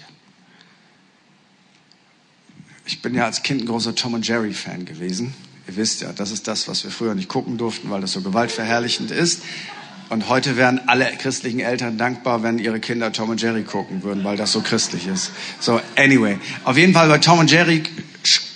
Ich 2.89 3.03
bin 3.03 3.13
ja 3.13 3.25
als 3.25 3.43
Kind 3.43 3.61
ein 3.61 3.67
großer 3.67 3.93
Tom 3.93 4.15
und 4.15 4.27
Jerry 4.27 4.51
Fan 4.51 4.83
gewesen. 4.83 5.35
Ihr 5.67 5.75
wisst 5.75 6.01
ja, 6.01 6.11
das 6.11 6.31
ist 6.31 6.47
das, 6.47 6.67
was 6.67 6.83
wir 6.83 6.89
früher 6.89 7.13
nicht 7.13 7.29
gucken 7.29 7.55
durften, 7.59 7.91
weil 7.91 8.01
das 8.01 8.13
so 8.13 8.21
gewaltverherrlichend 8.21 9.11
ist. 9.11 9.43
Und 10.09 10.27
heute 10.27 10.57
wären 10.57 10.81
alle 10.87 11.05
christlichen 11.19 11.59
Eltern 11.59 11.99
dankbar, 11.99 12.41
wenn 12.41 12.57
ihre 12.57 12.79
Kinder 12.79 13.11
Tom 13.11 13.29
und 13.29 13.39
Jerry 13.39 13.61
gucken 13.61 14.01
würden, 14.01 14.23
weil 14.23 14.37
das 14.37 14.51
so 14.51 14.61
christlich 14.61 15.05
ist. 15.05 15.29
So, 15.59 15.79
anyway. 15.95 16.39
Auf 16.63 16.77
jeden 16.77 16.93
Fall 16.93 17.07
bei 17.09 17.19
Tom 17.19 17.37
und 17.37 17.51
Jerry 17.51 17.83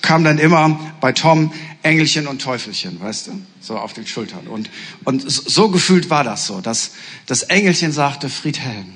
kam 0.02 0.24
dann 0.24 0.40
immer 0.40 0.80
bei 1.00 1.12
Tom 1.12 1.54
Engelchen 1.84 2.26
und 2.26 2.42
Teufelchen, 2.42 3.00
weißt 3.00 3.28
du? 3.28 3.40
So 3.62 3.78
auf 3.78 3.94
den 3.94 4.08
Schultern. 4.08 4.48
Und, 4.48 4.68
und 5.04 5.30
so 5.30 5.70
gefühlt 5.70 6.10
war 6.10 6.24
das 6.24 6.48
so, 6.48 6.60
dass 6.60 6.94
das 7.28 7.44
Engelchen 7.44 7.92
sagte, 7.92 8.30
Friedhelm, 8.30 8.94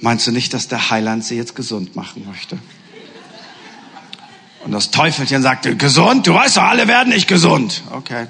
meinst 0.00 0.26
du 0.26 0.32
nicht, 0.32 0.54
dass 0.54 0.68
der 0.68 0.88
Heiland 0.88 1.22
sie 1.22 1.36
jetzt 1.36 1.54
gesund 1.54 1.96
machen 1.96 2.24
möchte? 2.26 2.58
Und 4.68 4.74
das 4.74 4.90
Teufelchen 4.90 5.40
sagte, 5.40 5.76
gesund? 5.76 6.26
Du 6.26 6.34
weißt 6.34 6.58
doch, 6.58 6.62
alle 6.62 6.86
werden 6.88 7.08
nicht 7.08 7.26
gesund. 7.26 7.82
Okay. 7.90 8.26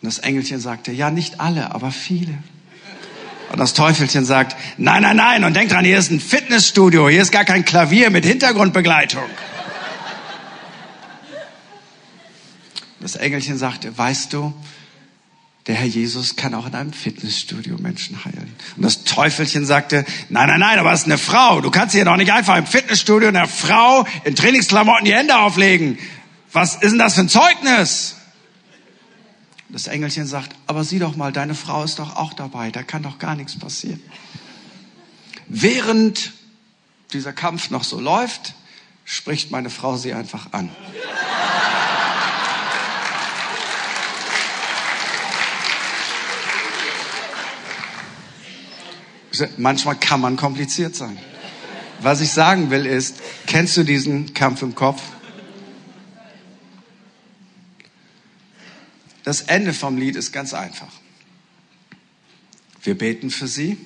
Und 0.00 0.06
das 0.06 0.20
Engelchen 0.20 0.60
sagte, 0.60 0.92
ja, 0.92 1.10
nicht 1.10 1.40
alle, 1.40 1.74
aber 1.74 1.90
viele. 1.90 2.32
Und 3.50 3.58
das 3.58 3.74
Teufelchen 3.74 4.24
sagt, 4.24 4.54
nein, 4.76 5.02
nein, 5.02 5.16
nein. 5.16 5.42
Und 5.42 5.54
denk 5.54 5.70
dran, 5.70 5.84
hier 5.84 5.98
ist 5.98 6.12
ein 6.12 6.20
Fitnessstudio. 6.20 7.08
Hier 7.08 7.22
ist 7.22 7.32
gar 7.32 7.44
kein 7.44 7.64
Klavier 7.64 8.10
mit 8.10 8.24
Hintergrundbegleitung. 8.24 9.24
Das 13.00 13.16
Engelchen 13.16 13.58
sagte, 13.58 13.98
weißt 13.98 14.32
du, 14.32 14.54
der 15.68 15.76
Herr 15.76 15.86
Jesus 15.86 16.34
kann 16.34 16.54
auch 16.54 16.66
in 16.66 16.74
einem 16.74 16.94
Fitnessstudio 16.94 17.76
Menschen 17.76 18.24
heilen. 18.24 18.56
Und 18.76 18.82
das 18.82 19.04
Teufelchen 19.04 19.66
sagte, 19.66 20.06
nein, 20.30 20.48
nein, 20.48 20.60
nein, 20.60 20.78
aber 20.78 20.92
es 20.94 21.00
ist 21.00 21.06
eine 21.06 21.18
Frau. 21.18 21.60
Du 21.60 21.70
kannst 21.70 21.94
hier 21.94 22.06
doch 22.06 22.16
nicht 22.16 22.32
einfach 22.32 22.56
im 22.56 22.64
Fitnessstudio 22.64 23.28
einer 23.28 23.46
Frau 23.46 24.06
in 24.24 24.34
Trainingsklamotten 24.34 25.04
die 25.04 25.14
Hände 25.14 25.36
auflegen. 25.36 25.98
Was 26.52 26.76
ist 26.76 26.92
denn 26.92 26.98
das 26.98 27.14
für 27.14 27.20
ein 27.20 27.28
Zeugnis? 27.28 28.16
Das 29.68 29.88
Engelchen 29.88 30.26
sagt, 30.26 30.56
aber 30.66 30.84
sieh 30.84 30.98
doch 30.98 31.16
mal, 31.16 31.32
deine 31.32 31.54
Frau 31.54 31.84
ist 31.84 31.98
doch 31.98 32.16
auch 32.16 32.32
dabei, 32.32 32.70
da 32.70 32.82
kann 32.82 33.02
doch 33.02 33.18
gar 33.18 33.34
nichts 33.34 33.58
passieren. 33.58 34.00
Während 35.48 36.32
dieser 37.12 37.34
Kampf 37.34 37.68
noch 37.68 37.84
so 37.84 38.00
läuft, 38.00 38.54
spricht 39.04 39.50
meine 39.50 39.68
Frau 39.68 39.98
sie 39.98 40.14
einfach 40.14 40.52
an. 40.52 40.70
Manchmal 49.56 49.96
kann 49.96 50.20
man 50.20 50.36
kompliziert 50.36 50.96
sein. 50.96 51.18
Was 52.00 52.20
ich 52.20 52.30
sagen 52.30 52.70
will 52.70 52.86
ist, 52.86 53.16
kennst 53.46 53.76
du 53.76 53.84
diesen 53.84 54.32
Kampf 54.34 54.62
im 54.62 54.74
Kopf? 54.74 55.02
Das 59.24 59.42
Ende 59.42 59.74
vom 59.74 59.98
Lied 59.98 60.16
ist 60.16 60.32
ganz 60.32 60.54
einfach. 60.54 60.92
Wir 62.82 62.96
beten 62.96 63.30
für 63.30 63.48
sie, 63.48 63.76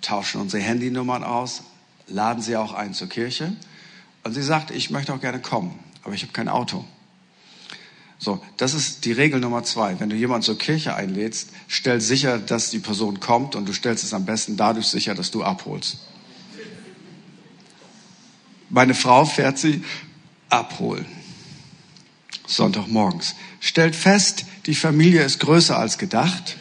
tauschen 0.00 0.40
unsere 0.40 0.62
Handynummern 0.62 1.22
aus, 1.22 1.62
laden 2.08 2.42
sie 2.42 2.56
auch 2.56 2.72
ein 2.72 2.94
zur 2.94 3.08
Kirche. 3.08 3.54
Und 4.24 4.32
sie 4.34 4.42
sagt, 4.42 4.70
ich 4.70 4.90
möchte 4.90 5.12
auch 5.14 5.20
gerne 5.20 5.40
kommen, 5.40 5.78
aber 6.02 6.14
ich 6.14 6.22
habe 6.22 6.32
kein 6.32 6.48
Auto. 6.48 6.84
So, 8.24 8.40
das 8.56 8.72
ist 8.72 9.04
die 9.04 9.12
Regel 9.12 9.38
Nummer 9.38 9.64
zwei. 9.64 10.00
Wenn 10.00 10.08
du 10.08 10.16
jemanden 10.16 10.44
zur 10.44 10.56
Kirche 10.56 10.94
einlädst, 10.94 11.50
stell 11.68 12.00
sicher, 12.00 12.38
dass 12.38 12.70
die 12.70 12.78
Person 12.78 13.20
kommt 13.20 13.54
und 13.54 13.68
du 13.68 13.74
stellst 13.74 14.02
es 14.02 14.14
am 14.14 14.24
besten 14.24 14.56
dadurch 14.56 14.86
sicher, 14.86 15.14
dass 15.14 15.30
du 15.30 15.44
abholst. 15.44 15.98
Meine 18.70 18.94
Frau 18.94 19.26
fährt 19.26 19.58
sie 19.58 19.84
abholen. 20.48 21.04
Sonntagmorgens. 22.46 23.34
Stellt 23.60 23.94
fest, 23.94 24.46
die 24.64 24.74
Familie 24.74 25.22
ist 25.22 25.38
größer 25.40 25.78
als 25.78 25.98
gedacht. 25.98 26.56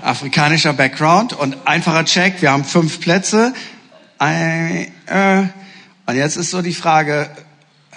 Afrikanischer 0.00 0.72
Background 0.72 1.34
und 1.34 1.66
einfacher 1.66 2.06
Check. 2.06 2.40
Wir 2.40 2.52
haben 2.52 2.64
fünf 2.64 3.00
Plätze. 3.00 3.52
Äh, 4.18 4.86
und 6.06 6.16
jetzt 6.16 6.36
ist 6.36 6.50
so 6.50 6.62
die 6.62 6.72
Frage, 6.72 7.28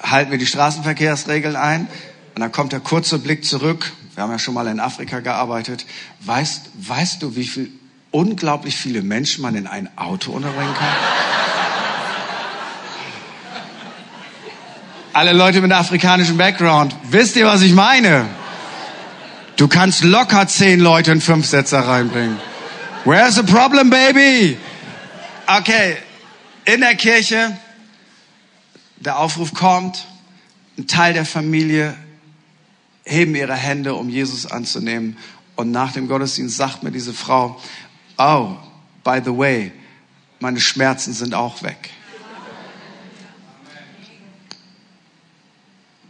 halten 0.03 0.31
wir 0.31 0.37
die 0.37 0.45
Straßenverkehrsregeln 0.45 1.55
ein. 1.55 1.87
Und 2.35 2.41
dann 2.41 2.51
kommt 2.51 2.71
der 2.71 2.79
kurze 2.79 3.19
Blick 3.19 3.45
zurück. 3.45 3.91
Wir 4.15 4.23
haben 4.23 4.31
ja 4.31 4.39
schon 4.39 4.53
mal 4.53 4.67
in 4.67 4.79
Afrika 4.79 5.19
gearbeitet. 5.19 5.85
Weißt, 6.21 6.69
weißt 6.75 7.21
du, 7.21 7.35
wie 7.35 7.45
viel 7.45 7.71
unglaublich 8.11 8.75
viele 8.75 9.01
Menschen 9.01 9.41
man 9.41 9.55
in 9.55 9.67
ein 9.67 9.89
Auto 9.97 10.31
unterbringen 10.31 10.73
kann? 10.73 10.87
Alle 15.13 15.33
Leute 15.33 15.59
mit 15.61 15.71
afrikanischem 15.71 16.37
Background, 16.37 16.95
wisst 17.03 17.35
ihr, 17.35 17.45
was 17.45 17.61
ich 17.61 17.73
meine? 17.73 18.25
Du 19.55 19.67
kannst 19.67 20.03
locker 20.03 20.47
zehn 20.47 20.79
Leute 20.79 21.11
in 21.11 21.19
fünf 21.19 21.45
Sätze 21.45 21.85
reinbringen. 21.85 22.37
Where's 23.05 23.35
the 23.35 23.43
problem, 23.43 23.89
baby? 23.89 24.57
Okay, 25.47 25.97
in 26.65 26.81
der 26.81 26.95
Kirche 26.95 27.57
der 28.99 29.19
Aufruf 29.19 29.53
kommt, 29.53 30.07
ein 30.77 30.87
Teil 30.87 31.13
der 31.13 31.25
Familie 31.25 31.95
heben 33.03 33.35
ihre 33.35 33.55
Hände, 33.55 33.95
um 33.95 34.09
Jesus 34.09 34.45
anzunehmen. 34.45 35.17
Und 35.55 35.71
nach 35.71 35.91
dem 35.91 36.07
Gottesdienst 36.07 36.55
sagt 36.55 36.83
mir 36.83 36.91
diese 36.91 37.13
Frau, 37.13 37.59
oh, 38.17 38.55
by 39.03 39.19
the 39.23 39.35
way, 39.35 39.71
meine 40.39 40.59
Schmerzen 40.59 41.13
sind 41.13 41.33
auch 41.33 41.63
weg. 41.63 41.89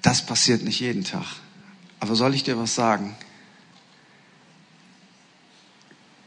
Das 0.01 0.25
passiert 0.25 0.63
nicht 0.63 0.79
jeden 0.79 1.03
Tag. 1.03 1.25
Aber 1.99 2.15
soll 2.15 2.33
ich 2.33 2.43
dir 2.43 2.57
was 2.57 2.75
sagen? 2.75 3.15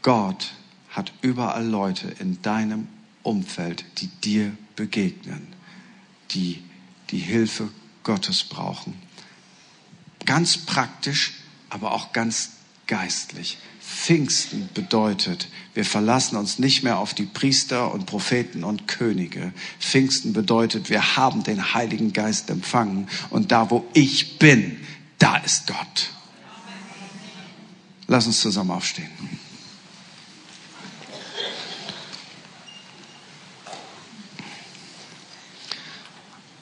Gott 0.01 0.53
hat 0.89 1.13
überall 1.21 1.65
Leute 1.65 2.07
in 2.19 2.41
deinem 2.41 2.87
Umfeld, 3.23 3.85
die 3.99 4.07
dir 4.07 4.55
begegnen, 4.75 5.52
die 6.33 6.61
die 7.09 7.19
Hilfe 7.19 7.69
Gottes 8.03 8.43
brauchen. 8.43 8.95
Ganz 10.25 10.57
praktisch, 10.57 11.33
aber 11.69 11.93
auch 11.93 12.11
ganz 12.13 12.51
geistlich. 12.87 13.57
Pfingsten 13.81 14.69
bedeutet, 14.73 15.47
wir 15.73 15.85
verlassen 15.85 16.37
uns 16.37 16.59
nicht 16.59 16.83
mehr 16.83 16.97
auf 16.97 17.13
die 17.13 17.25
Priester 17.25 17.93
und 17.93 18.05
Propheten 18.05 18.63
und 18.63 18.87
Könige. 18.87 19.53
Pfingsten 19.79 20.33
bedeutet, 20.33 20.89
wir 20.89 21.15
haben 21.17 21.43
den 21.43 21.73
Heiligen 21.73 22.13
Geist 22.13 22.49
empfangen 22.49 23.07
und 23.29 23.51
da, 23.51 23.69
wo 23.69 23.85
ich 23.93 24.39
bin, 24.39 24.79
da 25.19 25.37
ist 25.37 25.67
Gott. 25.67 26.09
Lass 28.07 28.25
uns 28.25 28.39
zusammen 28.39 28.71
aufstehen. 28.71 29.09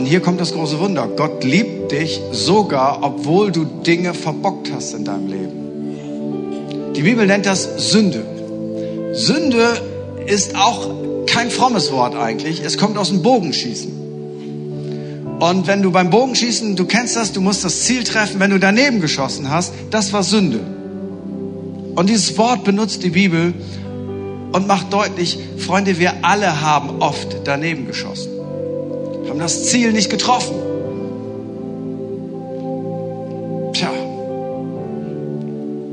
Und 0.01 0.07
hier 0.07 0.19
kommt 0.19 0.41
das 0.41 0.53
große 0.53 0.79
Wunder. 0.79 1.07
Gott 1.15 1.43
liebt 1.43 1.91
dich 1.91 2.19
sogar, 2.31 3.03
obwohl 3.03 3.51
du 3.51 3.65
Dinge 3.65 4.15
verbockt 4.15 4.71
hast 4.73 4.95
in 4.95 5.05
deinem 5.05 5.27
Leben. 5.27 6.93
Die 6.95 7.03
Bibel 7.03 7.27
nennt 7.27 7.45
das 7.45 7.91
Sünde. 7.91 8.25
Sünde 9.13 9.79
ist 10.25 10.55
auch 10.55 10.89
kein 11.27 11.51
frommes 11.51 11.91
Wort 11.91 12.15
eigentlich. 12.15 12.63
Es 12.65 12.79
kommt 12.79 12.97
aus 12.97 13.09
dem 13.09 13.21
Bogenschießen. 13.21 13.91
Und 15.39 15.67
wenn 15.67 15.83
du 15.83 15.91
beim 15.91 16.09
Bogenschießen, 16.09 16.75
du 16.75 16.85
kennst 16.85 17.15
das, 17.15 17.31
du 17.31 17.39
musst 17.39 17.63
das 17.63 17.81
Ziel 17.81 18.03
treffen, 18.03 18.39
wenn 18.39 18.49
du 18.49 18.59
daneben 18.59 19.01
geschossen 19.01 19.51
hast, 19.51 19.71
das 19.91 20.13
war 20.13 20.23
Sünde. 20.23 20.61
Und 21.93 22.09
dieses 22.09 22.39
Wort 22.39 22.63
benutzt 22.63 23.03
die 23.03 23.11
Bibel 23.11 23.53
und 24.51 24.65
macht 24.65 24.91
deutlich, 24.91 25.37
Freunde, 25.59 25.99
wir 25.99 26.25
alle 26.25 26.61
haben 26.61 27.01
oft 27.01 27.41
daneben 27.43 27.85
geschossen 27.85 28.40
das 29.41 29.65
Ziel 29.65 29.91
nicht 29.91 30.11
getroffen. 30.11 30.55
Tja, 33.73 33.89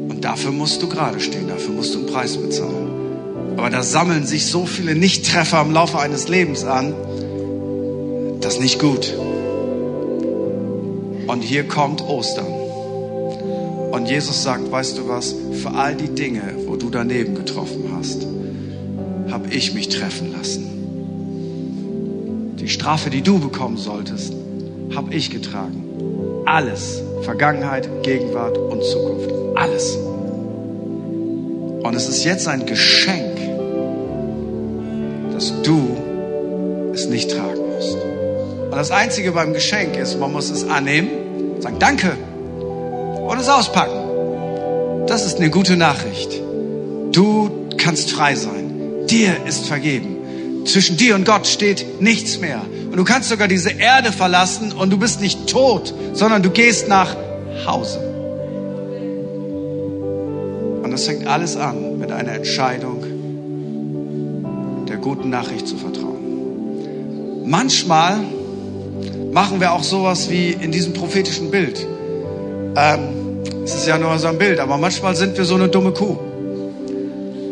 und 0.09 0.19
dafür 0.21 0.53
musst 0.53 0.83
du 0.83 0.89
gerade 0.89 1.19
stehen, 1.19 1.49
dafür 1.49 1.73
musst 1.73 1.95
du 1.95 2.01
einen 2.01 2.09
Preis 2.09 2.37
bezahlen. 2.37 3.57
Aber 3.57 3.71
da 3.71 3.83
sammeln 3.83 4.27
sich 4.27 4.47
so 4.47 4.67
viele 4.67 4.95
Nichttreffer 4.95 5.63
im 5.63 5.73
Laufe 5.73 5.99
eines 5.99 6.29
Lebens 6.29 6.65
an, 6.65 6.95
das 8.41 8.55
ist 8.55 8.61
nicht 8.61 8.79
gut. 8.79 9.15
Und 11.27 11.43
hier 11.43 11.67
kommt 11.67 12.03
Ostern. 12.07 12.47
Und 13.91 14.09
Jesus 14.11 14.43
sagt, 14.43 14.71
weißt 14.71 14.99
du 14.99 15.09
was, 15.09 15.35
für 15.55 15.71
all 15.71 15.95
die 15.95 16.15
Dinge, 16.15 16.43
wo 16.67 16.77
du 16.77 16.91
daneben 16.91 17.35
getroffen 17.35 17.93
hast, 17.97 18.27
habe 19.31 19.49
ich 19.51 19.73
mich 19.73 19.89
treffen 19.89 20.33
lassen. 20.33 20.78
Die 22.69 22.75
Strafe, 22.75 23.09
die 23.09 23.23
du 23.23 23.39
bekommen 23.39 23.79
solltest, 23.79 24.35
habe 24.95 25.15
ich 25.15 25.31
getragen. 25.31 26.43
Alles. 26.45 27.03
Vergangenheit, 27.23 27.89
Gegenwart 28.03 28.59
und 28.59 28.85
Zukunft. 28.85 29.31
Alles. 29.55 29.97
Und 29.97 31.95
es 31.95 32.11
ist 32.11 32.25
jetzt 32.25 32.47
ein 32.47 32.67
Geschenk, 32.67 33.39
dass 35.33 35.63
du 35.63 35.97
es 36.93 37.09
nicht 37.09 37.31
tragen 37.31 37.59
musst. 37.75 37.97
Und 38.65 38.77
das 38.77 38.91
Einzige 38.91 39.33
beim 39.33 39.55
Geschenk 39.55 39.97
ist, 39.97 40.21
man 40.21 40.31
muss 40.31 40.51
es 40.51 40.69
annehmen, 40.69 41.09
sagen 41.61 41.79
Danke 41.79 42.19
und 43.27 43.41
es 43.41 43.49
auspacken. 43.49 45.07
Das 45.07 45.25
ist 45.25 45.39
eine 45.39 45.49
gute 45.49 45.79
Nachricht. 45.79 46.39
Du 47.13 47.49
kannst 47.79 48.11
frei 48.11 48.35
sein. 48.35 49.07
Dir 49.07 49.47
ist 49.47 49.67
vergeben. 49.67 50.18
Zwischen 50.69 50.97
dir 50.99 51.15
und 51.15 51.25
Gott 51.25 51.47
steht 51.47 52.03
nichts 52.03 52.41
mehr. 52.41 52.61
Und 52.91 52.97
du 52.99 53.05
kannst 53.05 53.31
sogar 53.31 53.49
diese 53.49 53.71
Erde 53.71 54.13
verlassen 54.13 54.73
und 54.73 54.91
du 54.91 54.99
bist 54.99 55.23
nicht 55.23 55.47
tot, 55.49 55.95
sondern 56.13 56.43
du 56.43 56.51
gehst 56.51 56.89
nach 56.89 57.17
Hause. 57.67 57.99
Und 60.83 60.91
das 60.91 61.07
fängt 61.07 61.27
alles 61.27 61.57
an 61.57 61.99
mit 61.99 62.13
einer 62.13 62.33
Entscheidung, 62.33 63.03
der 64.87 64.99
guten 64.99 65.31
Nachricht 65.31 65.67
zu 65.67 65.79
vertrauen. 65.79 67.47
Manchmal 67.47 68.19
machen 69.33 69.61
wir 69.61 69.73
auch 69.73 69.83
sowas 69.83 70.29
wie 70.29 70.51
in 70.51 70.71
diesem 70.71 70.93
prophetischen 70.93 71.51
Bild. 71.51 71.87
Ähm, 72.77 73.39
es 73.65 73.75
ist 73.75 73.87
ja 73.87 73.97
nur 73.97 74.19
so 74.19 74.29
ein 74.29 74.37
Bild, 74.37 74.61
aber 74.61 74.77
manchmal 74.77 75.17
sind 75.17 75.39
wir 75.39 75.47
so 75.47 75.55
eine 75.55 75.69
dumme 75.69 75.93
Kuh 75.93 76.19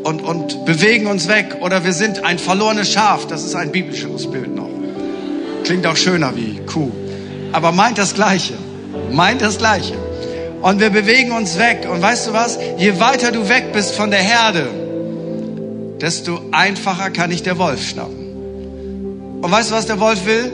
und, 0.07 0.23
und 0.23 0.65
bewegen 0.65 1.09
uns 1.09 1.27
weg 1.27 1.57
oder 1.61 1.85
wir 1.85 1.93
sind 1.93 2.25
ein 2.25 2.39
verlorenes 2.39 2.93
Schaf. 2.93 3.27
Das 3.27 3.43
ist 3.43 3.57
ein 3.57 3.73
biblisches 3.73 4.31
Bild 4.31 4.55
noch. 4.55 4.71
Klingt 5.65 5.85
auch 5.85 5.97
schöner 5.97 6.37
wie 6.37 6.61
Kuh. 6.65 6.93
Aber 7.51 7.73
meint 7.73 7.99
das 7.99 8.15
Gleiche. 8.15 8.55
Meint 9.11 9.43
das 9.43 9.59
Gleiche. 9.59 9.95
Und 10.63 10.79
wir 10.79 10.91
bewegen 10.91 11.33
uns 11.33 11.59
weg. 11.59 11.89
Und 11.91 12.03
weißt 12.03 12.29
du 12.29 12.33
was? 12.33 12.57
Je 12.79 13.01
weiter 13.01 13.33
du 13.33 13.49
weg 13.49 13.73
bist 13.73 13.97
von 13.97 14.13
der 14.13 14.21
Herde, 14.21 14.69
desto 16.01 16.41
einfacher 16.53 17.11
kann 17.11 17.33
ich 17.33 17.43
der 17.43 17.59
Wolf 17.59 17.83
schnappen. 17.83 19.41
Und 19.43 19.51
weißt 19.51 19.73
du, 19.73 19.75
was 19.75 19.87
der 19.87 19.99
Wolf 19.99 20.25
will? 20.25 20.53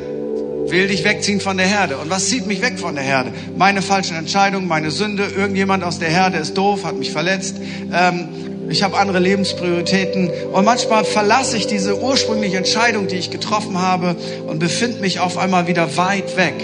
Will 0.69 0.87
dich 0.87 1.05
wegziehen 1.05 1.41
von 1.41 1.59
der 1.59 1.67
Herde. 1.67 1.99
Und 1.99 2.09
was 2.09 2.27
zieht 2.27 2.47
mich 2.47 2.63
weg 2.63 2.79
von 2.79 2.95
der 2.95 3.05
Herde? 3.05 3.33
Meine 3.59 3.83
falschen 3.83 4.17
Entscheidungen, 4.17 4.67
meine 4.67 4.91
Sünde. 4.91 5.25
Irgendjemand 5.25 5.85
aus 5.85 5.99
der 5.99 6.09
Herde 6.09 6.39
ist 6.39 6.55
doof, 6.57 6.85
hat 6.85 6.97
mich 6.97 7.11
verletzt. 7.11 7.57
Ähm, 7.93 8.29
ich 8.73 8.83
habe 8.83 8.99
andere 8.99 9.19
Lebensprioritäten 9.19 10.31
und 10.53 10.65
manchmal 10.65 11.05
verlasse 11.05 11.57
ich 11.57 11.67
diese 11.67 12.01
ursprüngliche 12.01 12.57
Entscheidung, 12.57 13.07
die 13.07 13.17
ich 13.17 13.31
getroffen 13.31 13.81
habe 13.81 14.17
und 14.47 14.59
befinde 14.59 15.01
mich 15.01 15.21
auf 15.21 15.39
einmal 15.39 15.67
wieder 15.67 15.97
weit 15.97 16.37
weg. 16.37 16.55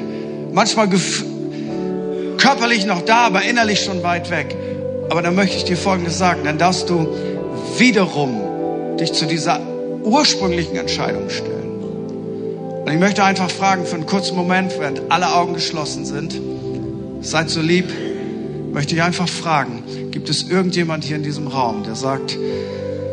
Manchmal 0.53 0.89
körperlich 2.39 2.87
noch 2.87 3.03
da, 3.03 3.27
aber 3.27 3.43
innerlich 3.43 3.85
schon 3.85 4.03
weit 4.03 4.31
weg. 4.31 4.57
Aber 5.11 5.23
dann 5.23 5.35
möchte 5.35 5.57
ich 5.57 5.65
dir 5.65 5.77
Folgendes 5.77 6.19
sagen. 6.19 6.41
Dann 6.45 6.59
darfst 6.59 6.89
du 6.89 7.09
wiederum 7.77 8.97
dich 8.99 9.13
zu 9.13 9.27
dieser 9.27 9.61
ursprünglichen 10.03 10.77
Entscheidung 10.77 11.29
stellen. 11.29 11.83
Und 12.85 12.91
ich 12.91 12.99
möchte 12.99 13.23
einfach 13.23 13.51
fragen 13.51 13.85
für 13.85 13.97
einen 13.97 14.07
kurzen 14.07 14.35
Moment, 14.35 14.73
während 14.79 15.03
alle 15.11 15.35
Augen 15.35 15.55
geschlossen 15.55 16.07
sind, 16.07 16.41
seid 17.21 17.51
so 17.51 17.61
lieb, 17.61 17.87
möchte 18.73 18.95
ich 18.95 19.03
einfach 19.03 19.29
fragen, 19.29 19.83
gibt 20.29 20.43
es 20.43 20.51
irgendjemand 20.51 21.05
hier 21.05 21.17
in 21.17 21.23
diesem 21.23 21.47
Raum, 21.47 21.85
der 21.85 21.95
sagt, 21.95 22.37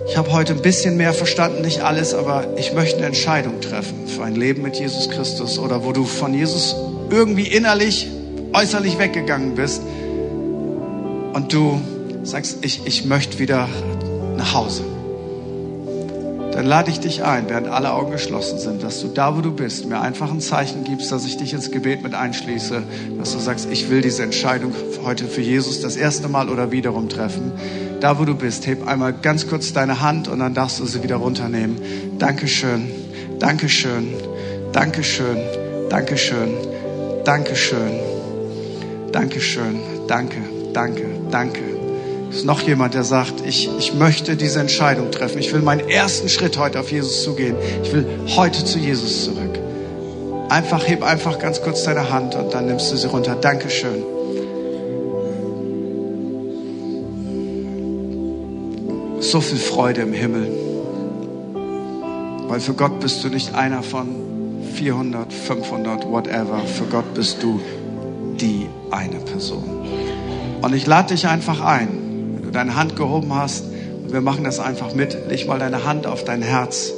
ich 0.05 0.18
habe 0.18 0.34
heute 0.34 0.51
ein 0.51 0.61
bisschen 0.61 0.97
mehr 0.97 1.13
verstanden, 1.13 1.61
nicht 1.61 1.80
alles, 1.80 2.13
aber 2.13 2.57
ich 2.57 2.74
möchte 2.74 2.97
eine 2.97 3.05
Entscheidung 3.05 3.61
treffen 3.61 4.05
für 4.05 4.26
ein 4.26 4.36
Leben 4.36 4.63
mit 4.63 4.76
Jesus 4.76 5.09
Christus 5.09 5.57
oder 5.57 5.86
wo 5.86 5.93
du 5.93 6.03
von 6.03 6.34
Jesus 6.34 6.76
irgendwie 7.09 7.47
innerlich, 7.47 8.09
äußerlich 8.51 8.99
weggegangen 8.99 9.55
bist 9.55 9.82
und 11.32 11.53
du 11.53 11.80
sagst, 12.24 12.57
ich, 12.66 12.82
ich 12.86 13.05
möchte 13.05 13.39
wieder 13.39 13.70
nach 14.36 14.53
Hause. 14.53 14.84
Dann 16.56 16.68
lade 16.68 16.89
ich 16.89 17.01
dich 17.01 17.22
ein, 17.22 17.49
während 17.49 17.68
alle 17.68 17.91
Augen 17.91 18.14
geschlossen 18.14 18.60
sind, 18.60 18.82
dass 18.82 19.01
du 19.01 19.10
da, 19.10 19.36
wo 19.36 19.41
du 19.41 19.51
bist, 19.51 19.88
mir 19.88 19.99
einfach 19.99 20.32
ein 20.32 20.39
Zeichen 20.39 20.86
gibst, 20.86 21.12
dass 21.12 21.26
ich 21.26 21.36
dich 21.36 21.51
ins 21.51 21.70
Gebet 21.70 22.01
mit 22.01 22.14
einschließe, 22.14 22.82
dass 23.20 23.34
du 23.34 23.39
sagst, 23.39 23.68
ich 23.70 23.89
will 23.89 23.99
diese 23.99 24.24
Entscheidung 24.24 24.72
heute 25.03 25.26
für 25.26 25.41
Jesus 25.41 25.82
das 25.82 25.97
erste 25.97 26.30
Mal 26.30 26.47
oder 26.47 26.72
wiederum 26.72 27.10
treffen. 27.10 27.51
Da, 27.99 28.20
wo 28.20 28.24
du 28.24 28.36
bist, 28.36 28.68
heb 28.68 28.88
einmal 28.88 29.12
ganz 29.12 29.49
kurz 29.49 29.74
deine 29.74 29.99
Hand 29.99 30.30
und 30.30 30.39
dann 30.39 30.53
darfst 30.53 30.80
du 30.80 30.86
sie 30.86 31.03
wieder 31.03 31.18
runternehmen. 31.18 31.76
Dankeschön, 32.20 32.89
Dankeschön, 33.38 34.14
Dankeschön, 34.72 35.38
Dankeschön, 35.89 36.53
Dankeschön, 37.26 37.99
Dankeschön, 39.12 39.80
danke, 40.08 40.38
danke, 40.74 41.06
danke. 41.30 41.74
Ist 42.36 42.44
noch 42.44 42.60
jemand, 42.60 42.94
der 42.94 43.06
sagt, 43.06 43.46
ich, 43.46 43.70
ich 43.80 43.94
möchte 43.94 44.36
diese 44.36 44.60
Entscheidung 44.60 45.10
treffen. 45.10 45.40
Ich 45.40 45.54
will 45.54 45.62
meinen 45.62 45.88
ersten 45.88 46.28
Schritt 46.28 46.58
heute 46.58 46.82
auf 46.82 46.92
Jesus 46.92 47.24
zugehen. 47.24 47.56
Ich 47.82 47.94
will 47.94 48.06
heute 48.36 48.66
zu 48.66 48.78
Jesus 48.78 49.24
zurück. 49.24 49.58
Einfach, 50.50 50.86
heb 50.86 51.02
einfach 51.02 51.40
ganz 51.40 51.62
kurz 51.62 51.84
deine 51.86 52.10
Hand 52.10 52.36
und 52.36 52.54
dann 52.54 52.66
nimmst 52.66 52.92
du 52.92 52.98
sie 52.98 53.08
runter. 53.08 53.36
Dankeschön. 53.36 54.04
So 59.22 59.40
viel 59.40 59.58
Freude 59.58 60.02
im 60.02 60.12
Himmel. 60.12 60.52
Weil 62.50 62.60
für 62.60 62.74
Gott 62.74 63.00
bist 63.00 63.24
du 63.24 63.30
nicht 63.30 63.56
einer 63.56 63.82
von 63.82 64.08
400, 64.74 65.32
500, 65.32 66.06
whatever. 66.12 66.60
Für 66.66 66.84
Gott 66.84 67.14
bist 67.14 67.42
du 67.42 67.62
die 68.42 68.68
eine 68.92 69.20
Person. 69.22 69.64
Und 70.62 70.76
ich 70.76 70.86
lade 70.86 71.14
dich 71.14 71.28
einfach 71.28 71.62
ein, 71.62 72.05
deine 72.56 72.76
Hand 72.76 72.95
gehoben 72.95 73.34
hast, 73.36 73.66
und 73.66 74.14
wir 74.14 74.22
machen 74.22 74.43
das 74.43 74.60
einfach 74.60 74.93
mit, 74.93 75.18
leg 75.30 75.47
mal 75.47 75.60
deine 75.60 75.86
Hand 75.86 76.08
auf 76.08 76.24
dein 76.24 76.41
Herz 76.41 76.91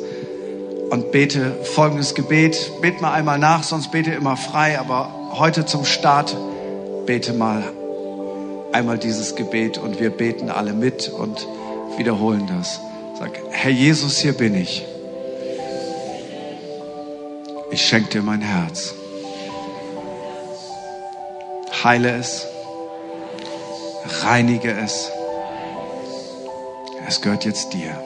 und 0.90 1.12
bete 1.12 1.54
folgendes 1.64 2.16
Gebet. 2.16 2.72
Bet 2.82 3.02
mal 3.02 3.14
einmal 3.14 3.40
nach, 3.40 3.64
sonst 3.64 3.92
bete 3.92 4.12
immer 4.12 4.38
frei, 4.38 4.80
aber 4.80 5.12
heute 5.34 5.66
zum 5.66 5.86
Start 5.86 6.36
bete 7.06 7.34
mal 7.34 7.64
einmal 8.74 8.98
dieses 8.98 9.36
Gebet 9.36 9.78
und 9.78 10.00
wir 10.00 10.10
beten 10.10 10.50
alle 10.50 10.74
mit 10.74 11.10
und 11.10 11.48
wiederholen 11.98 12.48
das. 12.48 12.80
Sag, 13.18 13.32
Herr 13.50 13.72
Jesus, 13.72 14.20
hier 14.20 14.34
bin 14.34 14.54
ich. 14.56 14.86
Ich 17.72 17.86
schenke 17.86 18.10
dir 18.10 18.22
mein 18.22 18.42
Herz. 18.42 18.94
Heile 21.84 22.12
es, 22.18 22.46
reinige 24.24 24.72
es. 24.72 25.12
Es 27.08 27.22
gehört 27.22 27.46
jetzt 27.46 27.74
dir. 27.74 27.98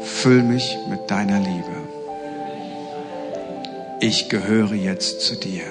Füll 0.00 0.42
mich 0.44 0.78
mit 0.88 1.10
deiner 1.10 1.40
Liebe. 1.40 1.76
Ich 4.00 4.28
gehöre 4.28 4.74
jetzt 4.74 5.22
zu 5.22 5.34
dir. 5.34 5.64